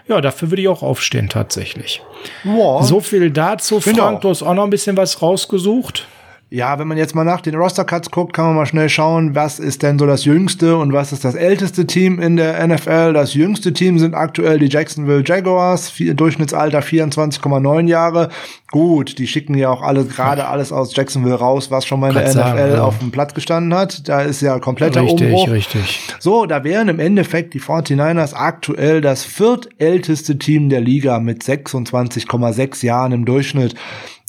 [0.07, 2.03] Ja, dafür würde ich auch aufstehen tatsächlich.
[2.43, 2.85] Wow.
[2.85, 3.79] So viel dazu.
[3.79, 6.07] Frank, du hast auch noch ein bisschen was rausgesucht.
[6.53, 9.57] Ja, wenn man jetzt mal nach den Roster-Cuts guckt, kann man mal schnell schauen, was
[9.57, 13.13] ist denn so das jüngste und was ist das älteste Team in der NFL.
[13.13, 18.27] Das jüngste Team sind aktuell die Jacksonville Jaguars, Durchschnittsalter 24,9 Jahre.
[18.69, 22.15] Gut, die schicken ja auch alle gerade alles aus Jacksonville raus, was schon mal in
[22.15, 22.83] der NFL ja.
[22.83, 24.09] auf dem Platz gestanden hat.
[24.09, 25.49] Da ist ja kompletter richtig, Umbruch.
[25.51, 26.01] Richtig.
[26.19, 32.85] So, da wären im Endeffekt die 49ers aktuell das viertälteste Team der Liga mit 26,6
[32.85, 33.73] Jahren im Durchschnitt.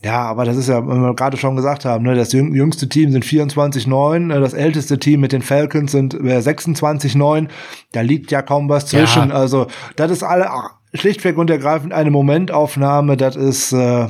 [0.05, 3.13] Ja, aber das ist ja, wie wir gerade schon gesagt haben, ne, das jüngste Team
[3.13, 7.45] sind 24-9, äh, das älteste Team mit den Falcons sind 26-9.
[7.45, 7.49] Äh,
[7.93, 9.29] da liegt ja kaum was zwischen.
[9.29, 9.35] Ja.
[9.35, 10.51] Also, das ist alle
[10.93, 13.17] schlichtweg und ergreifend eine Momentaufnahme.
[13.17, 14.09] Das ist äh,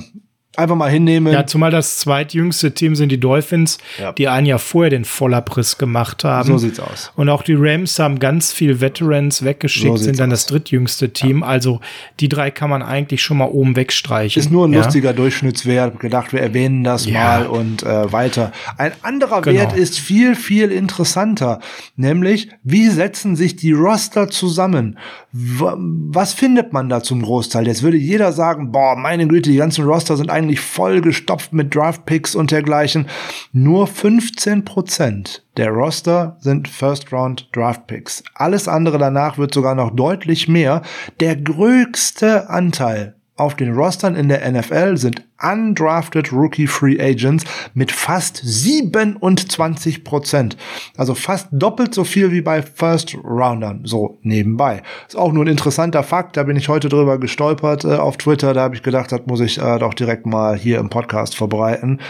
[0.57, 1.33] einfach mal hinnehmen.
[1.33, 4.13] Ja, zumal das zweitjüngste Team sind die Dolphins, ja.
[4.13, 6.47] die ein Jahr vorher den Vollabriss gemacht haben.
[6.47, 7.11] So sieht's aus.
[7.17, 10.41] Und auch die Rams haben ganz viel Veterans weggeschickt, so sind dann aus.
[10.41, 11.41] das drittjüngste Team.
[11.41, 11.47] Ja.
[11.47, 11.81] Also
[12.21, 14.41] die drei kann man eigentlich schon mal oben wegstreichen.
[14.41, 14.83] Ist nur ein ja.
[14.83, 15.99] lustiger Durchschnittswert.
[16.01, 18.53] Gedacht, wir erwähnen das mal und äh, weiter.
[18.77, 19.59] Ein anderer genau.
[19.59, 21.61] Wert ist viel, viel interessanter.
[21.97, 24.99] Nämlich, wie setzen sich die Roster zusammen?
[25.33, 27.67] Was findet man da zum Großteil?
[27.67, 31.75] Jetzt würde jeder sagen, boah, meine Güte, die ganzen Roster sind eigentlich voll gestopft mit
[31.75, 33.09] Draftpicks und dergleichen.
[33.53, 38.25] Nur 15 Prozent der Roster sind First Round Draftpicks.
[38.35, 40.83] Alles andere danach wird sogar noch deutlich mehr.
[41.21, 47.91] Der größte Anteil auf den Rostern in der NFL sind undrafted Rookie Free Agents mit
[47.91, 50.57] fast 27 Prozent.
[50.97, 53.83] Also fast doppelt so viel wie bei First Roundern.
[53.85, 54.83] So nebenbei.
[55.09, 56.37] Ist auch nur ein interessanter Fakt.
[56.37, 58.53] Da bin ich heute drüber gestolpert äh, auf Twitter.
[58.53, 62.01] Da habe ich gedacht, das muss ich äh, doch direkt mal hier im Podcast verbreiten.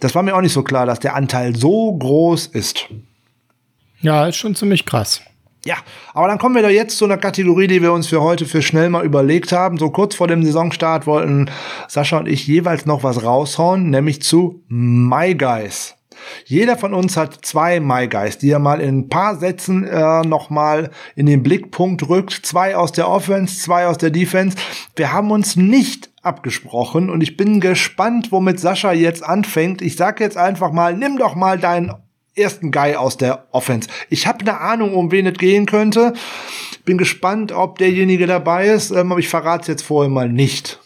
[0.00, 2.88] Das war mir auch nicht so klar, dass der Anteil so groß ist.
[4.00, 5.22] Ja, ist schon ziemlich krass.
[5.64, 5.76] Ja,
[6.12, 8.62] aber dann kommen wir da jetzt zu einer Kategorie, die wir uns für heute für
[8.62, 9.78] schnell mal überlegt haben.
[9.78, 11.50] So kurz vor dem Saisonstart wollten
[11.86, 15.94] Sascha und ich jeweils noch was raushauen, nämlich zu My Guys.
[16.44, 20.22] Jeder von uns hat zwei My Guys, die er mal in ein paar Sätzen äh,
[20.22, 22.32] nochmal in den Blickpunkt rückt.
[22.44, 24.56] Zwei aus der Offense, zwei aus der Defense.
[24.96, 29.82] Wir haben uns nicht abgesprochen und ich bin gespannt, womit Sascha jetzt anfängt.
[29.82, 31.92] Ich sag jetzt einfach mal, nimm doch mal deinen
[32.34, 33.88] ersten Guy aus der Offense.
[34.08, 36.14] Ich habe eine Ahnung, um wen es gehen könnte.
[36.84, 40.80] Bin gespannt, ob derjenige dabei ist, ähm, aber ich verrate es jetzt vorher mal nicht.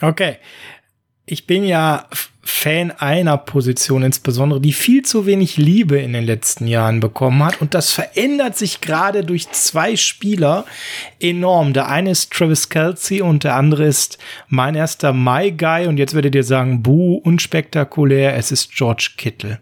[0.00, 0.36] Okay.
[1.24, 2.06] Ich bin ja
[2.44, 7.60] Fan einer Position insbesondere, die viel zu wenig Liebe in den letzten Jahren bekommen hat.
[7.60, 10.64] Und das verändert sich gerade durch zwei Spieler
[11.20, 11.72] enorm.
[11.72, 14.18] Der eine ist Travis Kelsey und der andere ist
[14.48, 15.86] mein erster My Guy.
[15.86, 19.60] Und jetzt werdet ihr sagen, buh, unspektakulär, es ist George Kittle.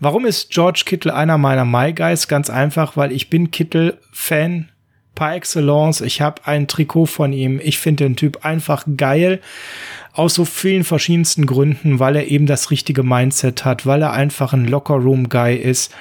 [0.00, 2.26] Warum ist George Kittle einer meiner My Guys?
[2.26, 4.70] Ganz einfach, weil ich bin Kittle-Fan
[5.18, 6.00] par excellence.
[6.00, 7.60] Ich habe ein Trikot von ihm.
[7.62, 9.40] Ich finde den Typ einfach geil
[10.18, 14.52] aus so vielen verschiedensten Gründen, weil er eben das richtige Mindset hat, weil er einfach
[14.52, 15.94] ein Locker-Room-Guy ist,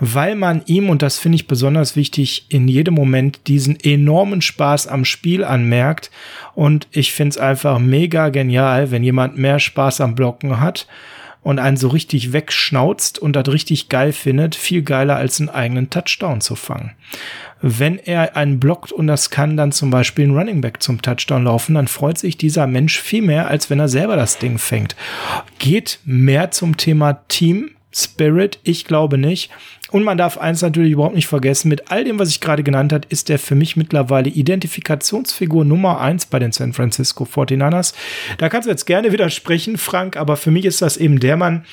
[0.00, 4.86] weil man ihm, und das finde ich besonders wichtig, in jedem Moment diesen enormen Spaß
[4.86, 6.10] am Spiel anmerkt.
[6.54, 10.86] Und ich finde es einfach mega genial, wenn jemand mehr Spaß am Blocken hat
[11.42, 15.88] und einen so richtig wegschnauzt und das richtig geil findet, viel geiler als einen eigenen
[15.88, 16.90] Touchdown zu fangen
[17.66, 21.44] wenn er einen blockt und das kann dann zum Beispiel ein Running Back zum Touchdown
[21.44, 24.94] laufen, dann freut sich dieser Mensch viel mehr, als wenn er selber das Ding fängt.
[25.58, 28.58] Geht mehr zum Thema Team Spirit?
[28.64, 29.50] Ich glaube nicht.
[29.90, 32.92] Und man darf eins natürlich überhaupt nicht vergessen, mit all dem, was ich gerade genannt
[32.92, 37.94] habe, ist er für mich mittlerweile Identifikationsfigur Nummer eins bei den San Francisco 49ers.
[38.36, 41.64] Da kannst du jetzt gerne widersprechen, Frank, aber für mich ist das eben der Mann,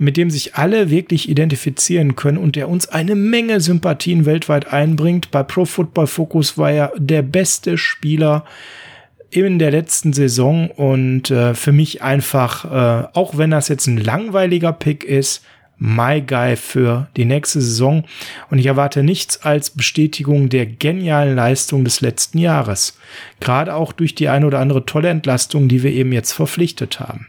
[0.00, 5.30] mit dem sich alle wirklich identifizieren können und der uns eine Menge Sympathien weltweit einbringt.
[5.30, 8.46] Bei Pro Football Focus war er der beste Spieler
[9.28, 13.98] in der letzten Saison und äh, für mich einfach, äh, auch wenn das jetzt ein
[13.98, 15.44] langweiliger Pick ist,
[15.76, 18.04] My Guy für die nächste Saison.
[18.50, 22.98] Und ich erwarte nichts als Bestätigung der genialen Leistung des letzten Jahres.
[23.38, 27.26] Gerade auch durch die eine oder andere tolle Entlastung, die wir eben jetzt verpflichtet haben.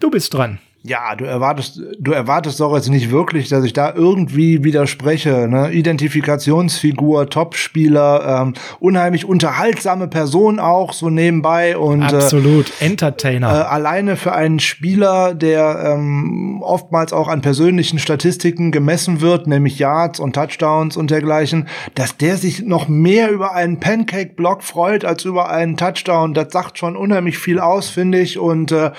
[0.00, 0.58] Du bist dran.
[0.82, 5.46] Ja, du erwartest, du erwartest doch jetzt nicht wirklich, dass ich da irgendwie widerspreche.
[5.46, 5.70] Ne?
[5.72, 13.48] Identifikationsfigur, Topspieler, ähm, unheimlich unterhaltsame Person auch so nebenbei und äh, absolut äh, Entertainer.
[13.48, 19.78] Äh, alleine für einen Spieler, der ähm, oftmals auch an persönlichen Statistiken gemessen wird, nämlich
[19.78, 25.26] Yards und Touchdowns und dergleichen, dass der sich noch mehr über einen Pancake-Block freut als
[25.26, 26.32] über einen Touchdown.
[26.32, 28.38] Das sagt schon unheimlich viel aus, finde ich.
[28.38, 28.92] Und äh,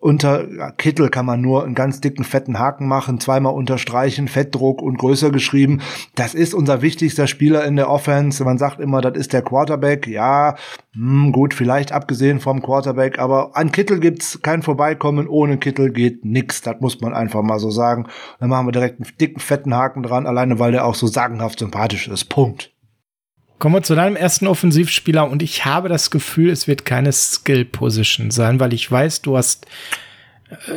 [0.00, 4.82] unter ja, Kittel kann man nur einen ganz dicken, fetten Haken machen, zweimal unterstreichen, Fettdruck
[4.82, 5.80] und größer geschrieben.
[6.16, 8.42] Das ist unser wichtigster Spieler in der Offense.
[8.44, 10.08] Man sagt immer, das ist der Quarterback.
[10.08, 10.56] Ja,
[10.94, 15.28] mh, hm, gut, vielleicht abgesehen vom Quarterback, aber an Kittel gibt's kein Vorbeikommen.
[15.28, 16.62] Ohne Kittel geht nix.
[16.62, 18.06] Das muss man einfach mal so sagen.
[18.40, 21.60] Dann machen wir direkt einen dicken, fetten Haken dran, alleine weil der auch so sagenhaft
[21.60, 22.24] sympathisch ist.
[22.24, 22.72] Punkt.
[23.58, 28.30] Kommen wir zu deinem ersten Offensivspieler und ich habe das Gefühl, es wird keine Skill-Position
[28.30, 29.66] sein, weil ich weiß, du hast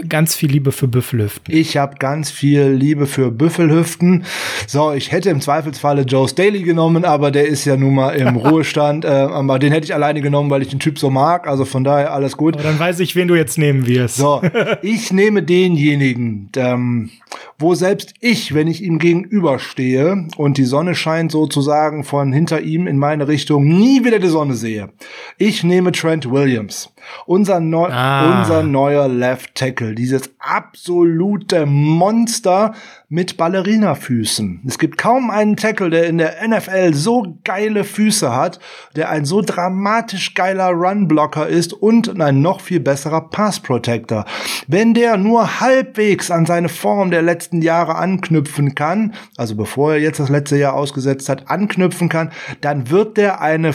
[0.08, 1.54] ganz viel Liebe für Büffelhüften.
[1.54, 4.26] Ich habe ganz viel Liebe für Büffelhüften.
[4.68, 8.36] So, ich hätte im Zweifelsfalle Joe Staley genommen, aber der ist ja nun mal im
[8.36, 9.06] Ruhestand.
[9.06, 11.48] Äh, aber den hätte ich alleine genommen, weil ich den Typ so mag.
[11.48, 12.56] Also von daher alles gut.
[12.56, 14.18] Aber dann weiß ich, wen du jetzt nehmen wirst.
[14.18, 14.42] So,
[14.82, 17.10] ich nehme denjenigen, ähm,
[17.58, 22.88] wo selbst ich, wenn ich ihm gegenüberstehe und die Sonne scheint sozusagen von hinter ihm
[22.88, 24.90] in meine Richtung, nie wieder die Sonne sehe.
[25.38, 26.90] Ich nehme Trent Williams.
[27.26, 28.40] Unser, neu ah.
[28.40, 29.94] unser neuer Left Tackle.
[29.94, 32.74] Dieses absolute Monster
[33.10, 34.62] mit Ballerinafüßen.
[34.66, 38.60] Es gibt kaum einen Tackle, der in der NFL so geile Füße hat,
[38.96, 44.26] der ein so dramatisch geiler Runblocker ist und ein noch viel besserer Pass Protector.
[44.66, 50.00] Wenn der nur halbwegs an seine Form der letzten Jahre anknüpfen kann, also bevor er
[50.00, 52.32] jetzt das letzte Jahr ausgesetzt hat, anknüpfen kann,
[52.62, 53.74] dann wird der eine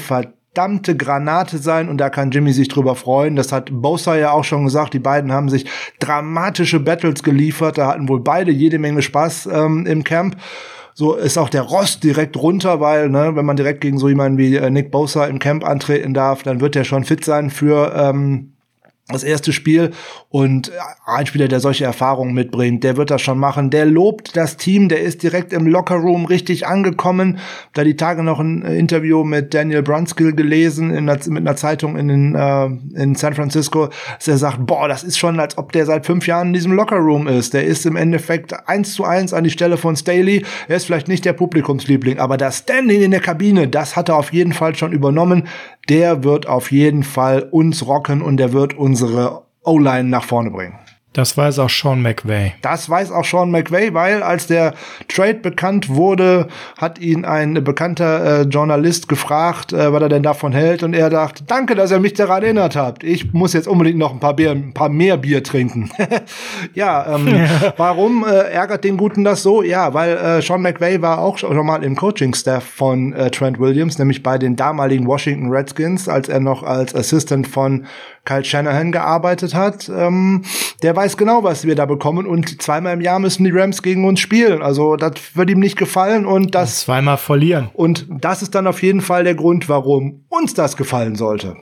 [0.56, 3.36] verdammte Granate sein und da kann Jimmy sich drüber freuen.
[3.36, 4.94] Das hat Bosa ja auch schon gesagt.
[4.94, 5.66] Die beiden haben sich
[5.98, 7.76] dramatische Battles geliefert.
[7.76, 10.36] Da hatten wohl beide jede Menge Spaß ähm, im Camp.
[10.94, 14.38] So ist auch der Rost direkt runter, weil, ne, wenn man direkt gegen so jemanden
[14.38, 17.94] wie äh, Nick Bosa im Camp antreten darf, dann wird der schon fit sein für
[17.94, 18.55] ähm,
[19.08, 19.92] das erste Spiel
[20.30, 20.72] und
[21.04, 23.70] ein Spieler, der solche Erfahrungen mitbringt, der wird das schon machen.
[23.70, 27.38] Der lobt das Team, der ist direkt im Lockerroom richtig angekommen.
[27.72, 31.96] Da die Tage noch ein Interview mit Daniel Brunskill gelesen in der, mit einer Zeitung
[31.96, 32.66] in, den, äh,
[33.00, 36.26] in San Francisco, dass er sagt, boah, das ist schon, als ob der seit fünf
[36.26, 37.54] Jahren in diesem Lockerroom ist.
[37.54, 40.44] Der ist im Endeffekt eins zu eins an die Stelle von Staley.
[40.66, 44.16] Er ist vielleicht nicht der Publikumsliebling, aber das Standing in der Kabine, das hat er
[44.16, 45.44] auf jeden Fall schon übernommen
[45.88, 50.78] der wird auf jeden Fall uns rocken und der wird unsere O-Line nach vorne bringen.
[51.16, 52.52] Das weiß auch Sean McVay.
[52.60, 54.74] Das weiß auch Sean McVay, weil als der
[55.08, 60.52] Trade bekannt wurde, hat ihn ein bekannter äh, Journalist gefragt, äh, was er denn davon
[60.52, 60.82] hält.
[60.82, 63.02] Und er dachte, danke, dass ihr mich daran erinnert habt.
[63.02, 65.88] Ich muss jetzt unbedingt noch ein paar, Bier, ein paar mehr Bier trinken.
[66.74, 67.48] ja, ähm,
[67.78, 69.62] warum äh, ärgert den Guten das so?
[69.62, 73.98] Ja, weil äh, Sean McVay war auch schon mal im Coaching-Staff von äh, Trent Williams,
[73.98, 77.86] nämlich bei den damaligen Washington Redskins, als er noch als Assistant von
[78.26, 79.88] Kyle Shanahan gearbeitet hat.
[79.88, 80.42] Ähm,
[80.82, 83.80] der weiß weiß genau, was wir da bekommen und zweimal im Jahr müssen die Rams
[83.82, 84.60] gegen uns spielen.
[84.60, 87.70] Also das wird ihm nicht gefallen und das zweimal verlieren.
[87.74, 91.54] Und das ist dann auf jeden Fall der Grund, warum uns das gefallen sollte.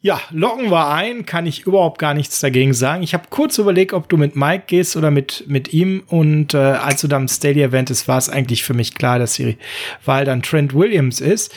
[0.00, 3.02] Ja, locken wir ein, kann ich überhaupt gar nichts dagegen sagen.
[3.02, 6.04] Ich habe kurz überlegt, ob du mit Mike gehst oder mit, mit ihm.
[6.06, 9.34] Und äh, als du da im Stadia-Event ist, war es eigentlich für mich klar, dass
[9.34, 9.58] die
[10.04, 11.52] Wahl dann Trent Williams ist.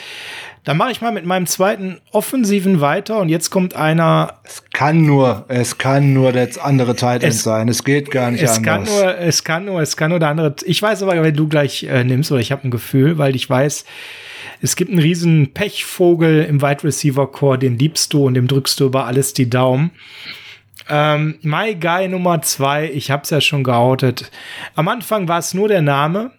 [0.64, 4.40] Dann mache ich mal mit meinem zweiten Offensiven weiter und jetzt kommt einer.
[4.44, 7.68] Es kann nur, es kann nur der andere Tight End sein.
[7.68, 8.64] Es geht gar nicht es anders.
[8.64, 10.54] Kann nur, es kann nur, es kann nur der andere.
[10.64, 13.48] Ich weiß aber, wenn du gleich äh, nimmst oder ich habe ein Gefühl, weil ich
[13.48, 13.84] weiß,
[14.62, 18.78] es gibt einen riesen Pechvogel im Wide Receiver Core, den liebst du und dem drückst
[18.78, 19.90] du über alles die Daumen.
[20.88, 24.30] Ähm, My Guy Nummer zwei, ich habe es ja schon geoutet.
[24.74, 26.30] Am Anfang war es nur der Name.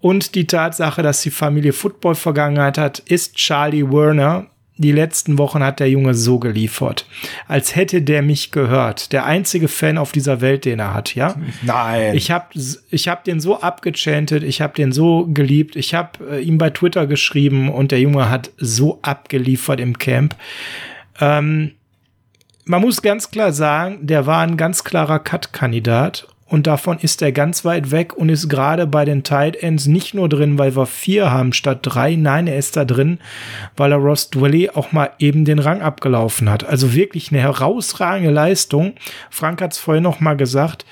[0.00, 4.46] Und die Tatsache, dass die Familie Football-Vergangenheit hat, ist Charlie Werner.
[4.80, 7.06] Die letzten Wochen hat der Junge so geliefert,
[7.48, 9.12] als hätte der mich gehört.
[9.12, 11.34] Der einzige Fan auf dieser Welt, den er hat, ja?
[11.62, 12.14] Nein.
[12.14, 12.46] Ich habe
[12.90, 16.70] ich hab den so abgechantet, ich habe den so geliebt, ich habe äh, ihm bei
[16.70, 20.36] Twitter geschrieben und der Junge hat so abgeliefert im Camp.
[21.20, 21.72] Ähm,
[22.64, 27.30] man muss ganz klar sagen, der war ein ganz klarer Cut-Kandidat und davon ist er
[27.30, 30.86] ganz weit weg und ist gerade bei den Tight Ends nicht nur drin, weil wir
[30.86, 32.16] vier haben statt drei.
[32.16, 33.18] Nein, er ist da drin,
[33.76, 36.64] weil er Ross Dwelly auch mal eben den Rang abgelaufen hat.
[36.64, 38.94] Also wirklich eine herausragende Leistung.
[39.30, 40.86] Frank hat es vorhin noch mal gesagt,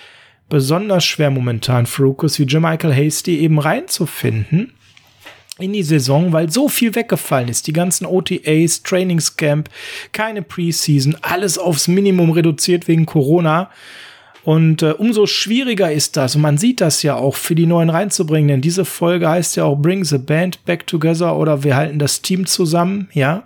[0.51, 4.75] besonders schwer momentan für Rookies wie Jermichael Hasty eben reinzufinden
[5.59, 7.67] in die Saison, weil so viel weggefallen ist.
[7.67, 9.71] Die ganzen OTAs, Trainingscamp,
[10.13, 13.71] keine Preseason, alles aufs Minimum reduziert wegen Corona.
[14.47, 16.37] Und äh, umso schwieriger ist das.
[16.37, 19.65] Und man sieht das ja auch für die Neuen reinzubringen, denn diese Folge heißt ja
[19.65, 23.43] auch Bring the Band Back Together oder wir halten das Team zusammen, ja.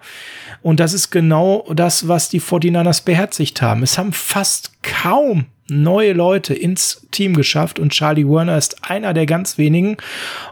[0.60, 3.82] Und das ist genau das, was die 49ers beherzigt haben.
[3.82, 9.26] Es haben fast kaum neue Leute ins Team geschafft und Charlie Werner ist einer der
[9.26, 9.96] ganz wenigen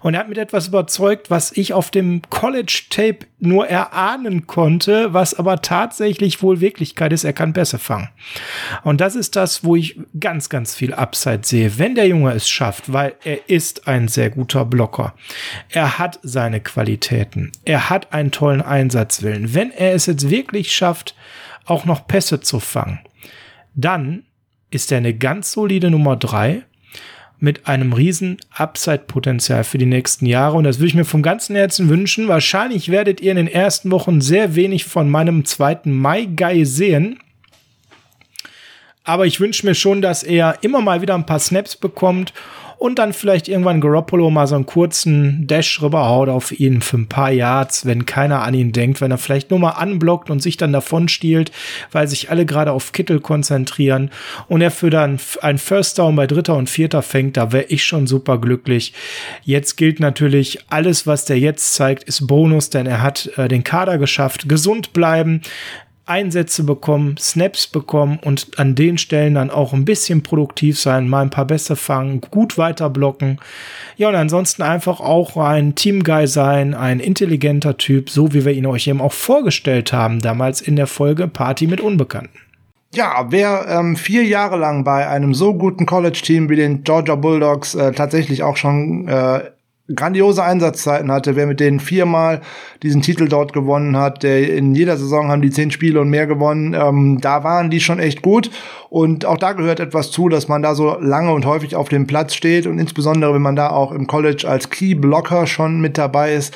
[0.03, 5.13] und er hat mit etwas überzeugt, was ich auf dem College Tape nur erahnen konnte,
[5.13, 8.09] was aber tatsächlich wohl Wirklichkeit ist, er kann Pässe fangen.
[8.83, 12.49] Und das ist das, wo ich ganz, ganz viel Upside sehe, wenn der Junge es
[12.49, 15.15] schafft, weil er ist ein sehr guter Blocker.
[15.69, 17.53] Er hat seine Qualitäten.
[17.65, 19.55] Er hat einen tollen Einsatzwillen.
[19.55, 21.15] Wenn er es jetzt wirklich schafft,
[21.65, 23.01] auch noch Pässe zu fangen,
[23.75, 24.25] dann
[24.71, 26.63] ist er eine ganz solide Nummer drei
[27.41, 30.57] mit einem riesen Upside-Potenzial für die nächsten Jahre.
[30.57, 32.29] Und das würde ich mir vom ganzen Herzen wünschen.
[32.29, 37.21] Wahrscheinlich werdet ihr in den ersten Wochen sehr wenig von meinem zweiten Mai-Guy sehen.
[39.05, 42.35] Aber ich wünsche mir schon, dass er immer mal wieder ein paar Snaps bekommt
[42.79, 47.09] und dann vielleicht irgendwann Garoppolo mal so einen kurzen Dash rüberhaut auf ihn für ein
[47.09, 50.57] paar Yards, wenn keiner an ihn denkt, wenn er vielleicht nur mal anblockt und sich
[50.57, 51.51] dann davon stiehlt,
[51.91, 54.11] weil sich alle gerade auf Kittel konzentrieren
[54.47, 57.85] und er für dann ein First Down bei dritter und vierter fängt, da wäre ich
[57.85, 58.93] schon super glücklich.
[59.43, 63.65] Jetzt gilt natürlich, alles, was der jetzt zeigt, ist Bonus, denn er hat äh, den
[63.65, 65.43] Kader geschafft, gesund bleiben,
[66.09, 71.23] Einsätze bekommen, Snaps bekommen und an den Stellen dann auch ein bisschen produktiv sein, mal
[71.23, 73.39] ein paar Bässe fangen, gut weiter blocken.
[73.97, 78.67] Ja, und ansonsten einfach auch ein Teamguy sein, ein intelligenter Typ, so wie wir ihn
[78.67, 82.39] euch eben auch vorgestellt haben, damals in der Folge Party mit Unbekannten.
[82.95, 87.75] Ja, wer ähm, vier Jahre lang bei einem so guten College-Team wie den Georgia Bulldogs
[87.75, 89.41] äh, tatsächlich auch schon äh,
[89.95, 92.43] grandiose Einsatzzeiten hatte, wer mit denen viermal
[92.83, 96.27] diesen Titel dort gewonnen hat, der in jeder Saison haben die zehn Spiele und mehr
[96.27, 98.51] gewonnen, ähm, da waren die schon echt gut.
[98.91, 102.07] Und auch da gehört etwas zu, dass man da so lange und häufig auf dem
[102.07, 102.67] Platz steht.
[102.67, 106.55] Und insbesondere wenn man da auch im College als Key Blocker schon mit dabei ist,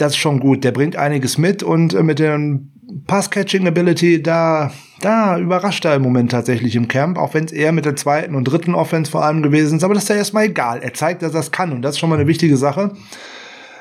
[0.00, 0.64] das ist schon gut.
[0.64, 2.72] Der bringt einiges mit und äh, mit dem
[3.06, 4.70] Pass-Catching-Ability, da,
[5.00, 8.34] da überrascht er im Moment tatsächlich im Camp, auch wenn es eher mit der zweiten
[8.34, 9.84] und dritten Offense vor allem gewesen ist.
[9.84, 10.80] Aber das ist ja erstmal egal.
[10.82, 12.92] Er zeigt, dass er das kann und das ist schon mal eine wichtige Sache.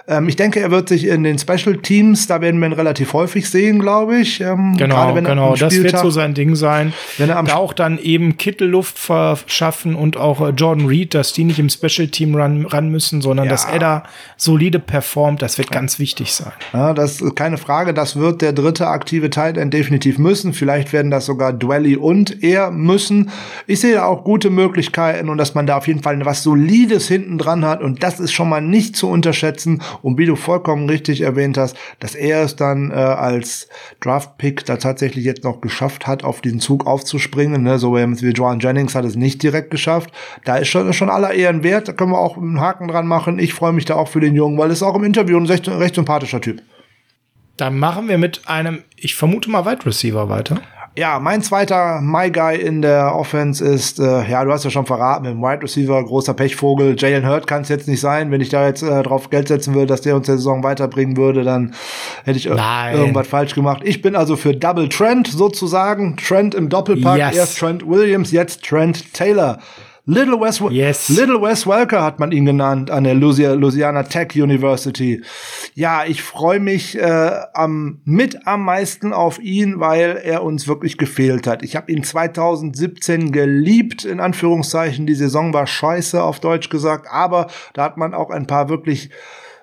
[0.09, 3.11] Ähm, ich denke, er wird sich in den Special Teams, da werden wir ihn relativ
[3.11, 4.39] häufig sehen, glaube ich.
[4.39, 5.55] Ähm, genau, genau.
[5.55, 6.93] Das wird so sein Ding sein.
[7.17, 11.33] Wenn er am da auch dann eben Kittelluft verschaffen und auch äh, Jordan Reed, dass
[11.33, 13.51] die nicht im Special Team ran, ran müssen, sondern ja.
[13.51, 14.03] dass er da
[14.37, 15.75] solide performt, das wird ja.
[15.75, 16.53] ganz wichtig sein.
[16.71, 17.93] Ja, das ist keine Frage.
[17.93, 20.53] Das wird der dritte aktive Tight End definitiv müssen.
[20.53, 23.29] Vielleicht werden das sogar Dwelly und er müssen.
[23.65, 27.37] Ich sehe auch gute Möglichkeiten und dass man da auf jeden Fall was Solides hinten
[27.37, 31.21] dran hat und das ist schon mal nicht zu unterschätzen und wie du vollkommen richtig
[31.21, 33.67] erwähnt hast, dass er es dann äh, als
[34.01, 37.63] Draft-Pick da tatsächlich jetzt noch geschafft hat, auf diesen Zug aufzuspringen.
[37.63, 37.79] Ne?
[37.79, 40.11] So wie Joan Jennings hat es nicht direkt geschafft.
[40.45, 41.87] Da ist schon, schon aller Ehren wert.
[41.87, 43.39] Da können wir auch einen Haken dran machen.
[43.39, 45.67] Ich freue mich da auch für den Jungen, weil es auch im Interview ein recht,
[45.67, 46.61] recht sympathischer Typ.
[47.57, 50.61] Dann machen wir mit einem, ich vermute mal, Wide Receiver weiter.
[50.97, 54.87] Ja, mein zweiter My Guy in der Offense ist, äh, ja, du hast ja schon
[54.87, 56.95] verraten, mit dem Wide Receiver, großer Pechvogel.
[56.97, 58.31] Jalen Hurt kann es jetzt nicht sein.
[58.31, 61.15] Wenn ich da jetzt äh, drauf Geld setzen würde, dass der uns der Saison weiterbringen
[61.15, 61.75] würde, dann
[62.23, 62.97] hätte ich Nein.
[62.97, 63.83] irgendwas falsch gemacht.
[63.83, 66.17] Ich bin also für Double Trent sozusagen.
[66.17, 67.19] Trent im Doppelpack.
[67.19, 67.37] Yes.
[67.37, 69.59] Erst Trent Williams, jetzt Trent Taylor.
[70.09, 71.09] Little Wes, yes.
[71.09, 75.21] Little Wes Welker hat man ihn genannt an der Louisiana Tech University.
[75.73, 80.97] Ja, ich freue mich äh, am, mit am meisten auf ihn, weil er uns wirklich
[80.97, 81.61] gefehlt hat.
[81.61, 85.07] Ich habe ihn 2017 geliebt, in Anführungszeichen.
[85.07, 89.09] Die Saison war scheiße, auf Deutsch gesagt, aber da hat man auch ein paar wirklich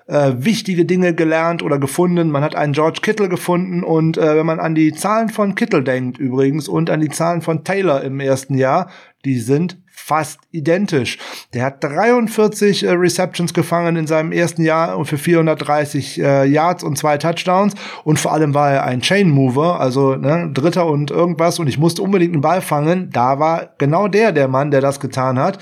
[0.05, 2.29] äh, wichtige Dinge gelernt oder gefunden.
[2.29, 5.81] Man hat einen George Kittle gefunden und äh, wenn man an die Zahlen von Kittle
[5.81, 8.91] denkt übrigens und an die Zahlen von Taylor im ersten Jahr,
[9.25, 11.17] die sind fast identisch.
[11.55, 16.83] Der hat 43 äh, Receptions gefangen in seinem ersten Jahr und für 430 äh, Yards
[16.83, 17.73] und zwei Touchdowns.
[18.03, 21.57] Und vor allem war er ein Chain Mover, also ne, Dritter und irgendwas.
[21.57, 23.09] Und ich musste unbedingt einen Ball fangen.
[23.11, 25.57] Da war genau der der Mann, der das getan hat.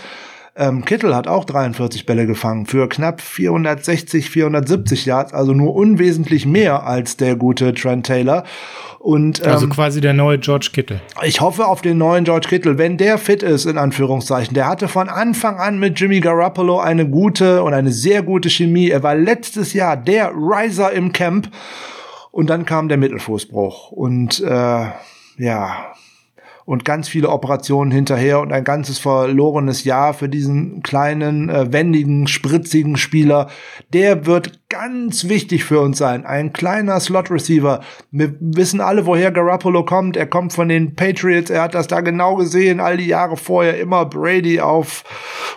[0.55, 6.45] Ähm, Kittel hat auch 43 Bälle gefangen für knapp 460, 470 Yards, also nur unwesentlich
[6.45, 8.43] mehr als der gute Trent Taylor.
[8.99, 11.01] Und, also ähm, also quasi der neue George Kittle.
[11.23, 14.53] Ich hoffe auf den neuen George Kittle, wenn der fit ist, in Anführungszeichen.
[14.53, 18.89] Der hatte von Anfang an mit Jimmy Garoppolo eine gute und eine sehr gute Chemie.
[18.89, 21.49] Er war letztes Jahr der Riser im Camp.
[22.31, 23.91] Und dann kam der Mittelfußbruch.
[23.91, 24.85] Und äh,
[25.37, 25.93] ja,
[26.65, 32.27] und ganz viele Operationen hinterher und ein ganzes verlorenes Jahr für diesen kleinen, äh, wendigen,
[32.27, 33.49] spritzigen Spieler.
[33.91, 36.25] Der wird ganz wichtig für uns sein.
[36.25, 37.81] Ein kleiner Slot-Receiver.
[38.09, 40.17] Wir wissen alle, woher Garoppolo kommt.
[40.17, 41.51] Er kommt von den Patriots.
[41.51, 43.79] Er hat das da genau gesehen, all die Jahre vorher.
[43.79, 45.03] Immer Brady auf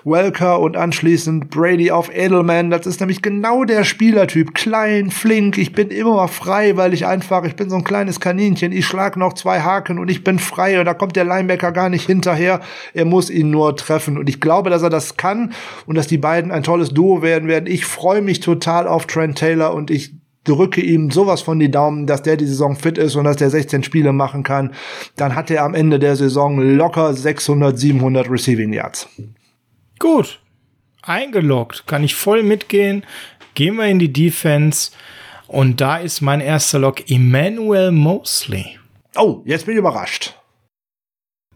[0.05, 2.69] Welker und anschließend Brady auf Edelman.
[2.69, 4.55] Das ist nämlich genau der Spielertyp.
[4.55, 5.57] Klein, flink.
[5.57, 8.71] Ich bin immer frei, weil ich einfach, ich bin so ein kleines Kaninchen.
[8.71, 10.79] Ich schlag noch zwei Haken und ich bin frei.
[10.79, 12.61] Und da kommt der Linebacker gar nicht hinterher.
[12.93, 14.19] Er muss ihn nur treffen.
[14.19, 15.55] Und ich glaube, dass er das kann
[15.87, 17.67] und dass die beiden ein tolles Duo werden werden.
[17.67, 20.13] Ich freue mich total auf Trent Taylor und ich
[20.45, 23.51] drücke ihm sowas von die Daumen, dass der die Saison fit ist und dass der
[23.51, 24.75] 16 Spiele machen kann.
[25.17, 29.09] Dann hat er am Ende der Saison locker 600, 700 Receiving Yards.
[29.99, 30.41] Gut.
[31.03, 31.87] Eingeloggt.
[31.87, 33.05] Kann ich voll mitgehen.
[33.55, 34.93] Gehen wir in die Defense.
[35.47, 38.79] Und da ist mein erster Log Emmanuel Mosley.
[39.17, 40.35] Oh, jetzt bin ich überrascht.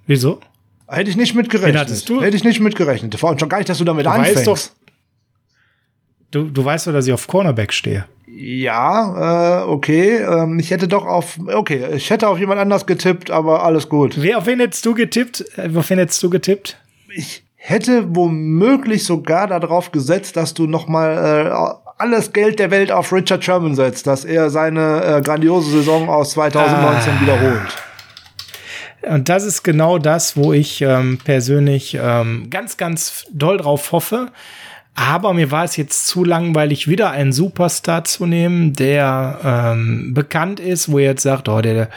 [0.07, 0.41] Wieso?
[0.89, 2.09] Hätte ich nicht mitgerechnet.
[2.09, 2.21] du?
[2.21, 3.15] Hätte ich nicht mitgerechnet.
[3.15, 4.47] Vor allem schon gar nicht, dass du damit du anfängst.
[4.47, 4.80] Weißt doch,
[6.31, 8.05] Du, du weißt doch, dass ich auf Cornerback stehe.
[8.27, 10.19] Ja, äh, okay.
[10.19, 14.15] Ähm, ich hätte doch auf, okay, ich hätte auf jemand anders getippt, aber alles gut.
[14.23, 15.45] Wer, auf wen hättest du getippt?
[15.57, 16.77] Äh, auf wen hättest du getippt?
[17.13, 22.91] Ich hätte womöglich sogar darauf gesetzt, dass du noch mal äh, alles Geld der Welt
[22.93, 27.21] auf Richard Sherman setzt, dass er seine äh, grandiose Saison aus 2019 ah.
[27.21, 27.77] wiederholt.
[29.03, 34.29] Und das ist genau das, wo ich ähm, persönlich ähm, ganz, ganz doll drauf hoffe.
[34.95, 40.61] Aber mir war es jetzt zu langweilig, wieder einen Superstar zu nehmen, der ähm, bekannt
[40.61, 41.89] ist, wo ihr jetzt sagt, oh, der,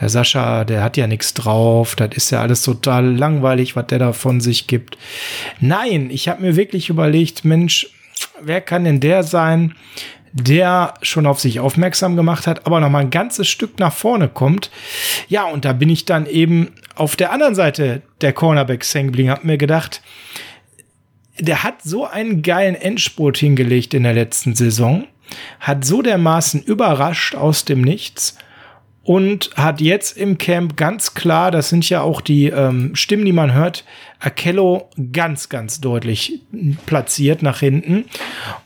[0.00, 3.98] der Sascha, der hat ja nichts drauf, das ist ja alles total langweilig, was der
[3.98, 4.98] da von sich gibt.
[5.60, 7.86] Nein, ich habe mir wirklich überlegt, Mensch,
[8.40, 9.74] wer kann denn der sein,
[10.32, 14.28] der schon auf sich aufmerksam gemacht hat, aber noch mal ein ganzes Stück nach vorne
[14.28, 14.70] kommt.
[15.28, 19.30] Ja, und da bin ich dann eben auf der anderen Seite der Cornerbacks hängen geblieben,
[19.30, 20.02] hab mir gedacht,
[21.38, 25.04] der hat so einen geilen Endspurt hingelegt in der letzten Saison,
[25.60, 28.36] hat so dermaßen überrascht aus dem Nichts
[29.08, 33.32] und hat jetzt im Camp ganz klar, das sind ja auch die ähm, Stimmen, die
[33.32, 33.86] man hört,
[34.20, 36.42] Akello ganz, ganz deutlich
[36.84, 38.04] platziert nach hinten.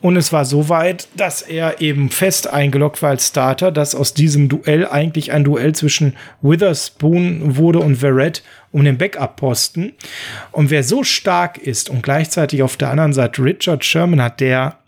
[0.01, 4.15] Und es war so weit, dass er eben fest eingeloggt war als Starter, dass aus
[4.15, 8.43] diesem Duell eigentlich ein Duell zwischen Witherspoon wurde und Verrett
[8.73, 9.93] um den Backup-Posten.
[10.51, 14.79] Und wer so stark ist und gleichzeitig auf der anderen Seite Richard Sherman hat, der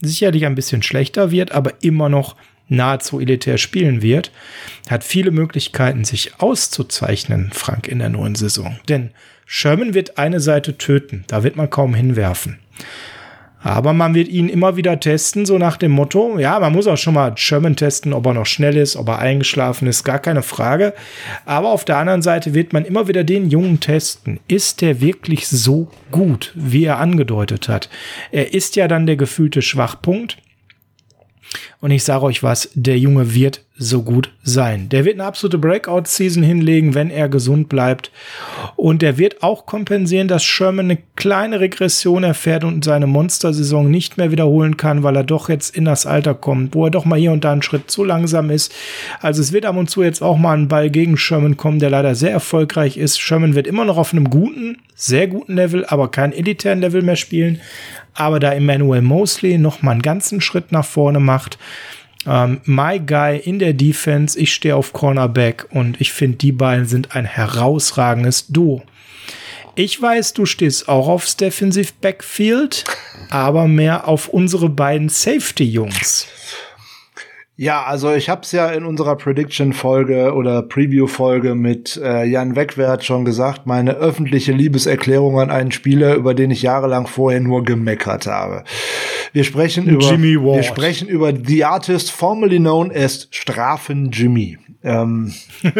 [0.00, 2.36] sicherlich ein bisschen schlechter wird, aber immer noch
[2.68, 4.32] nahezu elitär spielen wird,
[4.88, 8.78] hat viele Möglichkeiten, sich auszuzeichnen, Frank, in der neuen Saison.
[8.88, 9.10] Denn
[9.46, 12.58] Sherman wird eine Seite töten, da wird man kaum hinwerfen.
[13.64, 16.98] Aber man wird ihn immer wieder testen, so nach dem Motto, ja, man muss auch
[16.98, 20.42] schon mal Sherman testen, ob er noch schnell ist, ob er eingeschlafen ist, gar keine
[20.42, 20.92] Frage.
[21.46, 24.38] Aber auf der anderen Seite wird man immer wieder den Jungen testen.
[24.48, 27.88] Ist der wirklich so gut, wie er angedeutet hat?
[28.32, 30.36] Er ist ja dann der gefühlte Schwachpunkt.
[31.84, 34.88] Und ich sage euch was, der Junge wird so gut sein.
[34.88, 38.10] Der wird eine absolute Breakout-Season hinlegen, wenn er gesund bleibt.
[38.74, 44.16] Und der wird auch kompensieren, dass Sherman eine kleine Regression erfährt und seine Monster-Saison nicht
[44.16, 47.18] mehr wiederholen kann, weil er doch jetzt in das Alter kommt, wo er doch mal
[47.18, 48.72] hier und da einen Schritt zu langsam ist.
[49.20, 51.90] Also es wird ab und zu jetzt auch mal ein Ball gegen Sherman kommen, der
[51.90, 53.20] leider sehr erfolgreich ist.
[53.20, 57.16] Sherman wird immer noch auf einem guten, sehr guten Level, aber kein elitären Level mehr
[57.16, 57.60] spielen.
[58.14, 61.58] Aber da Emmanuel Mosley noch mal einen ganzen Schritt nach vorne macht,
[62.26, 66.86] ähm, My Guy in der Defense, ich stehe auf Cornerback und ich finde, die beiden
[66.86, 68.82] sind ein herausragendes Duo.
[69.76, 72.84] Ich weiß, du stehst auch aufs Defensive Backfield,
[73.30, 76.28] aber mehr auf unsere beiden Safety-Jungs.
[77.56, 83.04] Ja, also ich habe es ja in unserer Prediction-Folge oder Preview-Folge mit äh, Jan Wegwert
[83.04, 88.26] schon gesagt, meine öffentliche Liebeserklärung an einen Spieler, über den ich jahrelang vorher nur gemeckert
[88.26, 88.64] habe.
[89.32, 90.56] Wir sprechen über Jimmy Ward.
[90.56, 94.58] Wir sprechen über The Artist formerly known as Strafen Jimmy.
[94.84, 95.32] Ähm,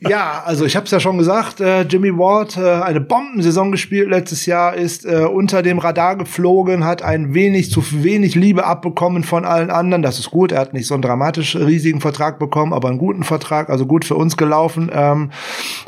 [0.00, 4.08] ja, also ich habe es ja schon gesagt, äh, Jimmy Ward, äh, eine Bombensaison gespielt
[4.08, 9.22] letztes Jahr, ist äh, unter dem Radar geflogen, hat ein wenig zu wenig Liebe abbekommen
[9.22, 10.02] von allen anderen.
[10.02, 13.22] Das ist gut, er hat nicht so einen dramatisch riesigen Vertrag bekommen, aber einen guten
[13.22, 14.90] Vertrag, also gut für uns gelaufen.
[14.90, 15.30] Ähm,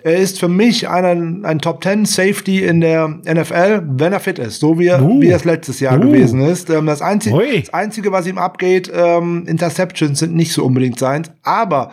[0.05, 4.39] er ist für mich einer, ein Top 10 Safety in der NFL, wenn er fit
[4.39, 5.23] ist, so wie er, uh.
[5.23, 6.01] wie er es letztes Jahr uh.
[6.01, 6.69] gewesen ist.
[6.69, 11.29] Ähm, das, Einzige, das Einzige, was ihm abgeht, ähm, Interceptions sind nicht so unbedingt sein,
[11.43, 11.93] aber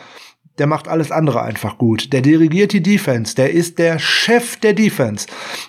[0.59, 2.13] der macht alles andere einfach gut.
[2.13, 3.35] Der dirigiert die Defense.
[3.35, 5.27] Der ist der Chef der Defense.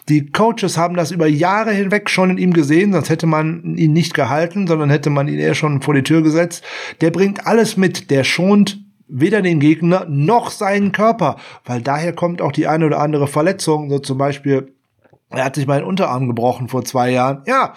[0.09, 3.93] Die Coaches haben das über Jahre hinweg schon in ihm gesehen, sonst hätte man ihn
[3.93, 6.63] nicht gehalten, sondern hätte man ihn eher schon vor die Tür gesetzt.
[7.01, 8.11] Der bringt alles mit.
[8.11, 13.01] Der schont weder den Gegner noch seinen Körper, weil daher kommt auch die eine oder
[13.01, 14.73] andere Verletzung, so zum Beispiel
[15.31, 17.43] er hat sich meinen Unterarm gebrochen vor zwei Jahren.
[17.47, 17.75] Ja,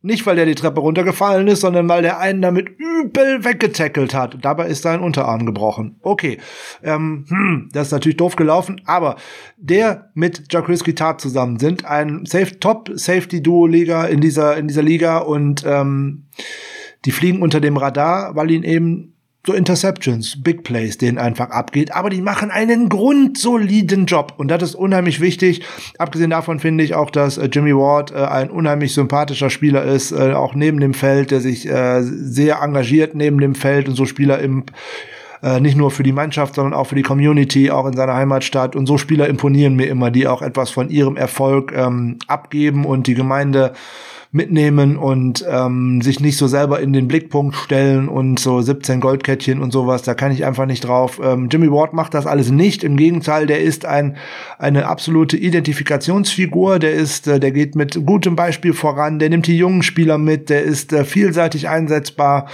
[0.00, 4.38] nicht, weil der die Treppe runtergefallen ist, sondern weil der einen damit übel weggetackelt hat.
[4.42, 5.96] Dabei ist sein Unterarm gebrochen.
[6.02, 6.38] Okay,
[6.82, 9.16] ähm, hm, das ist natürlich doof gelaufen, aber
[9.56, 14.68] der mit Jacques Tat zusammen sind ein Safe Top Safety Duo Liga in dieser in
[14.68, 16.28] dieser Liga und ähm,
[17.04, 19.17] die fliegen unter dem Radar, weil ihn eben
[19.48, 24.62] so Interceptions, Big Plays, denen einfach abgeht, aber die machen einen grundsoliden Job und das
[24.62, 25.62] ist unheimlich wichtig.
[25.96, 30.12] Abgesehen davon finde ich auch, dass äh, Jimmy Ward äh, ein unheimlich sympathischer Spieler ist,
[30.12, 34.04] äh, auch neben dem Feld, der sich äh, sehr engagiert neben dem Feld und so
[34.04, 34.64] Spieler im
[35.42, 38.76] äh, nicht nur für die Mannschaft, sondern auch für die Community, auch in seiner Heimatstadt.
[38.76, 43.06] Und so Spieler imponieren mir immer, die auch etwas von ihrem Erfolg ähm, abgeben und
[43.06, 43.72] die Gemeinde
[44.30, 49.62] mitnehmen und ähm, sich nicht so selber in den Blickpunkt stellen und so 17 Goldkettchen
[49.62, 51.18] und sowas, da kann ich einfach nicht drauf.
[51.22, 52.84] Ähm, Jimmy Ward macht das alles nicht.
[52.84, 54.18] Im Gegenteil, der ist ein,
[54.58, 56.78] eine absolute Identifikationsfigur.
[56.78, 59.18] Der ist, äh, der geht mit gutem Beispiel voran.
[59.18, 60.50] Der nimmt die jungen Spieler mit.
[60.50, 62.48] Der ist äh, vielseitig einsetzbar.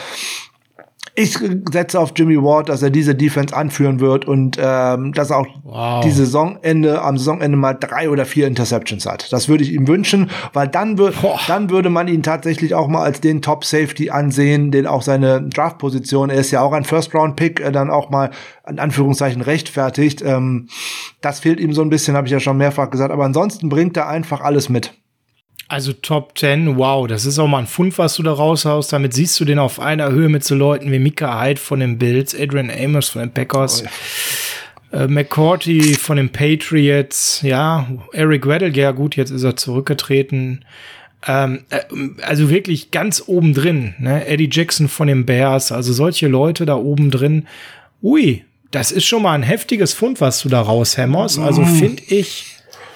[1.16, 1.38] Ich
[1.70, 5.46] setze auf Jimmy Ward, dass er diese Defense anführen wird und ähm, dass er auch
[5.62, 6.04] wow.
[6.04, 9.32] die Saisonende, am Saisonende mal drei oder vier Interceptions hat.
[9.32, 11.12] Das würde ich ihm wünschen, weil dann, wür
[11.46, 15.40] dann würde man ihn tatsächlich auch mal als den Top Safety ansehen, den auch seine
[15.48, 18.30] Draft-Position, er ist ja auch ein First-Round-Pick, äh, dann auch mal
[18.68, 20.20] in Anführungszeichen rechtfertigt.
[20.20, 20.68] Ähm,
[21.20, 23.12] das fehlt ihm so ein bisschen, habe ich ja schon mehrfach gesagt.
[23.12, 24.94] Aber ansonsten bringt er einfach alles mit.
[25.74, 28.92] Also Top 10, wow, das ist auch mal ein Fund, was du da raushaust.
[28.92, 31.98] Damit siehst du den auf einer Höhe mit so Leuten wie Mika Hyde von den
[31.98, 33.88] Bills, Adrian Amos von den Packers, oh,
[34.92, 35.00] ja.
[35.00, 40.64] äh, McCourty von den Patriots, ja, Eric Weddle, ja gut, jetzt ist er zurückgetreten.
[41.26, 41.80] Ähm, äh,
[42.22, 44.28] also wirklich ganz oben drin, ne?
[44.28, 47.48] Eddie Jackson von den Bears, also solche Leute da oben drin.
[48.00, 51.40] Ui, das ist schon mal ein heftiges Fund, was du da raushämmerst.
[51.40, 51.66] Also mm.
[51.66, 52.53] finde ich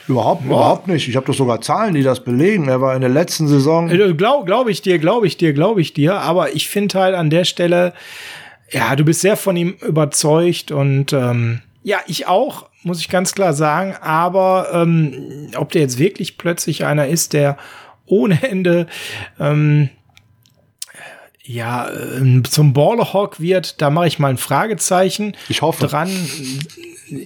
[0.09, 0.49] Überhaupt, ja.
[0.49, 1.09] überhaupt nicht.
[1.09, 2.69] Ich habe doch sogar Zahlen, die das belegen.
[2.69, 3.91] Er war in der letzten Saison.
[3.91, 6.21] Äh, Glaube glaub ich dir, glaube ich dir, glaube ich dir.
[6.21, 7.93] Aber ich finde halt an der Stelle,
[8.71, 13.35] ja, du bist sehr von ihm überzeugt und ähm, ja, ich auch, muss ich ganz
[13.35, 13.95] klar sagen.
[14.01, 17.57] Aber ähm, ob der jetzt wirklich plötzlich einer ist, der
[18.07, 18.87] ohne Ende
[19.39, 19.91] ähm,
[21.49, 25.35] ja, ähm, zum Ballhawk wird, da mache ich mal ein Fragezeichen.
[25.49, 25.87] Ich hoffe.
[25.87, 26.11] Dran.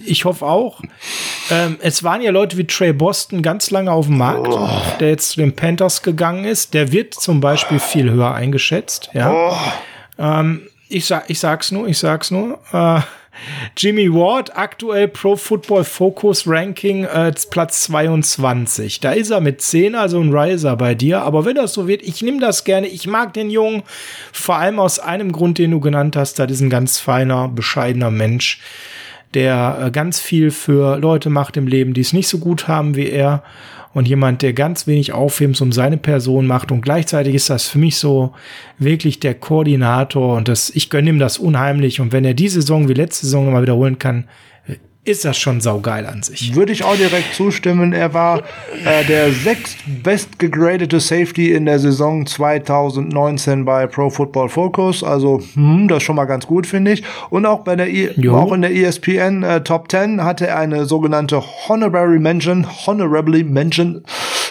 [0.05, 0.81] Ich hoffe auch.
[1.49, 4.69] Ähm, es waren ja Leute wie Trey Boston ganz lange auf dem Markt, oh.
[4.99, 6.73] der jetzt zu den Panthers gegangen ist.
[6.73, 9.09] Der wird zum Beispiel viel höher eingeschätzt.
[9.13, 9.31] Ja.
[9.31, 9.57] Oh.
[10.17, 12.59] Ähm, ich, sag, ich sag's nur, ich sag's nur.
[12.71, 13.01] Äh,
[13.75, 18.99] Jimmy Ward, aktuell Pro Football Focus Ranking äh, Platz 22.
[18.99, 21.21] Da ist er mit 10, also ein Riser bei dir.
[21.21, 22.87] Aber wenn das so wird, ich nehme das gerne.
[22.87, 23.83] Ich mag den Jungen.
[24.31, 26.37] Vor allem aus einem Grund, den du genannt hast.
[26.39, 28.59] Da ist ein ganz feiner, bescheidener Mensch,
[29.33, 32.95] der äh, ganz viel für Leute macht im Leben, die es nicht so gut haben
[32.95, 33.43] wie er.
[33.93, 36.71] Und jemand, der ganz wenig Aufhebens um seine Person macht.
[36.71, 38.33] Und gleichzeitig ist das für mich so
[38.79, 40.35] wirklich der Koordinator.
[40.35, 42.01] Und das, ich gönne ihm das unheimlich.
[42.01, 44.25] Und wenn er diese Saison wie letzte Saison mal wiederholen kann,
[45.05, 46.55] ist das schon saugeil an sich.
[46.55, 47.91] Würde ich auch direkt zustimmen.
[47.91, 48.39] Er war
[48.85, 55.03] äh, der sechst best gegradete Safety in der Saison 2019 bei Pro Football Focus.
[55.03, 57.03] Also, hm, das ist schon mal ganz gut, finde ich.
[57.29, 60.85] Und auch bei der I auch in der ESPN äh, Top 10 hatte er eine
[60.85, 64.03] sogenannte Honorary Mention, Honorably Mention.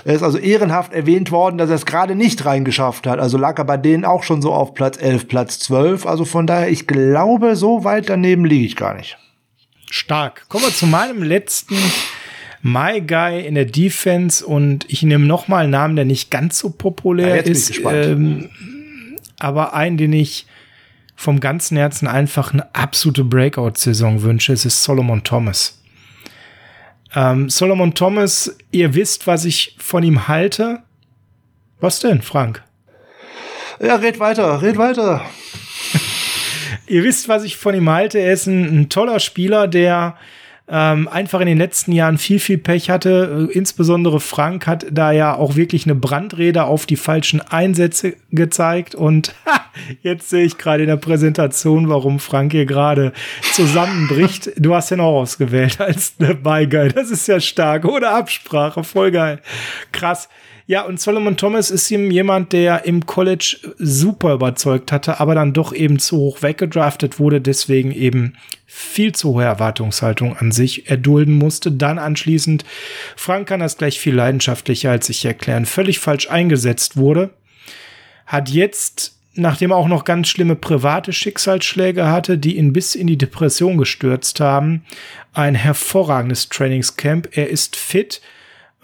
[0.05, 3.21] Er ist also ehrenhaft erwähnt worden, dass er es gerade nicht reingeschafft hat.
[3.21, 6.05] Also lag er bei denen auch schon so auf Platz 11, Platz 12.
[6.07, 9.17] Also von daher, ich glaube, so weit daneben liege ich gar nicht.
[9.93, 10.49] Stark.
[10.49, 11.77] Kommen wir zu meinem letzten
[12.63, 16.59] My Guy in der Defense und ich nehme noch mal einen Namen, der nicht ganz
[16.59, 18.49] so populär ja, ist, ähm,
[19.39, 20.47] aber einen, den ich
[21.15, 24.55] vom ganzen Herzen einfach eine absolute Breakout-Saison wünsche.
[24.55, 25.79] Es ist Solomon Thomas.
[27.15, 30.83] Ähm, Solomon Thomas, ihr wisst, was ich von ihm halte.
[31.81, 32.63] Was denn, Frank?
[33.79, 35.23] Ja, red weiter, red weiter.
[36.93, 38.19] Ihr wisst, was ich von ihm halte.
[38.19, 40.15] Er ist ein, ein toller Spieler, der
[40.69, 43.49] ähm, einfach in den letzten Jahren viel, viel Pech hatte.
[43.51, 48.95] Äh, insbesondere Frank hat da ja auch wirklich eine Brandrede auf die falschen Einsätze gezeigt.
[48.95, 49.65] Und ha,
[50.03, 53.15] jetzt sehe ich gerade in der Präsentation, warum Frank hier gerade
[53.55, 54.53] zusammenbricht.
[54.59, 56.93] Du hast den auch ausgewählt als eine Beigeil.
[56.93, 57.87] Das ist ja stark.
[57.87, 58.85] Ohne Absprache.
[58.85, 59.41] Voll geil.
[59.93, 60.29] Krass.
[60.67, 65.53] Ja, und Solomon Thomas ist ihm jemand, der im College super überzeugt hatte, aber dann
[65.53, 68.35] doch eben zu hoch weggedraftet wurde, deswegen eben
[68.67, 71.73] viel zu hohe Erwartungshaltung an sich erdulden musste.
[71.73, 72.65] Dann anschließend,
[73.17, 77.31] Frank kann das gleich viel leidenschaftlicher als ich erklären, völlig falsch eingesetzt wurde,
[78.27, 83.07] hat jetzt nachdem er auch noch ganz schlimme private Schicksalsschläge hatte, die ihn bis in
[83.07, 84.85] die Depression gestürzt haben,
[85.33, 87.29] ein hervorragendes Trainingscamp.
[87.33, 88.21] Er ist fit,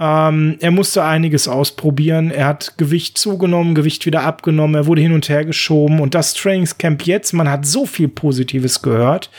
[0.00, 2.30] ähm, er musste einiges ausprobieren.
[2.30, 4.76] Er hat Gewicht zugenommen, Gewicht wieder abgenommen.
[4.76, 6.00] Er wurde hin und her geschoben.
[6.00, 9.30] Und das Trainingscamp jetzt, man hat so viel Positives gehört.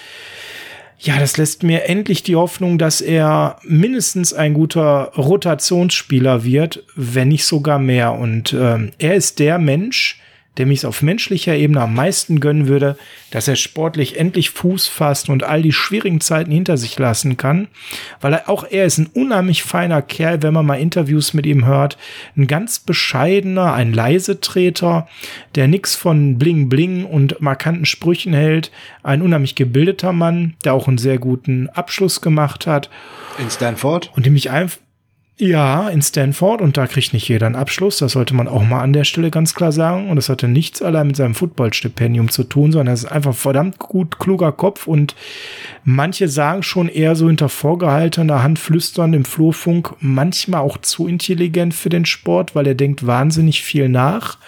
[1.02, 7.30] Ja, das lässt mir endlich die Hoffnung, dass er mindestens ein guter Rotationsspieler wird, wenn
[7.30, 8.12] nicht sogar mehr.
[8.14, 10.20] Und ähm, er ist der Mensch,
[10.60, 12.98] dem ich es auf menschlicher Ebene am meisten gönnen würde,
[13.32, 17.70] dass er sportlich endlich Fuß fasst und all die schwierigen Zeiten hinter sich lassen kann,
[18.20, 21.66] weil er, auch er ist ein unheimlich feiner Kerl, wenn man mal Interviews mit ihm
[21.66, 21.98] hört,
[22.36, 25.08] ein ganz bescheidener, ein Leisetreter,
[25.56, 28.72] der nix von Bling Bling und markanten Sprüchen hält,
[29.02, 32.90] ein unheimlich gebildeter Mann, der auch einen sehr guten Abschluss gemacht hat.
[33.40, 34.12] In Stanford?
[34.16, 34.78] Und dem ich einfach
[35.42, 37.98] ja, in Stanford und da kriegt nicht jeder einen Abschluss.
[38.00, 40.10] Das sollte man auch mal an der Stelle ganz klar sagen.
[40.10, 43.80] Und das hatte nichts allein mit seinem Footballstipendium zu tun, sondern es ist einfach verdammt
[43.80, 45.16] gut kluger Kopf und
[45.86, 51.74] manche sagen schon eher so hinter vorgehaltener Hand flüstern im Flurfunk, manchmal auch zu intelligent
[51.74, 54.40] für den Sport, weil er denkt wahnsinnig viel nach.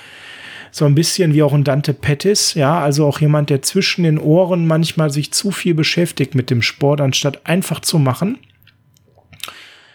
[0.72, 4.20] So ein bisschen wie auch ein Dante Pettis, ja, also auch jemand, der zwischen den
[4.20, 8.40] Ohren manchmal sich zu viel beschäftigt mit dem Sport, anstatt einfach zu machen.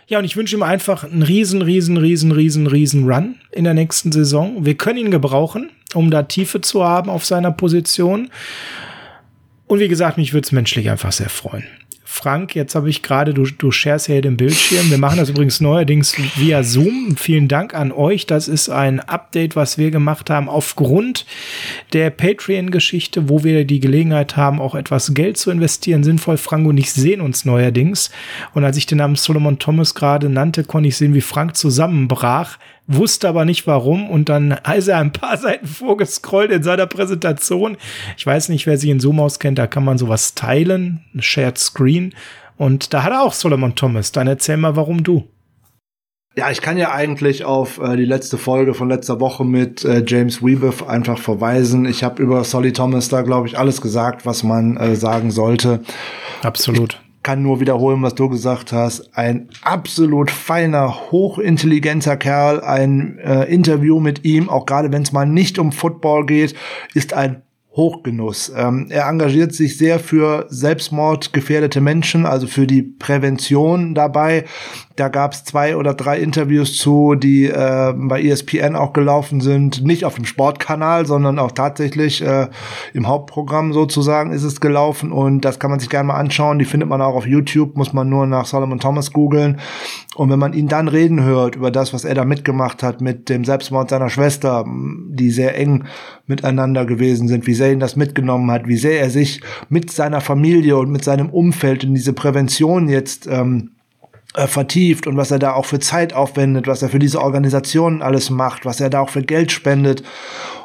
[0.08, 3.74] Ja, und ich wünsche ihm einfach einen riesen, riesen, riesen, riesen, riesen Run in der
[3.74, 4.64] nächsten Saison.
[4.64, 8.30] Wir können ihn gebrauchen, um da Tiefe zu haben auf seiner Position.
[9.66, 11.64] Und wie gesagt, mich würde es menschlich einfach sehr freuen.
[12.16, 14.90] Frank, jetzt habe ich gerade, du, du sharest ja den Bildschirm.
[14.90, 17.14] Wir machen das übrigens neuerdings via Zoom.
[17.18, 18.24] Vielen Dank an euch.
[18.24, 21.26] Das ist ein Update, was wir gemacht haben aufgrund
[21.92, 26.04] der Patreon-Geschichte, wo wir die Gelegenheit haben, auch etwas Geld zu investieren.
[26.04, 28.10] Sinnvoll, Frank und ich sehen uns neuerdings.
[28.54, 32.56] Und als ich den Namen Solomon Thomas gerade nannte, konnte ich sehen, wie Frank zusammenbrach
[32.86, 37.76] wusste aber nicht warum und dann ist er ein paar Seiten vorgescrollt in seiner Präsentation.
[38.16, 42.14] Ich weiß nicht, wer sich in Zoom auskennt, da kann man sowas teilen, Shared Screen
[42.56, 44.12] und da hat er auch Solomon Thomas.
[44.12, 45.28] Dann erzähl mal, warum du.
[46.38, 50.04] Ja, ich kann ja eigentlich auf äh, die letzte Folge von letzter Woche mit äh,
[50.06, 51.86] James Weebuff einfach verweisen.
[51.86, 55.80] Ich habe über Solly Thomas da, glaube ich, alles gesagt, was man äh, sagen sollte.
[56.42, 59.10] Absolut kann nur wiederholen, was du gesagt hast.
[59.18, 62.60] Ein absolut feiner, hochintelligenter Kerl.
[62.60, 66.54] Ein äh, Interview mit ihm, auch gerade wenn es mal nicht um Football geht,
[66.94, 67.42] ist ein
[67.74, 68.52] Hochgenuss.
[68.56, 74.44] Ähm, er engagiert sich sehr für selbstmordgefährdete Menschen, also für die Prävention dabei.
[74.96, 79.84] Da gab es zwei oder drei Interviews zu, die äh, bei ESPN auch gelaufen sind.
[79.84, 82.48] Nicht auf dem Sportkanal, sondern auch tatsächlich äh,
[82.94, 85.12] im Hauptprogramm sozusagen ist es gelaufen.
[85.12, 86.58] Und das kann man sich gerne mal anschauen.
[86.58, 89.60] Die findet man auch auf YouTube, muss man nur nach Solomon Thomas googeln.
[90.14, 93.28] Und wenn man ihn dann reden hört über das, was er da mitgemacht hat mit
[93.28, 94.64] dem Selbstmord seiner Schwester,
[95.10, 95.84] die sehr eng
[96.26, 100.22] miteinander gewesen sind, wie sehr ihn das mitgenommen hat, wie sehr er sich mit seiner
[100.22, 103.72] Familie und mit seinem Umfeld in diese Prävention jetzt ähm,
[104.36, 108.02] äh, vertieft und was er da auch für Zeit aufwendet, was er für diese Organisationen
[108.02, 110.02] alles macht, was er da auch für Geld spendet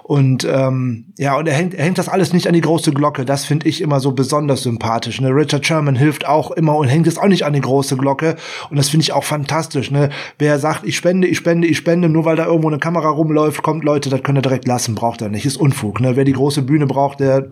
[0.04, 3.26] und ähm, ja, und er hängt, er hängt das alles nicht an die große Glocke.
[3.26, 5.22] Das finde ich immer so besonders sympathisch.
[5.22, 5.30] Ne?
[5.30, 8.36] Richard Sherman hilft auch immer und hängt es auch nicht an die große Glocke.
[8.70, 9.92] Und das finde ich auch fantastisch.
[9.92, 10.10] Ne?
[10.40, 13.62] Wer sagt, ich spende, ich spende, ich spende, nur weil da irgendwo eine Kamera rumläuft,
[13.62, 15.46] kommt Leute, das könnt ihr direkt lassen, braucht er nicht.
[15.46, 16.00] Ist Unfug.
[16.00, 16.16] Ne?
[16.16, 17.48] Wer die große Bühne braucht, der,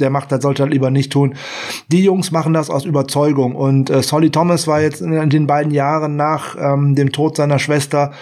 [0.00, 1.34] der macht das, sollte das lieber nicht tun.
[1.88, 3.54] Die Jungs machen das aus Überzeugung.
[3.54, 7.36] Und äh, Solly Thomas war jetzt in, in den beiden Jahren nach ähm, dem Tod
[7.36, 8.12] seiner Schwester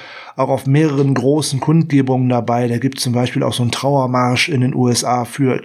[0.41, 2.67] auch auf mehreren großen Kundgebungen dabei.
[2.67, 5.61] Da gibt es zum Beispiel auch so einen Trauermarsch in den USA für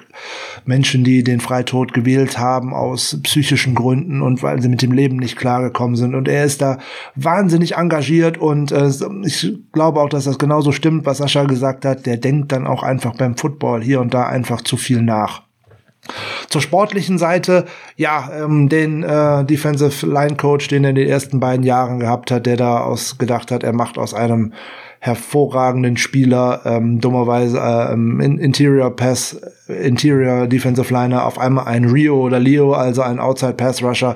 [0.65, 5.17] Menschen, die den Freitod gewählt haben aus psychischen Gründen und weil sie mit dem Leben
[5.17, 6.13] nicht klargekommen sind.
[6.13, 6.79] Und er ist da
[7.15, 8.89] wahnsinnig engagiert und äh,
[9.23, 12.05] ich glaube auch, dass das genauso stimmt, was Sascha gesagt hat.
[12.05, 15.44] Der denkt dann auch einfach beim Football hier und da einfach zu viel nach.
[16.49, 17.65] Zur sportlichen Seite,
[17.95, 22.31] ja, ähm, den äh, Defensive Line Coach, den er in den ersten beiden Jahren gehabt
[22.31, 24.53] hat, der da aus gedacht hat, er macht aus einem
[24.99, 32.39] hervorragenden Spieler, ähm, dummerweise äh, Interior Pass, Interior Defensive Liner, auf einmal ein Rio oder
[32.39, 34.15] Leo, also ein Outside Pass Rusher,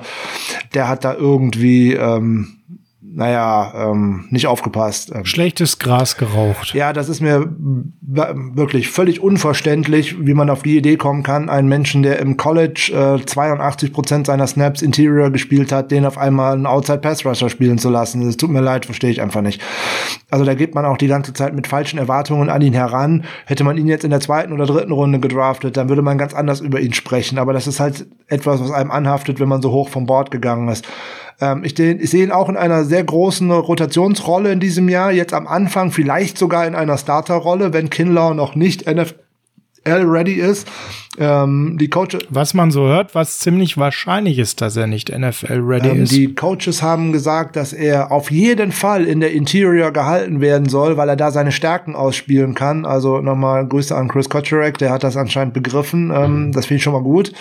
[0.74, 2.56] der hat da irgendwie ähm,
[3.12, 5.10] naja, ähm, nicht aufgepasst.
[5.14, 5.24] Ähm.
[5.24, 6.74] Schlechtes Gras geraucht.
[6.74, 7.52] Ja, das ist mir
[8.00, 12.92] wirklich völlig unverständlich, wie man auf die Idee kommen kann, einen Menschen, der im College
[13.20, 17.48] äh, 82 Prozent seiner Snaps Interior gespielt hat, den auf einmal einen Outside Pass Rusher
[17.48, 18.24] spielen zu lassen.
[18.24, 19.60] Das tut mir leid, verstehe ich einfach nicht.
[20.30, 23.24] Also da geht man auch die ganze Zeit mit falschen Erwartungen an ihn heran.
[23.46, 26.34] Hätte man ihn jetzt in der zweiten oder dritten Runde gedraftet, dann würde man ganz
[26.34, 27.38] anders über ihn sprechen.
[27.38, 30.68] Aber das ist halt etwas, was einem anhaftet, wenn man so hoch vom Bord gegangen
[30.68, 30.86] ist.
[31.40, 35.12] Ähm, ich, ich sehe ihn auch in einer sehr großen Rotationsrolle in diesem Jahr.
[35.12, 39.14] Jetzt am Anfang vielleicht sogar in einer Starterrolle, wenn Kinlaw noch nicht NFL
[39.86, 40.68] ready ist.
[41.18, 42.20] Ähm, die Coaches.
[42.30, 46.12] Was man so hört, was ziemlich wahrscheinlich ist, dass er nicht NFL ready ähm, ist.
[46.12, 50.96] Die Coaches haben gesagt, dass er auf jeden Fall in der Interior gehalten werden soll,
[50.96, 52.86] weil er da seine Stärken ausspielen kann.
[52.86, 56.10] Also nochmal Grüße an Chris Kotcherek, der hat das anscheinend begriffen.
[56.14, 56.52] Ähm, mhm.
[56.52, 57.32] Das finde ich schon mal gut.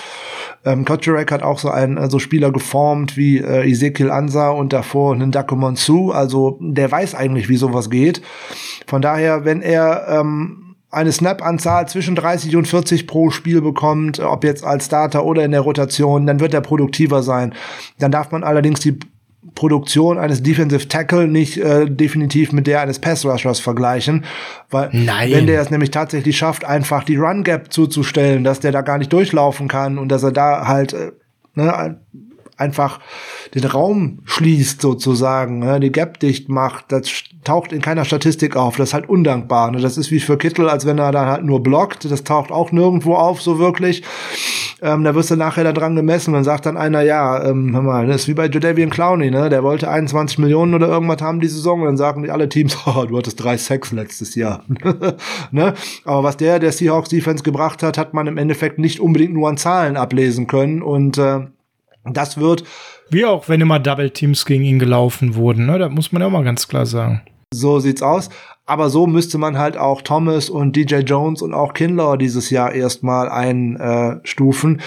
[0.65, 4.73] Ähm, Kotcherek hat auch so einen äh, so Spieler geformt wie äh, Ezekiel Ansa und
[4.73, 6.11] davor einen Ndako Monsu.
[6.11, 8.21] Also der weiß eigentlich, wie sowas geht.
[8.87, 14.43] Von daher, wenn er ähm, eine Snap-Anzahl zwischen 30 und 40 pro Spiel bekommt, ob
[14.43, 17.53] jetzt als Starter oder in der Rotation, dann wird er produktiver sein.
[17.99, 18.97] Dann darf man allerdings die
[19.55, 24.25] Produktion eines Defensive Tackle nicht äh, definitiv mit der eines Pass Rushers vergleichen,
[24.69, 25.31] weil Nein.
[25.31, 28.97] wenn der es nämlich tatsächlich schafft, einfach die Run Gap zuzustellen, dass der da gar
[28.97, 31.11] nicht durchlaufen kann und dass er da halt äh,
[31.55, 31.99] ne,
[32.59, 32.99] einfach
[33.53, 37.09] den Raum schließt sozusagen, ne, die Gap dicht macht, das
[37.43, 38.75] taucht in keiner Statistik auf.
[38.75, 39.71] Das ist halt undankbar.
[39.71, 39.79] Ne?
[39.79, 42.09] Das ist wie für Kittel, als wenn er dann halt nur blockt.
[42.09, 44.03] Das taucht auch nirgendwo auf, so wirklich.
[44.81, 47.81] Ähm, da wirst du nachher da dran gemessen und sagt dann einer, ja, ähm, hör
[47.81, 49.49] mal, das ist wie bei Jadavian Clowney, ne?
[49.49, 52.77] Der wollte 21 Millionen oder irgendwas haben die Saison und dann sagen die alle Teams,
[52.85, 54.63] oh, du hattest drei Sex letztes Jahr.
[55.51, 55.73] ne?
[56.05, 59.49] Aber was der der Seahawks Defense gebracht hat, hat man im Endeffekt nicht unbedingt nur
[59.49, 61.41] an Zahlen ablesen können und äh,
[62.05, 62.63] das wird.
[63.09, 65.79] Wie auch, wenn immer Double Teams gegen ihn gelaufen wurden, ne?
[65.79, 67.21] Da muss man ja auch mal ganz klar sagen.
[67.51, 68.29] So sieht's aus.
[68.67, 72.71] Aber so müsste man halt auch Thomas und DJ Jones und auch Kinlaw dieses Jahr
[72.71, 74.81] erstmal einstufen.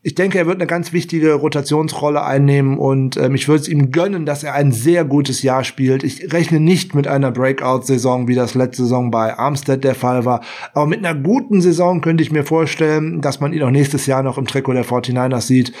[0.00, 3.90] Ich denke, er wird eine ganz wichtige Rotationsrolle einnehmen und ähm, ich würde es ihm
[3.90, 6.04] gönnen, dass er ein sehr gutes Jahr spielt.
[6.04, 10.40] Ich rechne nicht mit einer Breakout-Saison, wie das letzte Saison bei Armstead der Fall war.
[10.72, 14.22] Aber mit einer guten Saison könnte ich mir vorstellen, dass man ihn auch nächstes Jahr
[14.22, 15.74] noch im Trikot der 49ers sieht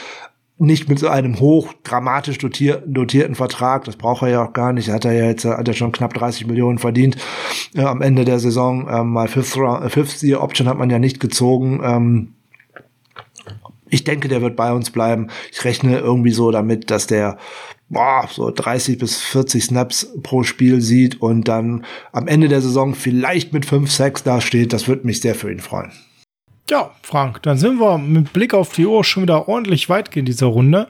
[0.58, 4.72] nicht mit so einem hoch dramatisch dotier, dotierten Vertrag, das braucht er ja auch gar
[4.72, 7.16] nicht, hat er ja jetzt hat er schon knapp 30 Millionen verdient
[7.74, 10.98] äh, am Ende der Saison, ähm, mal Fifth, äh, Fifth Year Option hat man ja
[10.98, 11.80] nicht gezogen.
[11.84, 12.34] Ähm,
[13.90, 15.28] ich denke, der wird bei uns bleiben.
[15.50, 17.38] Ich rechne irgendwie so damit, dass der
[17.88, 22.94] boah, so 30 bis 40 Snaps pro Spiel sieht und dann am Ende der Saison
[22.94, 24.72] vielleicht mit 5, 6 dasteht.
[24.72, 25.92] Das würde mich sehr für ihn freuen.
[26.70, 30.26] Ja, Frank, dann sind wir mit Blick auf die Uhr schon wieder ordentlich weit in
[30.26, 30.88] dieser Runde.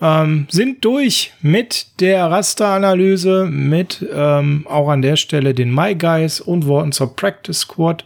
[0.00, 6.40] Ähm, sind durch mit der Rasteranalyse, mit ähm, auch an der Stelle den My Guys
[6.40, 8.04] und Worten zur Practice Squad.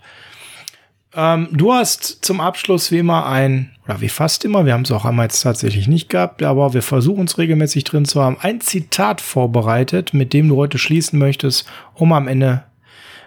[1.15, 4.91] Ähm, du hast zum Abschluss wie immer ein, oder wie fast immer, wir haben es
[4.91, 8.63] auch einmal jetzt tatsächlich nicht gehabt, aber wir versuchen es regelmäßig drin zu haben, ein
[8.63, 12.65] Zitat vorbereitet, mit dem du heute schließen möchtest, um am Ende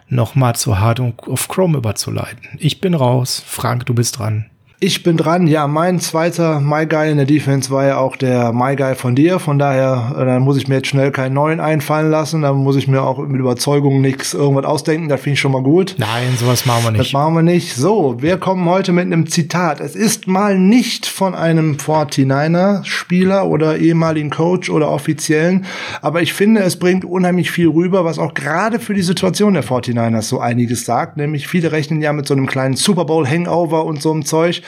[0.07, 2.49] nochmal zur Hard of Chrome überzuleiten.
[2.60, 3.44] Ich bin raus.
[3.45, 4.49] Frank, du bist dran.
[4.86, 5.48] Ich bin dran.
[5.48, 9.16] Ja, mein zweiter My Guy in der Defense war ja auch der My Guy von
[9.16, 9.40] dir.
[9.40, 12.44] Von daher, äh, dann muss ich mir jetzt schnell keinen neuen einfallen lassen.
[12.44, 15.10] Dann muss ich mir auch mit Überzeugung nichts irgendwas ausdenken.
[15.10, 15.95] Das finde ich schon mal gut.
[15.98, 17.02] Nein, sowas machen wir nicht.
[17.03, 17.76] Das machen wir nicht.
[17.76, 19.80] So, wir kommen heute mit einem Zitat.
[19.80, 25.66] Es ist mal nicht von einem 49er Spieler oder ehemaligen Coach oder Offiziellen.
[26.03, 29.64] Aber ich finde, es bringt unheimlich viel rüber, was auch gerade für die Situation der
[29.64, 31.18] 49ers so einiges sagt.
[31.18, 34.62] Nämlich viele rechnen ja mit so einem kleinen Super Bowl Hangover und so einem Zeug.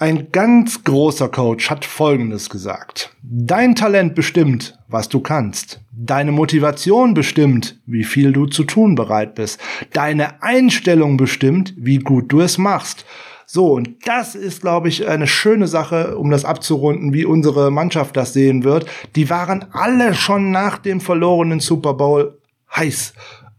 [0.00, 3.14] Ein ganz großer Coach hat Folgendes gesagt.
[3.22, 5.80] Dein Talent bestimmt, was du kannst.
[5.92, 9.60] Deine Motivation bestimmt, wie viel du zu tun bereit bist.
[9.92, 13.06] Deine Einstellung bestimmt, wie gut du es machst.
[13.46, 18.16] So, und das ist, glaube ich, eine schöne Sache, um das abzurunden, wie unsere Mannschaft
[18.16, 18.86] das sehen wird.
[19.14, 22.38] Die waren alle schon nach dem verlorenen Super Bowl
[22.74, 23.14] heiß.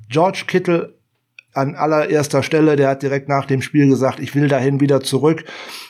[0.09, 0.94] George Kittle
[1.56, 5.45] an allererster Stelle, der hat direkt nach dem Spiel gesagt, ich will dahin wieder zurück.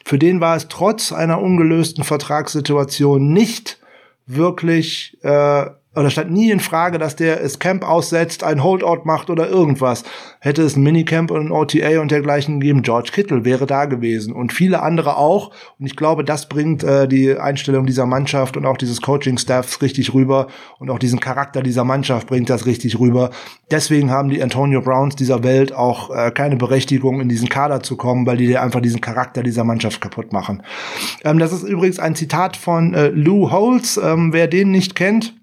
[0.06, 3.80] Für den war es trotz einer ungelösten Vertragssituation nicht
[4.28, 5.66] wirklich äh,
[5.96, 10.04] oder stand nie in Frage, dass der das Camp aussetzt, ein Holdout macht oder irgendwas.
[10.40, 14.34] Hätte es ein Minicamp und ein OTA und dergleichen gegeben, George Kittle wäre da gewesen
[14.34, 15.52] und viele andere auch.
[15.80, 20.14] Und ich glaube, das bringt äh, die Einstellung dieser Mannschaft und auch dieses Coaching-Staffs richtig
[20.14, 20.48] rüber
[20.80, 23.32] und auch diesen Charakter dieser Mannschaft bringt das richtig rüber.
[23.72, 27.96] Deswegen haben die Antonio Browns dieser Welt auch äh, keine Berechtigung, in diesen Kader zu
[27.96, 30.64] kommen, weil die einfach diesen Charakter dieser Mannschaft kaputt machen.
[31.24, 33.98] Ähm, das ist übrigens ein Zitat von äh, Lou Holtz.
[33.98, 35.34] Ähm, wer den nicht kennt,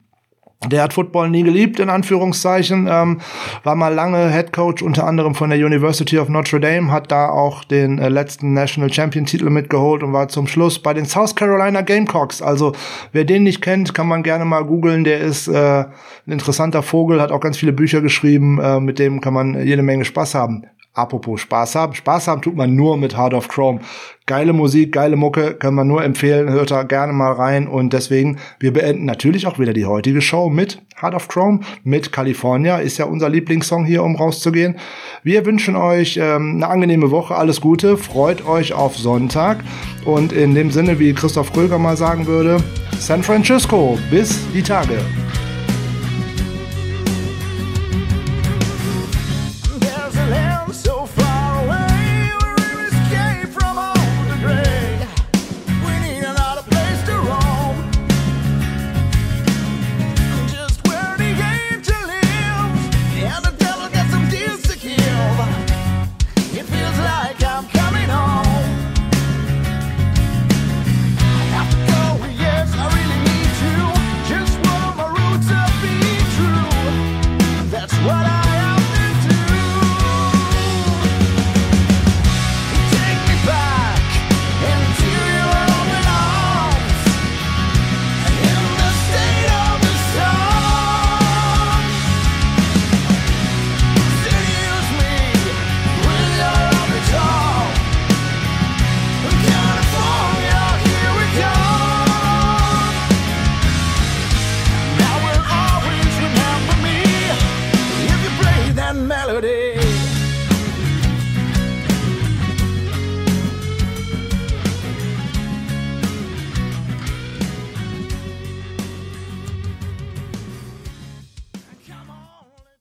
[0.68, 3.20] der hat Football nie geliebt, in Anführungszeichen, ähm,
[3.64, 7.28] war mal lange Head Coach unter anderem von der University of Notre Dame, hat da
[7.28, 11.34] auch den äh, letzten National Champion Titel mitgeholt und war zum Schluss bei den South
[11.34, 12.42] Carolina Gamecocks.
[12.42, 12.72] Also
[13.12, 15.04] wer den nicht kennt, kann man gerne mal googeln.
[15.04, 19.20] Der ist äh, ein interessanter Vogel, hat auch ganz viele Bücher geschrieben, äh, mit dem
[19.20, 20.66] kann man jede Menge Spaß haben.
[20.94, 21.94] Apropos Spaß haben.
[21.94, 23.80] Spaß haben tut man nur mit Heart of Chrome.
[24.26, 26.50] Geile Musik, geile Mucke, kann man nur empfehlen.
[26.50, 27.66] Hört da gerne mal rein.
[27.66, 32.12] Und deswegen, wir beenden natürlich auch wieder die heutige Show mit Heart of Chrome, mit
[32.12, 32.76] California.
[32.76, 34.76] Ist ja unser Lieblingssong hier, um rauszugehen.
[35.22, 37.36] Wir wünschen euch ähm, eine angenehme Woche.
[37.36, 37.96] Alles Gute.
[37.96, 39.64] Freut euch auf Sonntag.
[40.04, 42.58] Und in dem Sinne, wie Christoph Kröger mal sagen würde,
[42.98, 43.98] San Francisco.
[44.10, 44.98] Bis die Tage.